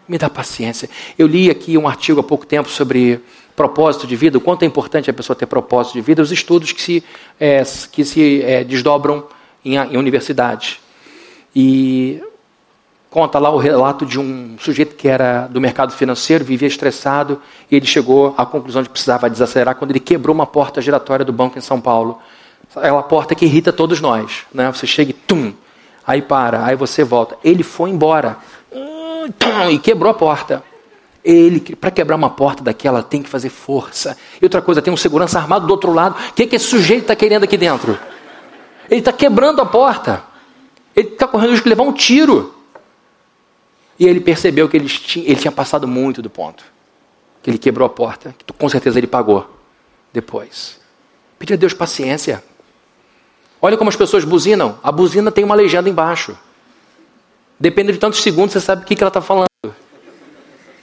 Me 0.07 0.17
dá 0.17 0.29
paciência. 0.29 0.89
Eu 1.19 1.27
li 1.27 1.49
aqui 1.49 1.77
um 1.77 1.87
artigo 1.87 2.21
há 2.21 2.23
pouco 2.23 2.45
tempo 2.45 2.69
sobre 2.69 3.21
propósito 3.53 4.05
de 4.05 4.15
vida, 4.15 4.37
o 4.37 4.41
quanto 4.41 4.63
é 4.63 4.65
importante 4.65 5.09
a 5.09 5.13
pessoa 5.13 5.35
ter 5.35 5.47
propósito 5.47 5.95
de 5.95 6.01
vida, 6.01 6.21
os 6.21 6.31
estudos 6.31 6.71
que 6.71 6.81
se, 6.81 7.03
é, 7.39 7.63
que 7.91 8.05
se 8.05 8.41
é, 8.43 8.63
desdobram 8.63 9.25
em, 9.67 9.75
em 9.75 9.97
universidades. 9.97 10.79
E 11.55 12.21
conta 13.09 13.39
lá 13.39 13.49
o 13.49 13.57
relato 13.57 14.05
de 14.05 14.19
um 14.19 14.57
sujeito 14.59 14.95
que 14.95 15.07
era 15.07 15.47
do 15.47 15.59
mercado 15.59 15.91
financeiro, 15.91 16.45
vivia 16.45 16.67
estressado, 16.67 17.41
e 17.69 17.75
ele 17.75 17.85
chegou 17.85 18.33
à 18.37 18.45
conclusão 18.45 18.81
de 18.81 18.89
que 18.89 18.93
precisava 18.93 19.29
desacelerar 19.29 19.75
quando 19.75 19.91
ele 19.91 19.99
quebrou 19.99 20.35
uma 20.35 20.45
porta 20.45 20.81
giratória 20.81 21.25
do 21.25 21.33
banco 21.33 21.57
em 21.57 21.61
São 21.61 21.81
Paulo. 21.81 22.19
Aquela 22.75 23.03
porta 23.03 23.33
que 23.33 23.45
irrita 23.45 23.73
todos 23.73 24.01
nós. 24.01 24.45
Né? 24.53 24.71
Você 24.71 24.85
chega 24.85 25.11
e 25.11 25.13
tum, 25.13 25.53
aí 26.05 26.21
para, 26.21 26.65
aí 26.65 26.75
você 26.75 27.03
volta. 27.03 27.37
Ele 27.43 27.63
foi 27.63 27.89
embora 27.89 28.37
hum, 28.71 29.25
e 29.71 29.79
quebrou 29.79 30.11
a 30.11 30.13
porta. 30.13 30.63
Ele, 31.23 31.59
para 31.75 31.91
quebrar 31.91 32.15
uma 32.15 32.29
porta 32.29 32.63
daquela, 32.63 33.03
tem 33.03 33.21
que 33.21 33.29
fazer 33.29 33.49
força. 33.49 34.17
E 34.41 34.45
outra 34.45 34.61
coisa, 34.61 34.81
tem 34.81 34.93
um 34.93 34.97
segurança 34.97 35.37
armado 35.39 35.67
do 35.67 35.71
outro 35.71 35.91
lado. 35.91 36.15
O 36.29 36.33
que, 36.33 36.45
que 36.45 36.55
esse 36.55 36.65
sujeito 36.65 37.01
está 37.01 37.15
querendo 37.15 37.43
aqui 37.43 37.57
dentro? 37.57 37.97
Ele 38.89 38.99
está 38.99 39.11
quebrando 39.11 39.61
a 39.61 39.65
porta. 39.65 40.23
Ele 40.95 41.09
está 41.09 41.27
correndo 41.27 41.51
risco 41.51 41.63
de 41.63 41.69
levar 41.69 41.83
um 41.83 41.93
tiro. 41.93 42.55
E 43.99 44.05
ele 44.05 44.19
percebeu 44.19 44.69
que 44.69 44.77
ele 44.77 44.87
tinha, 44.87 45.25
ele 45.25 45.35
tinha 45.35 45.51
passado 45.51 45.87
muito 45.87 46.21
do 46.21 46.29
ponto. 46.29 46.63
Que 47.41 47.49
ele 47.49 47.57
quebrou 47.57 47.85
a 47.85 47.89
porta. 47.89 48.35
Que 48.37 48.53
com 48.53 48.69
certeza 48.69 48.97
ele 48.99 49.07
pagou 49.07 49.49
depois. 50.13 50.79
Pedir 51.37 51.53
a 51.53 51.57
Deus 51.57 51.73
paciência. 51.73 52.43
Olha 53.61 53.77
como 53.77 53.89
as 53.89 53.95
pessoas 53.95 54.23
buzinam. 54.23 54.77
A 54.83 54.91
buzina 54.91 55.31
tem 55.31 55.43
uma 55.43 55.55
legenda 55.55 55.89
embaixo. 55.89 56.37
Depende 57.59 57.91
de 57.93 57.97
tantos 57.97 58.21
segundos, 58.21 58.53
você 58.53 58.61
sabe 58.61 58.83
o 58.83 58.85
que, 58.85 58.95
que 58.95 59.03
ela 59.03 59.09
está 59.09 59.21
falando. 59.21 59.47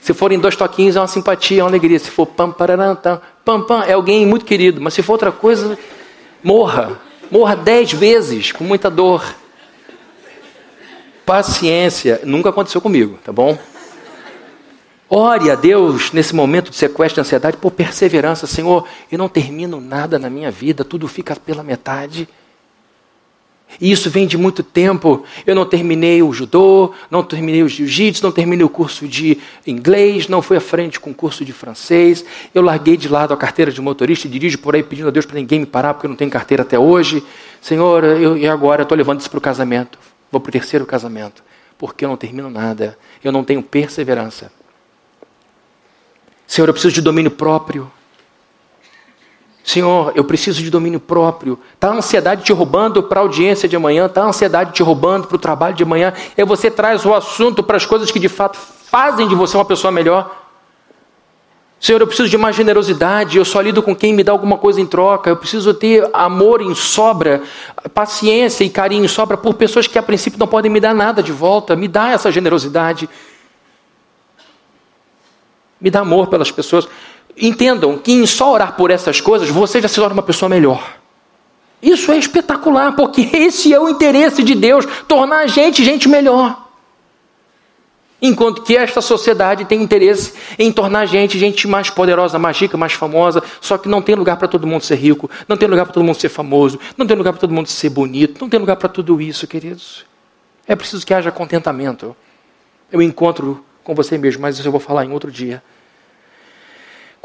Se 0.01 0.13
forem 0.13 0.37
dois 0.37 0.55
toquinhos, 0.55 0.95
é 0.95 0.99
uma 0.99 1.07
simpatia, 1.07 1.61
é 1.61 1.63
uma 1.63 1.69
alegria. 1.69 1.97
Se 1.97 2.11
for 2.11 2.27
pam, 2.27 2.51
pararam, 2.51 2.95
pam, 3.43 3.61
pam, 3.61 3.83
é 3.83 3.93
alguém 3.93 4.25
muito 4.25 4.45
querido. 4.45 4.79
Mas 4.81 4.93
se 4.93 5.01
for 5.01 5.13
outra 5.13 5.31
coisa, 5.31 5.79
morra. 6.43 6.99
Morra 7.31 7.55
dez 7.55 7.91
vezes, 7.91 8.51
com 8.51 8.63
muita 8.63 8.89
dor. 8.89 9.35
Paciência. 11.25 12.21
Nunca 12.23 12.49
aconteceu 12.49 12.79
comigo, 12.79 13.17
tá 13.23 13.31
bom? 13.31 13.57
Ore 15.09 15.51
a 15.51 15.55
Deus 15.55 16.11
nesse 16.11 16.33
momento 16.35 16.71
de 16.71 16.75
sequestro 16.75 17.21
de 17.21 17.27
ansiedade 17.27 17.57
por 17.57 17.71
perseverança. 17.71 18.47
Senhor, 18.47 18.87
eu 19.11 19.17
não 19.17 19.29
termino 19.29 19.79
nada 19.79 20.17
na 20.17 20.29
minha 20.29 20.49
vida, 20.49 20.83
tudo 20.83 21.07
fica 21.07 21.35
pela 21.35 21.63
metade. 21.63 22.27
E 23.79 23.91
isso 23.91 24.09
vem 24.09 24.25
de 24.25 24.37
muito 24.37 24.63
tempo. 24.63 25.23
Eu 25.45 25.55
não 25.55 25.65
terminei 25.65 26.21
o 26.21 26.31
judô, 26.33 26.93
não 27.09 27.23
terminei 27.23 27.63
o 27.63 27.67
jiu-jitsu, 27.67 28.23
não 28.23 28.31
terminei 28.31 28.65
o 28.65 28.69
curso 28.69 29.07
de 29.07 29.37
inglês, 29.65 30.27
não 30.27 30.41
fui 30.41 30.57
à 30.57 30.61
frente 30.61 30.99
com 30.99 31.11
o 31.11 31.13
curso 31.13 31.43
de 31.43 31.51
francês. 31.51 32.23
Eu 32.53 32.61
larguei 32.61 32.97
de 32.97 33.07
lado 33.09 33.33
a 33.33 33.37
carteira 33.37 33.71
de 33.71 33.81
motorista 33.81 34.27
e 34.27 34.29
dirijo 34.29 34.57
por 34.59 34.75
aí 34.75 34.83
pedindo 34.83 35.07
a 35.07 35.11
Deus 35.11 35.25
para 35.25 35.35
ninguém 35.35 35.59
me 35.59 35.65
parar, 35.65 35.93
porque 35.93 36.07
eu 36.07 36.09
não 36.09 36.17
tenho 36.17 36.31
carteira 36.31 36.63
até 36.63 36.77
hoje. 36.79 37.23
Senhor, 37.61 38.03
eu, 38.03 38.37
e 38.37 38.47
agora 38.47 38.83
estou 38.83 38.97
levando 38.97 39.19
isso 39.19 39.29
para 39.29 39.37
o 39.37 39.41
casamento. 39.41 39.97
Vou 40.31 40.41
para 40.41 40.49
o 40.49 40.51
terceiro 40.51 40.85
casamento, 40.85 41.43
porque 41.77 42.05
eu 42.05 42.09
não 42.09 42.17
termino 42.17 42.49
nada. 42.49 42.97
Eu 43.23 43.31
não 43.31 43.43
tenho 43.43 43.61
perseverança. 43.63 44.51
Senhor, 46.47 46.67
eu 46.67 46.73
preciso 46.73 46.93
de 46.93 47.01
domínio 47.01 47.31
próprio. 47.31 47.91
Senhor, 49.65 50.11
eu 50.13 50.23
preciso 50.23 50.61
de 50.61 50.69
domínio 50.69 50.99
próprio. 50.99 51.59
Está 51.73 51.89
a 51.89 51.95
ansiedade 51.95 52.43
te 52.43 52.53
roubando 52.53 53.01
para 53.01 53.19
a 53.19 53.23
audiência 53.23 53.67
de 53.67 53.75
amanhã, 53.75 54.05
está 54.05 54.21
a 54.21 54.27
ansiedade 54.27 54.73
te 54.73 54.83
roubando 54.83 55.25
para 55.25 55.35
o 55.35 55.39
trabalho 55.39 55.73
de 55.73 55.81
amanhã. 55.81 56.13
E 56.37 56.41
aí 56.41 56.47
você 56.47 56.69
traz 56.69 57.03
o 57.03 57.15
assunto 57.15 57.63
para 57.63 57.75
as 57.75 57.83
coisas 57.83 58.11
que 58.11 58.19
de 58.19 58.29
fato 58.29 58.59
fazem 58.59 59.27
de 59.27 59.33
você 59.33 59.57
uma 59.57 59.65
pessoa 59.65 59.91
melhor. 59.91 60.43
Senhor, 61.79 61.99
eu 61.99 62.05
preciso 62.05 62.29
de 62.29 62.37
mais 62.37 62.55
generosidade, 62.55 63.39
eu 63.39 63.43
só 63.43 63.59
lido 63.59 63.81
com 63.81 63.95
quem 63.95 64.13
me 64.13 64.23
dá 64.23 64.31
alguma 64.31 64.59
coisa 64.59 64.79
em 64.79 64.85
troca. 64.85 65.31
Eu 65.31 65.35
preciso 65.35 65.73
ter 65.73 66.07
amor 66.13 66.61
em 66.61 66.75
sobra, 66.75 67.41
paciência 67.91 68.63
e 68.63 68.69
carinho 68.69 69.05
em 69.05 69.07
sobra 69.07 69.35
por 69.35 69.55
pessoas 69.55 69.87
que 69.87 69.97
a 69.97 70.03
princípio 70.03 70.39
não 70.39 70.47
podem 70.47 70.69
me 70.71 70.79
dar 70.79 70.93
nada 70.93 71.23
de 71.23 71.31
volta. 71.31 71.75
Me 71.75 71.87
dá 71.87 72.11
essa 72.11 72.31
generosidade. 72.31 73.09
Me 75.81 75.89
dá 75.89 76.01
amor 76.01 76.27
pelas 76.27 76.51
pessoas. 76.51 76.87
Entendam 77.37 77.97
que 77.97 78.11
em 78.11 78.25
só 78.25 78.53
orar 78.53 78.75
por 78.75 78.91
essas 78.91 79.19
coisas, 79.19 79.49
você 79.49 79.81
já 79.81 79.87
se 79.87 79.95
torna 79.95 80.13
uma 80.13 80.23
pessoa 80.23 80.49
melhor. 80.49 80.97
Isso 81.81 82.11
é 82.11 82.17
espetacular, 82.17 82.95
porque 82.95 83.21
esse 83.37 83.73
é 83.73 83.79
o 83.79 83.89
interesse 83.89 84.43
de 84.43 84.55
Deus, 84.55 84.85
tornar 85.07 85.41
a 85.41 85.47
gente 85.47 85.83
gente 85.83 86.07
melhor. 86.07 86.65
Enquanto 88.21 88.63
que 88.63 88.75
esta 88.75 89.01
sociedade 89.01 89.65
tem 89.65 89.83
interesse 89.83 90.33
em 90.57 90.71
tornar 90.71 91.01
a 91.01 91.05
gente 91.05 91.37
gente 91.37 91.67
mais 91.67 91.89
poderosa, 91.89 92.39
mais 92.39 92.57
rica, 92.57 92.77
mais 92.77 92.93
famosa, 92.93 93.43
só 93.59 93.77
que 93.77 93.89
não 93.89 94.01
tem 94.01 94.15
lugar 94.15 94.37
para 94.37 94.47
todo 94.47 94.65
mundo 94.65 94.81
ser 94.81 94.95
rico, 94.95 95.29
não 95.47 95.57
tem 95.57 95.67
lugar 95.67 95.85
para 95.85 95.93
todo 95.93 96.03
mundo 96.03 96.19
ser 96.19 96.29
famoso, 96.29 96.79
não 96.97 97.05
tem 97.05 97.15
lugar 97.15 97.33
para 97.33 97.41
todo 97.41 97.53
mundo 97.53 97.67
ser 97.67 97.89
bonito, 97.89 98.41
não 98.41 98.49
tem 98.49 98.59
lugar 98.59 98.77
para 98.77 98.89
tudo 98.89 99.21
isso, 99.21 99.45
queridos. 99.45 100.05
É 100.65 100.75
preciso 100.75 101.05
que 101.05 101.13
haja 101.13 101.31
contentamento. 101.31 102.15
Eu 102.91 103.01
encontro 103.01 103.63
com 103.83 103.93
você 103.93 104.17
mesmo, 104.17 104.41
mas 104.41 104.57
isso 104.57 104.67
eu 104.67 104.71
vou 104.71 104.81
falar 104.81 105.05
em 105.05 105.11
outro 105.11 105.31
dia. 105.31 105.61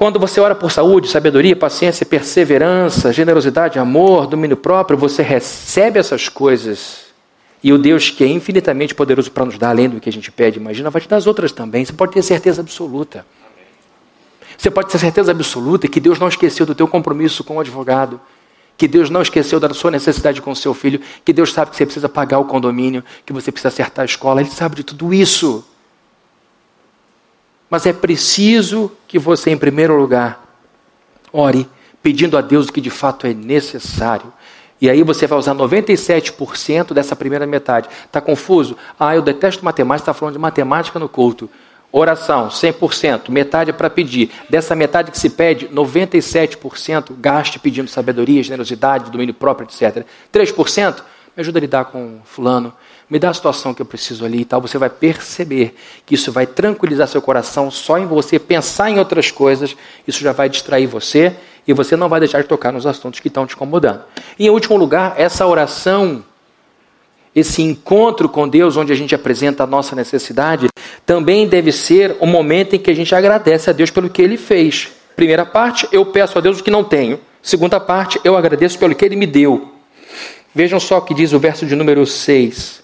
Quando 0.01 0.19
você 0.19 0.41
ora 0.41 0.55
por 0.55 0.73
saúde, 0.73 1.09
sabedoria, 1.09 1.55
paciência, 1.55 2.07
perseverança, 2.07 3.13
generosidade, 3.13 3.79
amor, 3.79 4.27
domínio 4.27 4.57
próprio, 4.57 4.97
você 4.97 5.23
recebe 5.23 5.99
essas 5.99 6.27
coisas. 6.27 7.01
E 7.63 7.71
o 7.71 7.77
Deus 7.77 8.09
que 8.09 8.25
é 8.25 8.27
infinitamente 8.27 8.95
poderoso 8.95 9.31
para 9.31 9.45
nos 9.45 9.59
dar 9.59 9.69
além 9.69 9.91
do 9.91 10.01
que 10.01 10.09
a 10.09 10.13
gente 10.13 10.33
pede, 10.33 10.59
imagina, 10.59 10.89
vai 10.89 11.03
te 11.03 11.07
dar 11.07 11.19
as 11.19 11.27
outras 11.27 11.53
também. 11.53 11.85
Você 11.85 11.93
pode 11.93 12.13
ter 12.13 12.23
certeza 12.23 12.63
absoluta. 12.63 13.27
Você 14.57 14.71
pode 14.71 14.89
ter 14.89 14.99
certeza 14.99 15.33
absoluta 15.33 15.87
que 15.87 16.01
Deus 16.01 16.19
não 16.19 16.29
esqueceu 16.29 16.65
do 16.65 16.75
teu 16.75 16.89
compromisso 16.89 17.45
com 17.45 17.57
o 17.57 17.61
advogado, 17.61 18.19
que 18.79 18.89
Deus 18.89 19.11
não 19.11 19.21
esqueceu 19.21 19.61
da 19.61 19.69
sua 19.75 19.91
necessidade 19.91 20.41
com 20.41 20.53
o 20.53 20.57
seu 20.57 20.73
filho, 20.73 20.99
que 21.23 21.31
Deus 21.35 21.53
sabe 21.53 21.73
que 21.73 21.77
você 21.77 21.85
precisa 21.85 22.09
pagar 22.09 22.39
o 22.39 22.47
condomínio, 22.47 23.05
que 23.27 23.35
você 23.35 23.53
precisa 23.53 23.69
acertar 23.69 24.05
a 24.05 24.07
escola, 24.07 24.41
Ele 24.41 24.49
sabe 24.49 24.77
de 24.77 24.83
tudo 24.83 25.13
isso. 25.13 25.63
Mas 27.71 27.87
é 27.87 27.93
preciso 27.93 28.91
que 29.07 29.19
você, 29.19 29.51
em 29.51 29.57
primeiro 29.57 29.97
lugar, 29.97 30.45
ore 31.33 31.69
pedindo 32.03 32.37
a 32.37 32.41
Deus 32.41 32.69
o 32.69 32.73
que 32.73 32.81
de 32.81 32.91
fato 32.91 33.27
é 33.27 33.33
necessário. 33.33 34.33
E 34.81 34.89
aí 34.89 35.03
você 35.03 35.27
vai 35.27 35.39
usar 35.39 35.55
97% 35.55 36.93
dessa 36.95 37.15
primeira 37.15 37.47
metade. 37.47 37.89
Está 38.07 38.21
confuso? 38.21 38.77
Ah, 38.99 39.15
eu 39.15 39.23
detesto 39.23 39.65
matemática, 39.65 40.11
está 40.11 40.15
falando 40.15 40.35
de 40.35 40.41
matemática 40.41 40.99
no 40.99 41.09
culto. 41.09 41.51
Oração, 41.93 42.49
100%, 42.49 43.31
metade 43.31 43.71
é 43.71 43.73
para 43.73 43.91
pedir. 43.91 44.31
Dessa 44.49 44.75
metade 44.75 45.11
que 45.11 45.19
se 45.19 45.29
pede, 45.29 45.69
97% 45.69 47.13
gaste 47.19 47.59
pedindo 47.59 47.89
sabedoria, 47.89 48.43
generosidade, 48.43 49.11
domínio 49.11 49.35
próprio, 49.35 49.69
etc. 49.69 50.07
3%, 50.33 50.97
me 51.37 51.41
ajuda 51.41 51.59
a 51.59 51.61
lidar 51.61 51.85
com 51.87 52.21
fulano 52.25 52.73
me 53.11 53.19
dá 53.19 53.31
a 53.31 53.35
situação 53.35 53.75
que 53.75 53.83
eu 53.83 53.87
preciso 53.87 54.25
ali 54.25 54.43
e 54.43 54.45
tal, 54.45 54.61
você 54.61 54.79
vai 54.79 54.89
perceber 54.89 55.75
que 56.07 56.15
isso 56.15 56.31
vai 56.31 56.47
tranquilizar 56.47 57.09
seu 57.09 57.21
coração 57.21 57.69
só 57.69 57.99
em 57.99 58.07
você 58.07 58.39
pensar 58.39 58.89
em 58.89 59.01
outras 59.01 59.33
coisas, 59.33 59.77
isso 60.07 60.21
já 60.21 60.33
vai 60.33 60.49
distrair 60.49 60.87
você 60.87 61.35
e 61.67 61.73
você 61.73 61.97
não 61.97 62.09
vai 62.09 62.21
deixar 62.21 62.41
de 62.41 62.49
tocar 62.49 62.73
nos 62.73 62.87
assuntos 62.87 63.19
que 63.19 63.27
estão 63.27 63.47
te 63.47 63.55
incomodando. 63.55 64.03
E 64.39 64.47
em 64.47 64.51
último 64.51 64.77
lugar, 64.77 65.15
essa 65.17 65.45
oração, 65.45 66.25
esse 67.35 67.63
encontro 67.63 68.29
com 68.29 68.49
Deus, 68.49 68.77
onde 68.77 68.93
a 68.93 68.97
gente 68.97 69.15
apresenta 69.15 69.65
a 69.65 69.67
nossa 69.67 69.97
necessidade, 69.97 70.69
também 71.05 71.49
deve 71.49 71.73
ser 71.73 72.17
o 72.21 72.27
momento 72.27 72.77
em 72.77 72.79
que 72.79 72.91
a 72.91 72.95
gente 72.95 73.13
agradece 73.13 73.71
a 73.71 73.73
Deus 73.73 73.91
pelo 73.91 74.09
que 74.09 74.23
Ele 74.23 74.37
fez. 74.37 74.89
Primeira 75.17 75.45
parte, 75.45 75.89
eu 75.91 76.07
peço 76.07 76.39
a 76.39 76.41
Deus 76.41 76.61
o 76.61 76.65
que 76.65 76.71
não 76.71 76.85
tenho. 76.85 77.19
Segunda 77.43 77.81
parte, 77.81 78.21
eu 78.23 78.37
agradeço 78.37 78.79
pelo 78.79 78.95
que 78.95 79.05
Ele 79.05 79.17
me 79.17 79.27
deu. 79.27 79.73
Vejam 80.55 80.79
só 80.81 80.99
o 80.99 81.03
que 81.03 81.15
diz 81.15 81.33
o 81.33 81.39
verso 81.39 81.67
de 81.67 81.75
número 81.75 82.07
6. 82.07 82.80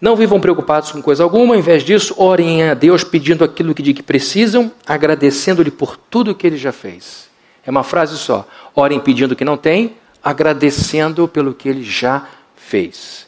Não 0.00 0.14
vivam 0.14 0.40
preocupados 0.40 0.92
com 0.92 1.00
coisa 1.00 1.22
alguma, 1.22 1.56
em 1.56 1.62
vez 1.62 1.82
disso, 1.82 2.14
orem 2.18 2.68
a 2.68 2.74
Deus 2.74 3.02
pedindo 3.02 3.42
aquilo 3.42 3.74
que 3.74 3.82
de 3.82 3.94
que 3.94 4.02
precisam, 4.02 4.70
agradecendo-lhe 4.86 5.70
por 5.70 5.96
tudo 5.96 6.34
que 6.34 6.46
ele 6.46 6.58
já 6.58 6.70
fez. 6.70 7.28
É 7.64 7.70
uma 7.70 7.82
frase 7.82 8.16
só. 8.18 8.46
Orem 8.74 9.00
pedindo 9.00 9.32
o 9.32 9.36
que 9.36 9.44
não 9.44 9.56
tem, 9.56 9.96
agradecendo 10.22 11.26
pelo 11.26 11.54
que 11.54 11.68
ele 11.68 11.82
já 11.82 12.28
fez. 12.54 13.26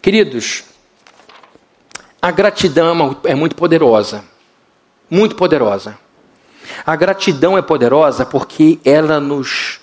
Queridos, 0.00 0.64
a 2.22 2.30
gratidão 2.30 3.18
é 3.24 3.34
muito 3.34 3.56
poderosa. 3.56 4.24
Muito 5.10 5.34
poderosa. 5.34 5.98
A 6.84 6.94
gratidão 6.94 7.58
é 7.58 7.62
poderosa 7.62 8.24
porque 8.24 8.78
ela 8.84 9.18
nos 9.18 9.80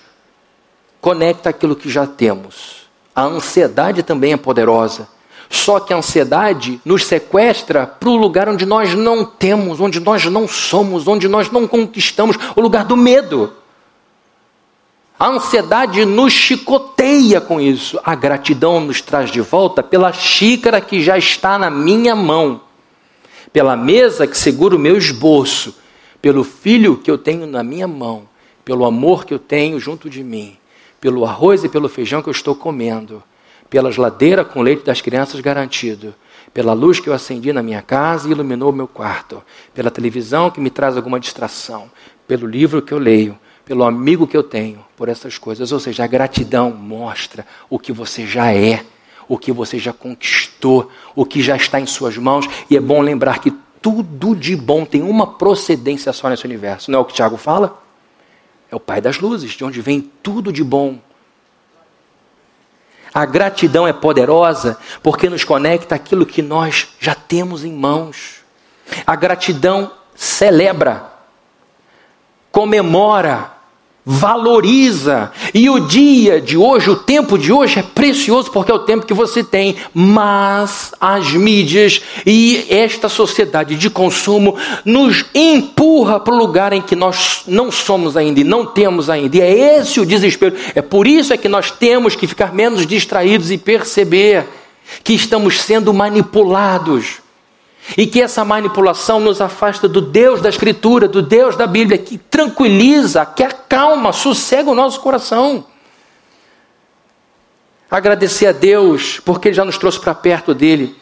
conecta 1.00 1.50
aquilo 1.50 1.76
que 1.76 1.90
já 1.90 2.06
temos. 2.06 2.88
A 3.14 3.24
ansiedade 3.24 4.02
também 4.02 4.32
é 4.32 4.36
poderosa 4.38 5.13
só 5.48 5.80
que 5.80 5.92
a 5.92 5.96
ansiedade 5.96 6.80
nos 6.84 7.04
sequestra 7.04 7.86
para 7.86 8.08
o 8.08 8.16
lugar 8.16 8.48
onde 8.48 8.66
nós 8.66 8.94
não 8.94 9.24
temos, 9.24 9.80
onde 9.80 10.00
nós 10.00 10.24
não 10.26 10.48
somos, 10.48 11.06
onde 11.06 11.28
nós 11.28 11.50
não 11.50 11.66
conquistamos 11.66 12.36
o 12.56 12.60
lugar 12.60 12.84
do 12.84 12.96
medo. 12.96 13.52
A 15.18 15.28
ansiedade 15.28 16.04
nos 16.04 16.32
chicoteia 16.32 17.40
com 17.40 17.60
isso. 17.60 18.00
A 18.04 18.14
gratidão 18.14 18.80
nos 18.80 19.00
traz 19.00 19.30
de 19.30 19.40
volta 19.40 19.82
pela 19.82 20.12
xícara 20.12 20.80
que 20.80 21.02
já 21.02 21.16
está 21.16 21.58
na 21.58 21.70
minha 21.70 22.16
mão, 22.16 22.60
pela 23.52 23.76
mesa 23.76 24.26
que 24.26 24.36
segura 24.36 24.74
o 24.74 24.78
meu 24.78 24.96
esboço, 24.96 25.76
pelo 26.20 26.42
filho 26.42 26.96
que 26.96 27.10
eu 27.10 27.16
tenho 27.16 27.46
na 27.46 27.62
minha 27.62 27.86
mão, 27.86 28.28
pelo 28.64 28.84
amor 28.84 29.24
que 29.24 29.32
eu 29.32 29.38
tenho 29.38 29.78
junto 29.78 30.10
de 30.10 30.24
mim, 30.24 30.56
pelo 31.00 31.24
arroz 31.24 31.62
e 31.62 31.68
pelo 31.68 31.88
feijão 31.88 32.20
que 32.20 32.28
eu 32.28 32.32
estou 32.32 32.54
comendo 32.54 33.22
pela 33.68 33.90
geladeira 33.90 34.44
com 34.44 34.62
leite 34.62 34.84
das 34.84 35.00
crianças 35.00 35.40
garantido, 35.40 36.14
pela 36.52 36.72
luz 36.72 37.00
que 37.00 37.08
eu 37.08 37.12
acendi 37.12 37.52
na 37.52 37.62
minha 37.62 37.82
casa 37.82 38.28
e 38.28 38.30
iluminou 38.30 38.70
o 38.70 38.74
meu 38.74 38.86
quarto, 38.86 39.42
pela 39.72 39.90
televisão 39.90 40.50
que 40.50 40.60
me 40.60 40.70
traz 40.70 40.96
alguma 40.96 41.18
distração, 41.18 41.90
pelo 42.28 42.46
livro 42.46 42.80
que 42.80 42.92
eu 42.92 42.98
leio, 42.98 43.38
pelo 43.64 43.84
amigo 43.84 44.26
que 44.26 44.36
eu 44.36 44.42
tenho, 44.42 44.84
por 44.96 45.08
essas 45.08 45.38
coisas. 45.38 45.72
Ou 45.72 45.80
seja, 45.80 46.04
a 46.04 46.06
gratidão 46.06 46.70
mostra 46.70 47.46
o 47.68 47.78
que 47.78 47.92
você 47.92 48.26
já 48.26 48.52
é, 48.52 48.84
o 49.28 49.38
que 49.38 49.50
você 49.50 49.78
já 49.78 49.92
conquistou, 49.92 50.90
o 51.14 51.24
que 51.24 51.42
já 51.42 51.56
está 51.56 51.80
em 51.80 51.86
suas 51.86 52.16
mãos. 52.16 52.46
E 52.68 52.76
é 52.76 52.80
bom 52.80 53.00
lembrar 53.00 53.40
que 53.40 53.52
tudo 53.80 54.34
de 54.34 54.56
bom 54.56 54.84
tem 54.84 55.02
uma 55.02 55.26
procedência 55.26 56.12
só 56.12 56.28
nesse 56.28 56.44
universo. 56.44 56.90
Não 56.90 57.00
é 57.00 57.02
o 57.02 57.04
que 57.04 57.14
Tiago 57.14 57.36
fala? 57.36 57.82
É 58.70 58.76
o 58.76 58.80
Pai 58.80 59.00
das 59.00 59.18
luzes, 59.18 59.52
de 59.52 59.64
onde 59.64 59.80
vem 59.80 60.10
tudo 60.22 60.52
de 60.52 60.64
bom. 60.64 60.98
A 63.14 63.24
gratidão 63.24 63.86
é 63.86 63.92
poderosa 63.92 64.76
porque 65.00 65.30
nos 65.30 65.44
conecta 65.44 65.94
aquilo 65.94 66.26
que 66.26 66.42
nós 66.42 66.88
já 66.98 67.14
temos 67.14 67.64
em 67.64 67.72
mãos. 67.72 68.42
A 69.06 69.14
gratidão 69.14 69.92
celebra, 70.16 71.12
comemora, 72.50 73.53
valoriza. 74.04 75.32
E 75.54 75.70
o 75.70 75.80
dia 75.80 76.40
de 76.40 76.56
hoje, 76.56 76.90
o 76.90 76.96
tempo 76.96 77.38
de 77.38 77.52
hoje 77.52 77.78
é 77.78 77.82
precioso 77.82 78.50
porque 78.50 78.70
é 78.70 78.74
o 78.74 78.80
tempo 78.80 79.06
que 79.06 79.14
você 79.14 79.42
tem. 79.42 79.76
Mas 79.94 80.92
as 81.00 81.32
mídias 81.32 82.02
e 82.26 82.66
esta 82.68 83.08
sociedade 83.08 83.76
de 83.76 83.88
consumo 83.88 84.56
nos 84.84 85.24
empurra 85.34 86.20
para 86.20 86.34
o 86.34 86.38
lugar 86.38 86.72
em 86.72 86.82
que 86.82 86.94
nós 86.94 87.42
não 87.46 87.72
somos 87.72 88.16
ainda 88.16 88.40
e 88.40 88.44
não 88.44 88.66
temos 88.66 89.08
ainda. 89.08 89.36
E 89.36 89.40
é 89.40 89.78
esse 89.78 90.00
o 90.00 90.06
desespero. 90.06 90.54
É 90.74 90.82
por 90.82 91.06
isso 91.06 91.32
é 91.32 91.36
que 91.36 91.48
nós 91.48 91.70
temos 91.70 92.14
que 92.14 92.26
ficar 92.26 92.52
menos 92.52 92.86
distraídos 92.86 93.50
e 93.50 93.56
perceber 93.56 94.46
que 95.02 95.14
estamos 95.14 95.62
sendo 95.62 95.94
manipulados 95.94 97.23
e 97.96 98.06
que 98.06 98.22
essa 98.22 98.44
manipulação 98.44 99.20
nos 99.20 99.40
afasta 99.40 99.86
do 99.86 100.00
Deus 100.00 100.40
da 100.40 100.48
Escritura, 100.48 101.06
do 101.06 101.20
Deus 101.20 101.54
da 101.54 101.66
Bíblia, 101.66 101.98
que 101.98 102.16
tranquiliza, 102.16 103.26
que 103.26 103.42
acalma, 103.42 104.12
sossega 104.12 104.70
o 104.70 104.74
nosso 104.74 105.00
coração. 105.00 105.66
Agradecer 107.90 108.46
a 108.46 108.52
Deus 108.52 109.20
porque 109.20 109.48
Ele 109.48 109.54
já 109.54 109.64
nos 109.64 109.78
trouxe 109.78 110.00
para 110.00 110.14
perto 110.14 110.54
dele. 110.54 110.96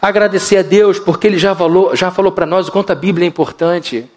Agradecer 0.00 0.56
a 0.56 0.62
Deus 0.62 0.98
porque 0.98 1.26
Ele 1.26 1.38
já 1.38 1.54
falou, 1.54 1.94
já 1.94 2.10
falou 2.10 2.32
para 2.32 2.46
nós 2.46 2.68
o 2.68 2.72
quanto 2.72 2.92
a 2.92 2.94
Bíblia 2.94 3.26
é 3.26 3.28
importante. 3.28 4.08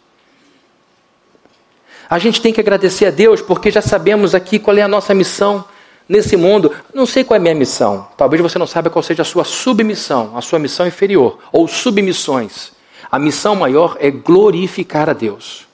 A 2.09 2.19
gente 2.19 2.41
tem 2.41 2.53
que 2.53 2.61
agradecer 2.61 3.07
a 3.07 3.11
Deus 3.11 3.41
porque 3.41 3.69
já 3.69 3.81
sabemos 3.81 4.33
aqui 4.33 4.59
qual 4.59 4.77
é 4.77 4.81
a 4.81 4.87
nossa 4.87 5.13
missão 5.13 5.65
nesse 6.07 6.37
mundo, 6.37 6.71
não 6.93 7.05
sei 7.05 7.23
qual 7.23 7.35
é 7.35 7.39
a 7.39 7.41
minha 7.41 7.55
missão. 7.55 8.07
Talvez 8.15 8.41
você 8.41 8.57
não 8.57 8.67
saiba 8.67 8.89
qual 8.89 9.03
seja 9.03 9.21
a 9.21 9.25
sua 9.25 9.43
submissão, 9.43 10.33
a 10.35 10.41
sua 10.41 10.59
missão 10.59 10.87
inferior, 10.87 11.39
ou 11.51 11.67
submissões. 11.67 12.71
A 13.11 13.19
missão 13.19 13.55
maior 13.55 13.97
é 13.99 14.11
glorificar 14.11 15.09
a 15.09 15.13
Deus. 15.13 15.65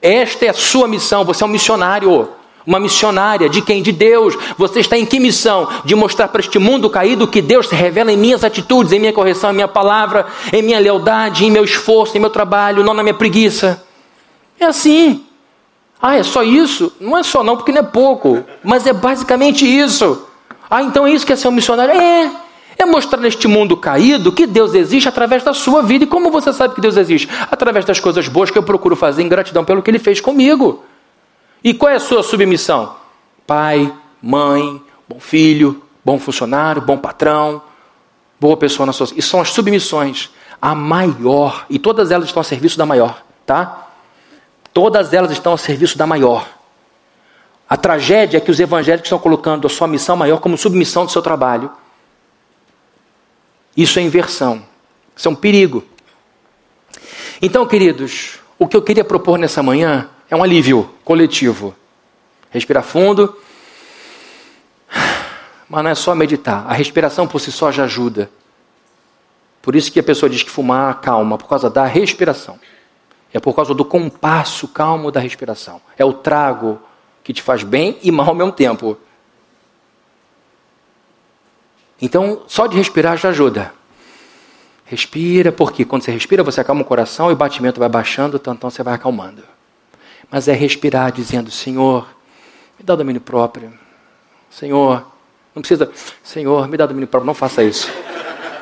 Esta 0.00 0.46
é 0.46 0.48
a 0.48 0.54
sua 0.54 0.86
missão, 0.86 1.24
você 1.24 1.42
é 1.42 1.46
um 1.46 1.50
missionário, 1.50 2.28
uma 2.68 2.78
missionária 2.78 3.48
de 3.48 3.62
quem? 3.62 3.82
De 3.82 3.92
Deus. 3.92 4.36
Você 4.58 4.80
está 4.80 4.96
em 4.96 5.06
que 5.06 5.18
missão? 5.18 5.68
De 5.84 5.94
mostrar 5.94 6.28
para 6.28 6.40
este 6.40 6.58
mundo 6.58 6.90
caído 6.90 7.26
que 7.26 7.40
Deus 7.40 7.68
se 7.68 7.74
revela 7.74 8.12
em 8.12 8.16
minhas 8.16 8.44
atitudes, 8.44 8.92
em 8.92 8.98
minha 8.98 9.12
correção, 9.12 9.50
em 9.50 9.54
minha 9.54 9.68
palavra, 9.68 10.26
em 10.52 10.62
minha 10.62 10.78
lealdade, 10.78 11.46
em 11.46 11.50
meu 11.50 11.64
esforço, 11.64 12.16
em 12.16 12.20
meu 12.20 12.30
trabalho, 12.30 12.84
não 12.84 12.92
na 12.92 13.02
minha 13.02 13.14
preguiça. 13.14 13.82
É 14.60 14.66
assim. 14.66 15.24
Ah, 16.00 16.16
é 16.16 16.22
só 16.22 16.42
isso? 16.42 16.92
Não 17.00 17.16
é 17.16 17.22
só 17.22 17.42
não, 17.42 17.56
porque 17.56 17.72
não 17.72 17.80
é 17.80 17.84
pouco. 17.84 18.44
Mas 18.62 18.86
é 18.86 18.92
basicamente 18.92 19.66
isso. 19.66 20.26
Ah, 20.70 20.82
então 20.82 21.06
é 21.06 21.10
isso 21.10 21.26
que 21.26 21.32
é 21.32 21.36
ser 21.36 21.48
um 21.48 21.52
missionário? 21.52 21.94
É. 21.94 22.30
É 22.80 22.84
mostrar 22.84 23.20
neste 23.20 23.48
mundo 23.48 23.76
caído 23.76 24.30
que 24.30 24.46
Deus 24.46 24.72
existe 24.72 25.08
através 25.08 25.42
da 25.42 25.52
sua 25.52 25.82
vida. 25.82 26.04
E 26.04 26.06
como 26.06 26.30
você 26.30 26.52
sabe 26.52 26.76
que 26.76 26.80
Deus 26.80 26.96
existe? 26.96 27.28
Através 27.50 27.84
das 27.84 27.98
coisas 27.98 28.28
boas 28.28 28.52
que 28.52 28.58
eu 28.58 28.62
procuro 28.62 28.94
fazer 28.94 29.22
em 29.22 29.28
gratidão 29.28 29.64
pelo 29.64 29.82
que 29.82 29.90
Ele 29.90 29.98
fez 29.98 30.20
comigo. 30.20 30.84
E 31.64 31.74
qual 31.74 31.90
é 31.90 31.96
a 31.96 32.00
sua 32.00 32.22
submissão? 32.22 32.94
Pai, 33.44 33.92
mãe, 34.22 34.80
bom 35.08 35.18
filho, 35.18 35.82
bom 36.04 36.20
funcionário, 36.20 36.80
bom 36.80 36.96
patrão, 36.96 37.60
boa 38.38 38.56
pessoa 38.56 38.86
na 38.86 38.92
sua. 38.92 39.08
E 39.16 39.22
são 39.22 39.40
as 39.40 39.50
submissões. 39.50 40.30
A 40.62 40.72
maior. 40.72 41.66
E 41.68 41.80
todas 41.80 42.12
elas 42.12 42.26
estão 42.28 42.40
a 42.40 42.44
serviço 42.44 42.78
da 42.78 42.86
maior, 42.86 43.22
tá? 43.44 43.87
Todas 44.78 45.12
elas 45.12 45.32
estão 45.32 45.54
a 45.54 45.58
serviço 45.58 45.98
da 45.98 46.06
maior. 46.06 46.48
A 47.68 47.76
tragédia 47.76 48.38
é 48.38 48.40
que 48.40 48.48
os 48.48 48.60
evangélicos 48.60 49.08
estão 49.08 49.18
colocando 49.18 49.66
a 49.66 49.68
sua 49.68 49.88
missão 49.88 50.14
maior 50.14 50.38
como 50.38 50.56
submissão 50.56 51.04
do 51.04 51.10
seu 51.10 51.20
trabalho. 51.20 51.68
Isso 53.76 53.98
é 53.98 54.02
inversão. 54.02 54.64
Isso 55.16 55.26
é 55.26 55.30
um 55.32 55.34
perigo. 55.34 55.82
Então, 57.42 57.66
queridos, 57.66 58.38
o 58.56 58.68
que 58.68 58.76
eu 58.76 58.80
queria 58.80 59.02
propor 59.02 59.36
nessa 59.36 59.64
manhã 59.64 60.08
é 60.30 60.36
um 60.36 60.44
alívio 60.44 60.88
coletivo. 61.04 61.74
Respirar 62.48 62.84
fundo. 62.84 63.36
Mas 65.68 65.82
não 65.82 65.90
é 65.90 65.94
só 65.96 66.14
meditar. 66.14 66.64
A 66.68 66.72
respiração 66.72 67.26
por 67.26 67.40
si 67.40 67.50
só 67.50 67.72
já 67.72 67.82
ajuda. 67.82 68.30
Por 69.60 69.74
isso 69.74 69.90
que 69.90 69.98
a 69.98 70.04
pessoa 70.04 70.30
diz 70.30 70.44
que 70.44 70.50
fumar 70.50 71.00
calma, 71.00 71.36
por 71.36 71.48
causa 71.48 71.68
da 71.68 71.84
respiração. 71.84 72.60
É 73.32 73.38
por 73.38 73.54
causa 73.54 73.74
do 73.74 73.84
compasso 73.84 74.68
calmo 74.68 75.10
da 75.10 75.20
respiração. 75.20 75.80
É 75.96 76.04
o 76.04 76.12
trago 76.12 76.80
que 77.22 77.32
te 77.32 77.42
faz 77.42 77.62
bem 77.62 77.98
e 78.02 78.10
mal 78.10 78.28
ao 78.28 78.34
mesmo 78.34 78.52
tempo. 78.52 78.96
Então, 82.00 82.42
só 82.46 82.66
de 82.66 82.76
respirar 82.76 83.16
já 83.16 83.28
ajuda. 83.30 83.72
Respira, 84.84 85.52
porque 85.52 85.84
quando 85.84 86.02
você 86.02 86.10
respira, 86.10 86.42
você 86.42 86.60
acalma 86.60 86.80
o 86.80 86.84
coração 86.84 87.28
e 87.28 87.34
o 87.34 87.36
batimento 87.36 87.78
vai 87.78 87.88
baixando, 87.88 88.38
então 88.38 88.70
você 88.70 88.82
vai 88.82 88.94
acalmando. 88.94 89.42
Mas 90.30 90.48
é 90.48 90.54
respirar 90.54 91.12
dizendo: 91.12 91.50
Senhor, 91.50 92.08
me 92.78 92.84
dá 92.84 92.94
domínio 92.94 93.20
próprio. 93.20 93.72
Senhor, 94.50 95.06
não 95.54 95.60
precisa. 95.60 95.90
Senhor, 96.22 96.66
me 96.68 96.76
dá 96.76 96.86
domínio 96.86 97.08
próprio. 97.08 97.26
Não 97.26 97.34
faça 97.34 97.62
isso. 97.62 97.90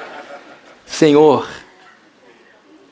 Senhor, 0.85 1.47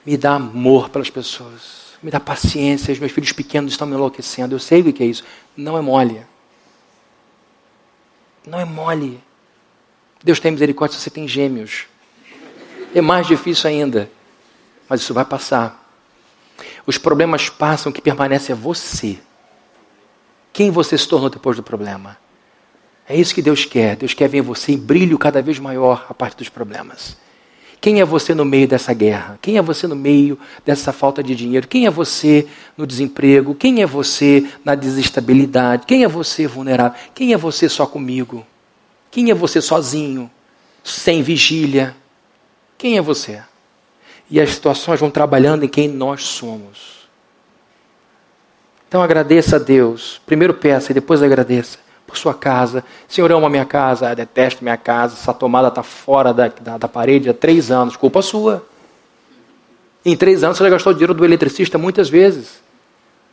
me 0.04 0.16
dá 0.16 0.34
amor 0.34 0.88
pelas 0.88 1.10
pessoas. 1.10 1.94
Me 2.02 2.10
dá 2.10 2.20
paciência. 2.20 2.92
Os 2.92 2.98
meus 2.98 3.12
filhos 3.12 3.32
pequenos 3.32 3.72
estão 3.72 3.86
me 3.86 3.94
enlouquecendo. 3.94 4.54
Eu 4.54 4.58
sei 4.58 4.82
o 4.82 4.92
que 4.92 5.02
é 5.02 5.06
isso. 5.06 5.24
Não 5.56 5.78
é 5.78 5.80
mole. 5.80 6.24
Não 8.46 8.60
é 8.60 8.64
mole. 8.64 9.20
Deus 10.22 10.38
tem 10.38 10.52
misericórdia 10.52 10.96
se 10.96 11.02
você 11.04 11.10
tem 11.10 11.26
gêmeos. 11.26 11.86
É 12.94 13.00
mais 13.00 13.26
difícil 13.26 13.70
ainda. 13.70 14.10
Mas 14.88 15.00
isso 15.00 15.14
vai 15.14 15.24
passar. 15.24 15.82
Os 16.86 16.98
problemas 16.98 17.48
passam, 17.48 17.90
o 17.90 17.92
que 17.92 18.02
permanece 18.02 18.52
é 18.52 18.54
você. 18.54 19.18
Quem 20.52 20.70
você 20.70 20.96
se 20.96 21.08
tornou 21.08 21.30
depois 21.30 21.56
do 21.56 21.62
problema? 21.62 22.18
É 23.08 23.16
isso 23.16 23.34
que 23.34 23.42
Deus 23.42 23.64
quer. 23.64 23.96
Deus 23.96 24.14
quer 24.14 24.28
ver 24.28 24.42
você 24.42 24.72
em 24.72 24.78
brilho 24.78 25.18
cada 25.18 25.42
vez 25.42 25.58
maior 25.58 26.06
a 26.08 26.14
partir 26.14 26.36
dos 26.36 26.48
problemas. 26.48 27.16
Quem 27.84 28.00
é 28.00 28.04
você 28.06 28.34
no 28.34 28.46
meio 28.46 28.66
dessa 28.66 28.94
guerra? 28.94 29.38
Quem 29.42 29.58
é 29.58 29.60
você 29.60 29.86
no 29.86 29.94
meio 29.94 30.38
dessa 30.64 30.90
falta 30.90 31.22
de 31.22 31.34
dinheiro? 31.34 31.68
Quem 31.68 31.84
é 31.84 31.90
você 31.90 32.48
no 32.78 32.86
desemprego? 32.86 33.54
Quem 33.54 33.82
é 33.82 33.86
você 33.86 34.48
na 34.64 34.74
desestabilidade? 34.74 35.84
Quem 35.84 36.02
é 36.02 36.08
você 36.08 36.46
vulnerável? 36.46 36.98
Quem 37.14 37.34
é 37.34 37.36
você 37.36 37.68
só 37.68 37.84
comigo? 37.86 38.42
Quem 39.10 39.30
é 39.30 39.34
você 39.34 39.60
sozinho, 39.60 40.30
sem 40.82 41.22
vigília? 41.22 41.94
Quem 42.78 42.96
é 42.96 43.02
você? 43.02 43.42
E 44.30 44.40
as 44.40 44.48
situações 44.48 44.98
vão 44.98 45.10
trabalhando 45.10 45.64
em 45.64 45.68
quem 45.68 45.86
nós 45.86 46.22
somos. 46.22 47.06
Então 48.88 49.02
agradeça 49.02 49.56
a 49.56 49.58
Deus. 49.58 50.22
Primeiro 50.24 50.54
peça 50.54 50.90
e 50.90 50.94
depois 50.94 51.22
agradeça 51.22 51.83
sua 52.18 52.34
casa. 52.34 52.84
Senhor, 53.08 53.30
eu 53.30 53.36
amo 53.36 53.46
a 53.46 53.50
minha 53.50 53.64
casa, 53.64 54.10
eu 54.10 54.16
detesto 54.16 54.62
minha 54.62 54.76
casa, 54.76 55.14
essa 55.14 55.32
tomada 55.32 55.68
está 55.68 55.82
fora 55.82 56.32
da, 56.32 56.48
da, 56.48 56.78
da, 56.78 56.88
parede 56.88 57.28
há 57.28 57.34
três 57.34 57.70
anos, 57.70 57.96
culpa 57.96 58.22
sua. 58.22 58.64
Em 60.04 60.16
três 60.16 60.44
anos 60.44 60.58
você 60.58 60.64
já 60.64 60.70
gastou 60.70 60.92
dinheiro 60.92 61.14
do 61.14 61.24
eletricista 61.24 61.78
muitas 61.78 62.08
vezes. 62.08 62.62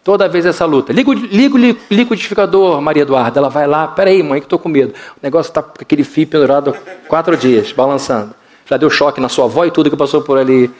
Toda 0.04 0.28
vez 0.28 0.46
essa 0.46 0.66
luta. 0.66 0.92
Liga, 0.92 1.14
liga 1.14 1.56
o 1.56 1.94
liquidificador, 1.94 2.82
Maria 2.82 3.04
Eduarda. 3.04 3.40
Ela 3.40 3.50
vai 3.50 3.68
lá, 3.68 3.88
peraí, 3.88 4.24
mãe, 4.24 4.40
que 4.40 4.46
estou 4.46 4.58
com 4.58 4.68
medo. 4.68 4.94
O 4.94 5.20
negócio 5.22 5.52
está 5.52 5.62
com 5.62 5.76
aquele 5.80 6.04
fio 6.04 6.26
pendurado 6.26 6.76
quatro 7.08 7.38
dias, 7.38 7.72
balançando. 7.72 8.34
Já 8.66 8.78
deu 8.78 8.90
choque 8.90 9.22
na 9.22 9.30
sua 9.30 9.46
avó 9.46 9.64
e 9.66 9.70
tudo 9.70 9.92
que 9.92 9.98
passou 9.98 10.22
por 10.22 10.40
ali. 10.40 10.72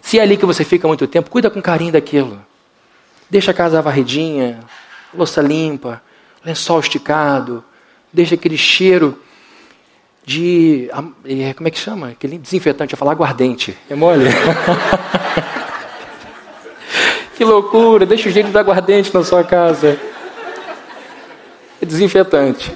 Se 0.00 0.18
é 0.18 0.22
ali 0.22 0.36
que 0.36 0.46
você 0.46 0.64
fica 0.64 0.88
muito 0.88 1.06
tempo, 1.06 1.28
cuida 1.28 1.50
com 1.50 1.60
carinho 1.60 1.92
daquilo. 1.92 2.40
Deixa 3.28 3.50
a 3.50 3.54
casa 3.54 3.80
varridinha, 3.82 4.60
louça 5.14 5.40
limpa, 5.40 6.02
lençol 6.44 6.80
esticado, 6.80 7.64
deixa 8.12 8.34
aquele 8.34 8.56
cheiro 8.56 9.16
de. 10.24 10.90
É, 11.24 11.54
como 11.54 11.68
é 11.68 11.70
que 11.70 11.78
chama? 11.78 12.08
Aquele 12.10 12.38
desinfetante, 12.38 12.94
eu 12.94 12.98
falar 12.98 13.12
aguardente. 13.12 13.76
É 13.88 13.94
mole? 13.94 14.24
que 17.36 17.44
loucura, 17.44 18.06
deixa 18.06 18.28
o 18.28 18.32
jeito 18.32 18.50
de 18.50 18.58
aguardente 18.58 19.14
na 19.14 19.24
sua 19.24 19.44
casa. 19.44 19.98
É 21.80 21.86
desinfetante. 21.86 22.72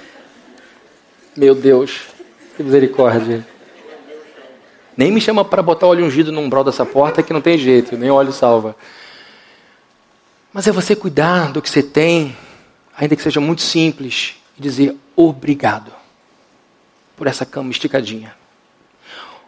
Meu 1.36 1.54
Deus, 1.54 2.02
que 2.56 2.62
misericórdia. 2.62 3.46
Nem 4.96 5.12
me 5.12 5.20
chama 5.20 5.44
para 5.44 5.62
botar 5.62 5.86
óleo 5.86 6.06
ungido 6.06 6.32
num 6.32 6.44
umbral 6.44 6.64
dessa 6.64 6.86
porta 6.86 7.22
que 7.22 7.32
não 7.32 7.42
tem 7.42 7.58
jeito, 7.58 7.96
nem 7.96 8.10
óleo 8.10 8.32
salva. 8.32 8.74
Mas 10.52 10.66
é 10.66 10.72
você 10.72 10.96
cuidar 10.96 11.52
do 11.52 11.60
que 11.60 11.68
você 11.68 11.82
tem, 11.82 12.34
ainda 12.96 13.14
que 13.14 13.22
seja 13.22 13.40
muito 13.40 13.62
simples, 13.62 14.36
e 14.58 14.62
dizer 14.62 14.96
obrigado 15.14 15.92
por 17.16 17.26
essa 17.26 17.44
cama 17.44 17.70
esticadinha. 17.70 18.34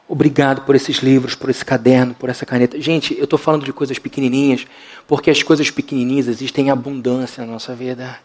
Obrigado 0.06 0.62
por 0.62 0.74
esses 0.74 0.98
livros, 0.98 1.34
por 1.34 1.50
esse 1.50 1.64
caderno, 1.64 2.14
por 2.14 2.30
essa 2.30 2.46
caneta. 2.46 2.80
Gente, 2.80 3.16
eu 3.18 3.24
estou 3.24 3.38
falando 3.38 3.64
de 3.64 3.72
coisas 3.72 3.98
pequenininhas, 3.98 4.66
porque 5.06 5.30
as 5.30 5.42
coisas 5.42 5.70
pequenininhas 5.70 6.28
existem 6.28 6.68
em 6.68 6.70
abundância 6.70 7.44
na 7.44 7.52
nossa 7.52 7.74
vida. 7.74 8.18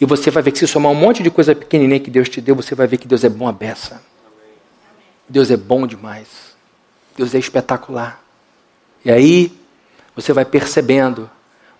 E 0.00 0.04
você 0.04 0.30
vai 0.30 0.42
ver 0.42 0.50
que 0.50 0.58
se 0.58 0.66
somar 0.66 0.90
um 0.90 0.96
monte 0.96 1.22
de 1.22 1.30
coisa 1.30 1.54
pequenininha 1.54 2.00
que 2.00 2.10
Deus 2.10 2.28
te 2.28 2.40
deu, 2.40 2.56
você 2.56 2.74
vai 2.74 2.88
ver 2.88 2.98
que 2.98 3.06
Deus 3.06 3.22
é 3.22 3.28
bom 3.28 3.46
a 3.46 3.52
beça. 3.52 4.02
Deus 5.28 5.50
é 5.50 5.56
bom 5.56 5.86
demais. 5.86 6.28
Deus 7.16 7.34
é 7.34 7.38
espetacular. 7.38 8.20
E 9.04 9.10
aí, 9.10 9.52
você 10.16 10.32
vai 10.32 10.44
percebendo 10.44 11.30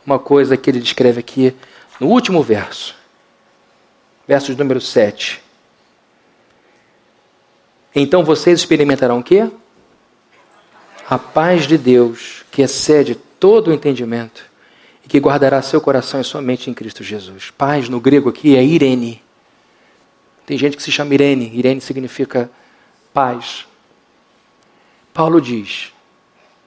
uma 0.07 0.21
coisa 0.21 0.57
que 0.57 0.71
ele 0.71 0.79
descreve 0.79 1.19
aqui 1.19 1.55
no 1.99 2.09
último 2.09 2.43
verso. 2.43 2.95
Verso 4.27 4.57
número 4.57 4.81
7. 4.81 5.43
Então 7.95 8.25
vocês 8.25 8.59
experimentarão 8.61 9.19
o 9.19 9.23
quê? 9.23 9.51
A 11.09 11.19
paz 11.19 11.67
de 11.67 11.79
Deus, 11.79 12.45
que 12.51 12.63
excede 12.63 13.15
todo 13.15 13.69
o 13.69 13.73
entendimento 13.73 14.45
e 15.05 15.09
que 15.09 15.19
guardará 15.19 15.63
seu 15.63 15.81
coração 15.81 16.21
e 16.21 16.25
sua 16.25 16.43
mente 16.43 16.69
em 16.69 16.75
Cristo 16.75 17.03
Jesus. 17.03 17.51
Paz 17.51 17.89
no 17.89 18.01
grego 18.01 18.29
aqui 18.29 18.57
é 18.57 18.63
Irene. 18.63 19.23
Tem 20.45 20.59
gente 20.59 20.77
que 20.77 20.83
se 20.83 20.93
chama 20.93 21.15
Irene. 21.15 21.51
Irene 21.55 21.81
significa 21.81 22.51
paz. 23.13 23.67
Paulo 25.13 25.41
diz 25.41 25.93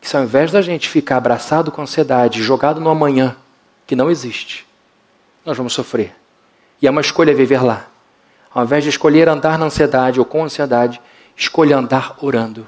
que 0.02 0.10
se 0.10 0.18
ao 0.18 0.24
invés 0.24 0.52
da 0.52 0.62
gente 0.62 0.90
ficar 0.90 1.18
abraçado 1.18 1.72
com 1.72 1.84
ansiedade, 1.84 2.42
jogado 2.42 2.82
no 2.82 2.90
amanhã, 2.90 3.38
que 3.86 3.96
não 3.96 4.10
existe, 4.10 4.66
nós 5.46 5.58
vamos 5.58 5.74
sofrer. 5.74 6.16
E 6.82 6.88
é 6.88 6.92
uma 6.92 7.02
escolha 7.02 7.34
viver 7.34 7.64
lá. 7.64 7.88
Ao 8.54 8.64
invés 8.64 8.84
de 8.84 8.90
escolher 8.90 9.30
andar 9.30 9.58
na 9.58 9.66
ansiedade 9.66 10.20
ou 10.20 10.26
com 10.26 10.44
ansiedade, 10.44 11.02
escolha 11.36 11.78
andar 11.78 12.16
orando. 12.22 12.68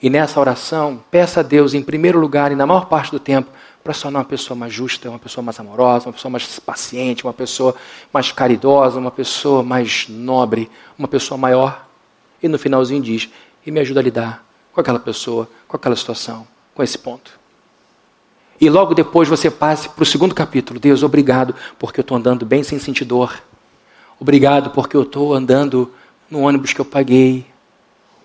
E 0.00 0.10
nessa 0.10 0.38
oração, 0.38 1.02
peça 1.10 1.40
a 1.40 1.42
Deus, 1.42 1.74
em 1.74 1.82
primeiro 1.82 2.18
lugar 2.18 2.52
e 2.52 2.54
na 2.54 2.66
maior 2.66 2.86
parte 2.86 3.10
do 3.10 3.18
tempo, 3.18 3.50
para 3.82 3.94
se 3.94 4.02
tornar 4.02 4.18
uma 4.18 4.24
pessoa 4.24 4.56
mais 4.56 4.72
justa, 4.72 5.08
uma 5.08 5.18
pessoa 5.18 5.44
mais 5.44 5.58
amorosa, 5.60 6.06
uma 6.06 6.12
pessoa 6.12 6.30
mais 6.30 6.58
paciente, 6.58 7.24
uma 7.24 7.32
pessoa 7.32 7.74
mais 8.12 8.32
caridosa, 8.32 8.98
uma 8.98 9.10
pessoa 9.10 9.62
mais 9.62 10.06
nobre, 10.08 10.70
uma 10.98 11.08
pessoa 11.08 11.38
maior. 11.38 11.86
E 12.42 12.48
no 12.48 12.58
finalzinho 12.58 13.02
diz: 13.02 13.28
e 13.64 13.70
me 13.70 13.80
ajuda 13.80 14.00
a 14.00 14.02
lidar 14.02 14.44
com 14.72 14.80
aquela 14.80 14.98
pessoa, 14.98 15.48
com 15.66 15.76
aquela 15.76 15.96
situação, 15.96 16.46
com 16.74 16.82
esse 16.82 16.98
ponto. 16.98 17.38
E 18.60 18.70
logo 18.70 18.94
depois 18.94 19.28
você 19.28 19.50
passe 19.50 19.88
para 19.88 20.02
o 20.02 20.06
segundo 20.06 20.34
capítulo. 20.34 20.80
Deus, 20.80 21.02
obrigado 21.02 21.54
porque 21.78 22.00
eu 22.00 22.02
estou 22.02 22.16
andando 22.16 22.46
bem 22.46 22.62
sem 22.62 22.78
sentir 22.78 23.04
dor. 23.04 23.42
Obrigado 24.18 24.70
porque 24.70 24.96
eu 24.96 25.02
estou 25.02 25.34
andando 25.34 25.92
no 26.30 26.40
ônibus 26.40 26.72
que 26.72 26.80
eu 26.80 26.84
paguei. 26.84 27.46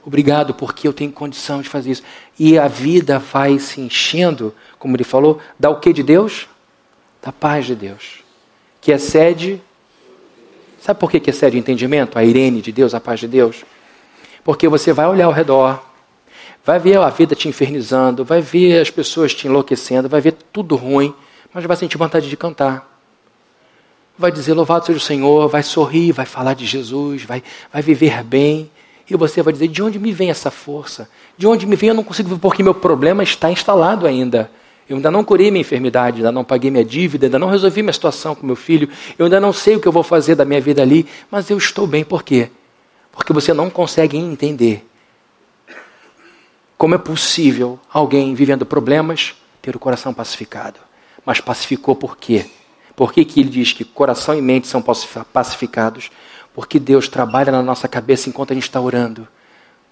Obrigado 0.06 0.54
porque 0.54 0.88
eu 0.88 0.94
tenho 0.94 1.12
condição 1.12 1.62
de 1.62 1.70
fazer 1.70 1.92
isso. 1.92 2.04
E 2.40 2.58
a 2.58 2.68
vida 2.68 3.20
vai 3.20 3.60
se 3.60 3.82
enchendo, 3.82 4.54
como 4.80 4.96
ele 4.96 5.04
falou, 5.04 5.40
da 5.60 5.70
o 5.70 5.80
que 5.80 5.94
de 5.94 6.02
Deus? 6.02 6.48
Da 7.22 7.32
paz 7.32 7.66
de 7.66 7.76
Deus. 7.76 8.24
Que 8.80 8.92
excede. 8.92 9.62
Sabe 10.80 11.00
por 11.00 11.12
que, 11.12 11.30
excede 11.30 11.58
o 11.58 11.60
entendimento? 11.60 12.18
A 12.18 12.24
irene 12.24 12.62
de 12.62 12.72
Deus, 12.72 12.96
a 12.96 13.00
paz 13.00 13.20
de 13.20 13.28
Deus? 13.28 13.64
Porque 14.44 14.68
você 14.68 14.92
vai 14.92 15.08
olhar 15.08 15.26
ao 15.26 15.32
redor, 15.32 15.84
vai 16.64 16.80
ver 16.80 16.98
a 16.98 17.10
vida 17.10 17.36
te 17.36 17.48
infernizando, 17.48 18.24
vai 18.24 18.42
ver 18.42 18.82
as 18.82 18.90
pessoas 18.90 19.34
te 19.34 19.48
enlouquecendo, 19.48 20.08
vai 20.08 20.22
ver 20.22 20.34
tudo 20.54 20.76
ruim, 20.76 21.14
mas 21.54 21.66
vai 21.66 21.76
sentir 21.76 21.98
vontade 21.98 22.30
de 22.30 22.38
cantar. 22.38 22.90
Vai 24.18 24.32
dizer 24.32 24.54
louvado 24.54 24.86
seja 24.86 24.98
o 24.98 25.02
Senhor, 25.02 25.48
vai 25.48 25.64
sorrir, 25.64 26.12
vai 26.12 26.26
falar 26.26 26.54
de 26.54 26.66
Jesus, 26.66 27.24
vai, 27.24 27.44
vai 27.72 27.82
viver 27.82 28.24
bem. 28.24 28.70
E 29.10 29.16
você 29.16 29.42
vai 29.42 29.52
dizer: 29.52 29.68
de 29.68 29.82
onde 29.82 29.98
me 29.98 30.12
vem 30.12 30.30
essa 30.30 30.52
força? 30.52 31.10
De 31.38 31.48
onde 31.48 31.66
me 31.66 31.76
vem? 31.76 31.90
Eu 31.90 31.96
não 31.96 32.04
consigo 32.04 32.30
ver 32.30 32.40
porque 32.40 32.62
meu 32.62 32.74
problema 32.74 33.24
está 33.24 33.52
instalado 33.52 34.06
ainda. 34.06 34.52
Eu 34.88 34.98
ainda 34.98 35.10
não 35.10 35.24
curei 35.24 35.50
minha 35.50 35.62
enfermidade, 35.62 36.18
ainda 36.18 36.32
não 36.32 36.44
paguei 36.44 36.70
minha 36.70 36.84
dívida, 36.84 37.26
ainda 37.26 37.40
não 37.40 37.50
resolvi 37.50 37.82
minha 37.82 37.94
situação 37.94 38.36
com 38.36 38.46
meu 38.46 38.58
filho, 38.58 38.90
eu 39.18 39.26
ainda 39.26 39.40
não 39.40 39.54
sei 39.54 39.78
o 39.78 39.80
que 39.80 39.88
eu 39.88 39.92
vou 39.92 40.04
fazer 40.04 40.36
da 40.36 40.44
minha 40.44 40.60
vida 40.60 40.82
ali, 40.82 41.08
mas 41.30 41.50
eu 41.50 41.58
estou 41.58 41.88
bem. 41.88 42.04
Por 42.04 42.24
quê? 42.24 42.50
Porque 43.10 43.32
você 43.32 43.54
não 43.54 43.70
consegue 43.70 44.18
entender 44.18 44.86
como 46.82 46.96
é 46.96 46.98
possível 46.98 47.80
alguém 47.94 48.34
vivendo 48.34 48.66
problemas 48.66 49.36
ter 49.62 49.76
o 49.76 49.80
coração 49.80 50.16
pacificado. 50.16 50.80
Mas 51.24 51.40
pacificou 51.40 51.96
por 51.96 52.18
quê? 52.18 52.50
Por 52.96 53.14
que, 53.14 53.24
que 53.24 53.40
ele 53.40 53.50
diz 53.50 53.72
que 53.72 53.86
coração 53.86 54.34
e 54.34 54.42
mente 54.42 54.66
são 54.66 54.84
pacificados? 55.32 56.10
Porque 56.56 56.80
Deus 56.80 57.08
trabalha 57.08 57.52
na 57.52 57.62
nossa 57.62 57.88
cabeça 57.88 58.30
enquanto 58.30 58.50
a 58.50 58.54
gente 58.56 58.64
está 58.64 58.82
orando. 58.82 59.28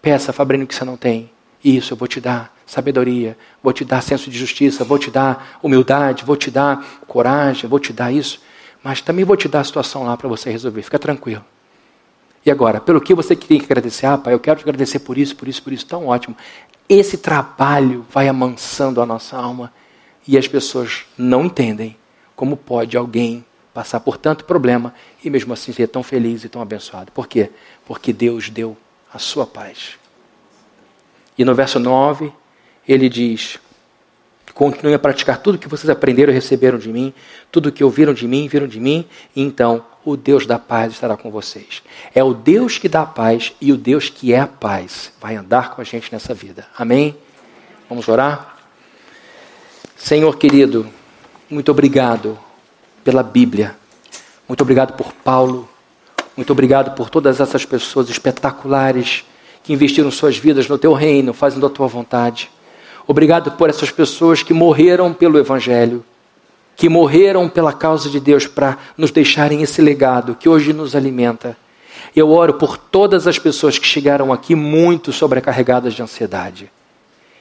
Peça, 0.01 0.33
Fabrino, 0.33 0.65
que 0.65 0.73
você 0.73 0.83
não 0.83 0.97
tem. 0.97 1.29
Isso 1.63 1.93
eu 1.93 1.97
vou 1.97 2.07
te 2.07 2.19
dar 2.19 2.57
sabedoria, 2.65 3.37
vou 3.61 3.71
te 3.71 3.85
dar 3.85 4.01
senso 4.01 4.27
de 4.27 4.39
justiça, 4.39 4.83
vou 4.83 4.97
te 4.97 5.11
dar 5.11 5.59
humildade, 5.61 6.25
vou 6.25 6.35
te 6.35 6.49
dar 6.49 6.83
coragem, 7.05 7.69
vou 7.69 7.79
te 7.79 7.93
dar 7.93 8.11
isso. 8.11 8.41
Mas 8.83 8.99
também 8.99 9.23
vou 9.23 9.37
te 9.37 9.47
dar 9.47 9.59
a 9.59 9.63
situação 9.63 10.05
lá 10.05 10.17
para 10.17 10.27
você 10.27 10.49
resolver. 10.49 10.81
Fica 10.81 10.97
tranquilo. 10.97 11.45
E 12.45 12.51
agora, 12.51 12.79
pelo 12.79 13.01
que 13.01 13.13
você 13.13 13.35
tem 13.35 13.59
que 13.59 13.65
agradecer? 13.65 14.05
Ah, 14.05 14.17
pai, 14.17 14.33
eu 14.33 14.39
quero 14.39 14.59
te 14.59 14.63
agradecer 14.63 14.99
por 14.99 15.17
isso, 15.17 15.35
por 15.35 15.47
isso, 15.47 15.61
por 15.61 15.73
isso. 15.73 15.85
Tão 15.85 16.07
ótimo. 16.07 16.35
Esse 16.87 17.17
trabalho 17.17 18.05
vai 18.09 18.27
amansando 18.27 19.01
a 19.01 19.05
nossa 19.05 19.37
alma 19.37 19.71
e 20.27 20.37
as 20.37 20.47
pessoas 20.47 21.05
não 21.17 21.45
entendem 21.45 21.97
como 22.35 22.55
pode 22.55 22.95
alguém 22.95 23.45
passar 23.73 23.99
por 23.99 24.17
tanto 24.17 24.45
problema 24.45 24.93
e 25.23 25.29
mesmo 25.29 25.53
assim 25.53 25.71
ser 25.71 25.87
tão 25.87 26.01
feliz 26.01 26.43
e 26.43 26.49
tão 26.49 26.61
abençoado. 26.61 27.11
Por 27.11 27.27
quê? 27.27 27.51
Porque 27.85 28.11
Deus 28.11 28.49
deu 28.49 28.75
a 29.13 29.19
sua 29.19 29.45
paz. 29.45 29.97
E 31.37 31.45
no 31.45 31.53
verso 31.55 31.79
9, 31.79 32.31
ele 32.87 33.07
diz: 33.07 33.59
Continuem 34.59 34.93
a 34.93 34.99
praticar 34.99 35.41
tudo 35.41 35.57
que 35.57 35.69
vocês 35.69 35.89
aprenderam 35.89 36.33
e 36.33 36.35
receberam 36.35 36.77
de 36.77 36.89
mim, 36.89 37.13
tudo 37.49 37.71
que 37.71 37.81
ouviram 37.81 38.13
de 38.13 38.27
mim, 38.27 38.45
viram 38.49 38.67
de 38.67 38.77
mim, 38.77 39.07
e 39.33 39.41
então 39.41 39.85
o 40.03 40.17
Deus 40.17 40.45
da 40.45 40.59
paz 40.59 40.91
estará 40.91 41.15
com 41.15 41.31
vocês. 41.31 41.81
É 42.13 42.21
o 42.21 42.33
Deus 42.33 42.77
que 42.77 42.89
dá 42.89 43.03
a 43.03 43.05
paz 43.05 43.53
e 43.61 43.71
o 43.71 43.77
Deus 43.77 44.09
que 44.09 44.33
é 44.33 44.39
a 44.41 44.47
paz 44.47 45.13
vai 45.21 45.37
andar 45.37 45.73
com 45.73 45.79
a 45.79 45.85
gente 45.85 46.11
nessa 46.11 46.33
vida. 46.33 46.67
Amém? 46.77 47.15
Vamos 47.87 48.09
orar? 48.09 48.57
Senhor 49.95 50.35
querido, 50.35 50.85
muito 51.49 51.71
obrigado 51.71 52.37
pela 53.01 53.23
Bíblia. 53.23 53.77
Muito 54.45 54.59
obrigado 54.59 54.91
por 54.91 55.13
Paulo. 55.13 55.69
Muito 56.35 56.51
obrigado 56.51 56.93
por 56.95 57.09
todas 57.09 57.39
essas 57.39 57.63
pessoas 57.63 58.09
espetaculares 58.09 59.23
que 59.63 59.71
investiram 59.71 60.11
suas 60.11 60.37
vidas 60.37 60.67
no 60.67 60.77
teu 60.77 60.91
reino, 60.91 61.33
fazendo 61.33 61.65
a 61.65 61.69
tua 61.69 61.87
vontade. 61.87 62.51
Obrigado 63.11 63.53
por 63.53 63.71
essas 63.71 63.89
pessoas 63.89 64.43
que 64.43 64.53
morreram 64.53 65.11
pelo 65.11 65.39
Evangelho, 65.39 66.05
que 66.75 66.87
morreram 66.87 67.49
pela 67.49 67.73
causa 67.73 68.07
de 68.07 68.19
Deus 68.19 68.45
para 68.45 68.77
nos 68.95 69.09
deixarem 69.09 69.63
esse 69.63 69.81
legado 69.81 70.35
que 70.35 70.47
hoje 70.47 70.73
nos 70.73 70.95
alimenta. 70.95 71.57
Eu 72.15 72.29
oro 72.29 72.53
por 72.53 72.77
todas 72.77 73.25
as 73.25 73.39
pessoas 73.39 73.79
que 73.79 73.87
chegaram 73.87 74.31
aqui 74.31 74.53
muito 74.53 75.11
sobrecarregadas 75.11 75.95
de 75.95 76.03
ansiedade. 76.03 76.71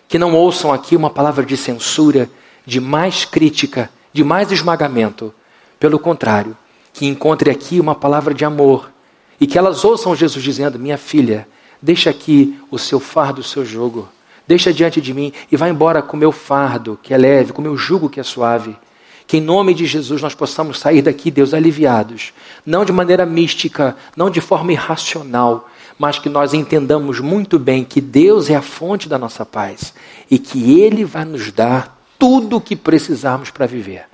Que 0.09 0.19
não 0.19 0.35
ouçam 0.35 0.73
aqui 0.73 0.97
uma 0.97 1.11
palavra 1.11 1.45
de 1.45 1.55
censura, 1.55 2.31
de 2.65 2.81
mais 2.81 3.27
crítica, 3.27 3.91
de 4.11 4.25
mais 4.25 4.51
esmagamento, 4.51 5.35
pelo 5.79 5.99
contrário, 5.99 6.57
que 6.95 7.05
encontre 7.05 7.51
aqui 7.51 7.79
uma 7.79 7.95
palavra 7.95 8.33
de 8.33 8.43
amor 8.43 8.91
e 9.39 9.47
que 9.47 9.59
elas 9.59 9.85
ouçam 9.85 10.17
Jesus 10.17 10.43
dizendo: 10.43 10.79
Minha 10.79 10.97
filha, 10.97 11.47
deixa 11.83 12.09
aqui 12.09 12.59
o 12.71 12.79
seu 12.79 12.99
fardo, 12.99 13.43
o 13.43 13.45
seu 13.45 13.67
jogo, 13.67 14.09
deixa 14.49 14.73
diante 14.73 14.99
de 14.99 15.13
mim 15.13 15.31
e 15.53 15.57
vá 15.59 15.69
embora 15.69 16.01
com 16.01 16.17
o 16.17 16.21
meu 16.21 16.33
fardo, 16.33 16.99
que 17.03 17.13
é 17.13 17.19
leve, 17.19 17.53
com 17.53 17.61
o 17.61 17.65
meu 17.65 17.77
jugo, 17.77 18.09
que 18.09 18.19
é 18.19 18.23
suave. 18.23 18.75
Que 19.27 19.37
em 19.37 19.43
nome 19.43 19.75
de 19.75 19.85
Jesus 19.85 20.23
nós 20.23 20.35
possamos 20.35 20.79
sair 20.79 21.03
daqui, 21.03 21.31
Deus, 21.31 21.53
aliviados, 21.53 22.33
não 22.65 22.83
de 22.83 22.91
maneira 22.91 23.27
mística, 23.27 23.95
não 24.17 24.31
de 24.31 24.41
forma 24.41 24.73
irracional, 24.73 25.69
mas 25.99 26.19
que 26.19 26.31
nós 26.31 26.55
entendamos 26.55 27.21
muito 27.21 27.59
bem 27.59 27.85
que 27.85 28.01
Deus 28.01 28.49
é 28.49 28.55
a 28.55 28.63
fonte 28.63 29.07
da 29.07 29.19
nossa 29.19 29.45
paz 29.45 29.93
e 30.31 30.39
que 30.39 30.81
Ele 30.81 31.05
vai 31.05 31.27
nos 31.27 31.53
dar 31.53 32.01
tudo 32.19 32.57
o 32.57 32.61
que 32.61 32.75
precisarmos 32.75 33.51
para 33.51 33.67
viver. 33.67 34.08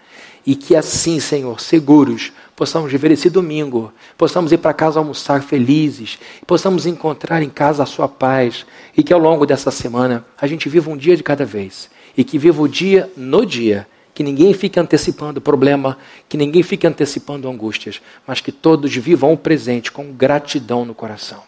E 0.46 0.54
que 0.54 0.76
assim, 0.76 1.20
Senhor, 1.20 1.60
seguros, 1.60 2.32
possamos 2.54 2.90
viver 2.90 3.10
esse 3.10 3.30
domingo, 3.30 3.92
possamos 4.16 4.52
ir 4.52 4.58
para 4.58 4.74
casa 4.74 4.98
almoçar 4.98 5.42
felizes, 5.42 6.18
possamos 6.46 6.86
encontrar 6.86 7.42
em 7.42 7.48
casa 7.48 7.82
a 7.82 7.86
sua 7.86 8.08
paz 8.08 8.66
e 8.96 9.02
que 9.02 9.12
ao 9.12 9.18
longo 9.18 9.46
dessa 9.46 9.70
semana 9.70 10.24
a 10.38 10.46
gente 10.46 10.68
viva 10.68 10.90
um 10.90 10.96
dia 10.96 11.16
de 11.16 11.22
cada 11.22 11.44
vez 11.44 11.90
e 12.16 12.22
que 12.22 12.38
viva 12.38 12.62
o 12.62 12.68
dia 12.68 13.10
no 13.16 13.44
dia, 13.44 13.86
que 14.14 14.22
ninguém 14.22 14.54
fique 14.54 14.78
antecipando 14.78 15.40
problema, 15.40 15.98
que 16.28 16.36
ninguém 16.36 16.62
fique 16.62 16.86
antecipando 16.86 17.48
angústias, 17.48 18.00
mas 18.26 18.40
que 18.40 18.52
todos 18.52 18.94
vivam 18.94 19.32
o 19.32 19.36
presente 19.36 19.90
com 19.90 20.12
gratidão 20.12 20.84
no 20.84 20.94
coração. 20.94 21.42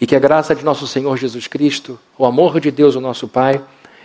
E 0.00 0.06
que 0.06 0.16
a 0.16 0.18
graça 0.18 0.54
de 0.54 0.64
nosso 0.64 0.86
Senhor 0.86 1.16
Jesus 1.16 1.46
Cristo, 1.46 1.98
o 2.18 2.24
amor 2.24 2.58
de 2.58 2.70
Deus, 2.70 2.96
o 2.96 3.00
nosso 3.00 3.28
Pai, 3.28 3.62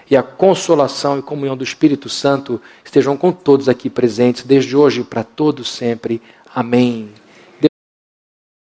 e 0.10 0.18
a 0.18 0.24
consolação 0.24 1.20
e 1.20 1.22
comunhão 1.22 1.56
do 1.56 1.64
Espírito 1.64 2.10
Santo 2.10 2.62
estejam 2.84 3.16
com 3.16 3.32
todos 3.32 3.70
aqui 3.70 3.90
presentes, 3.90 4.44
desde 4.44 4.76
hoje 4.76 5.04
para 5.04 5.24
todos 5.24 5.70
sempre. 5.70 6.22
Amém. 6.54 7.10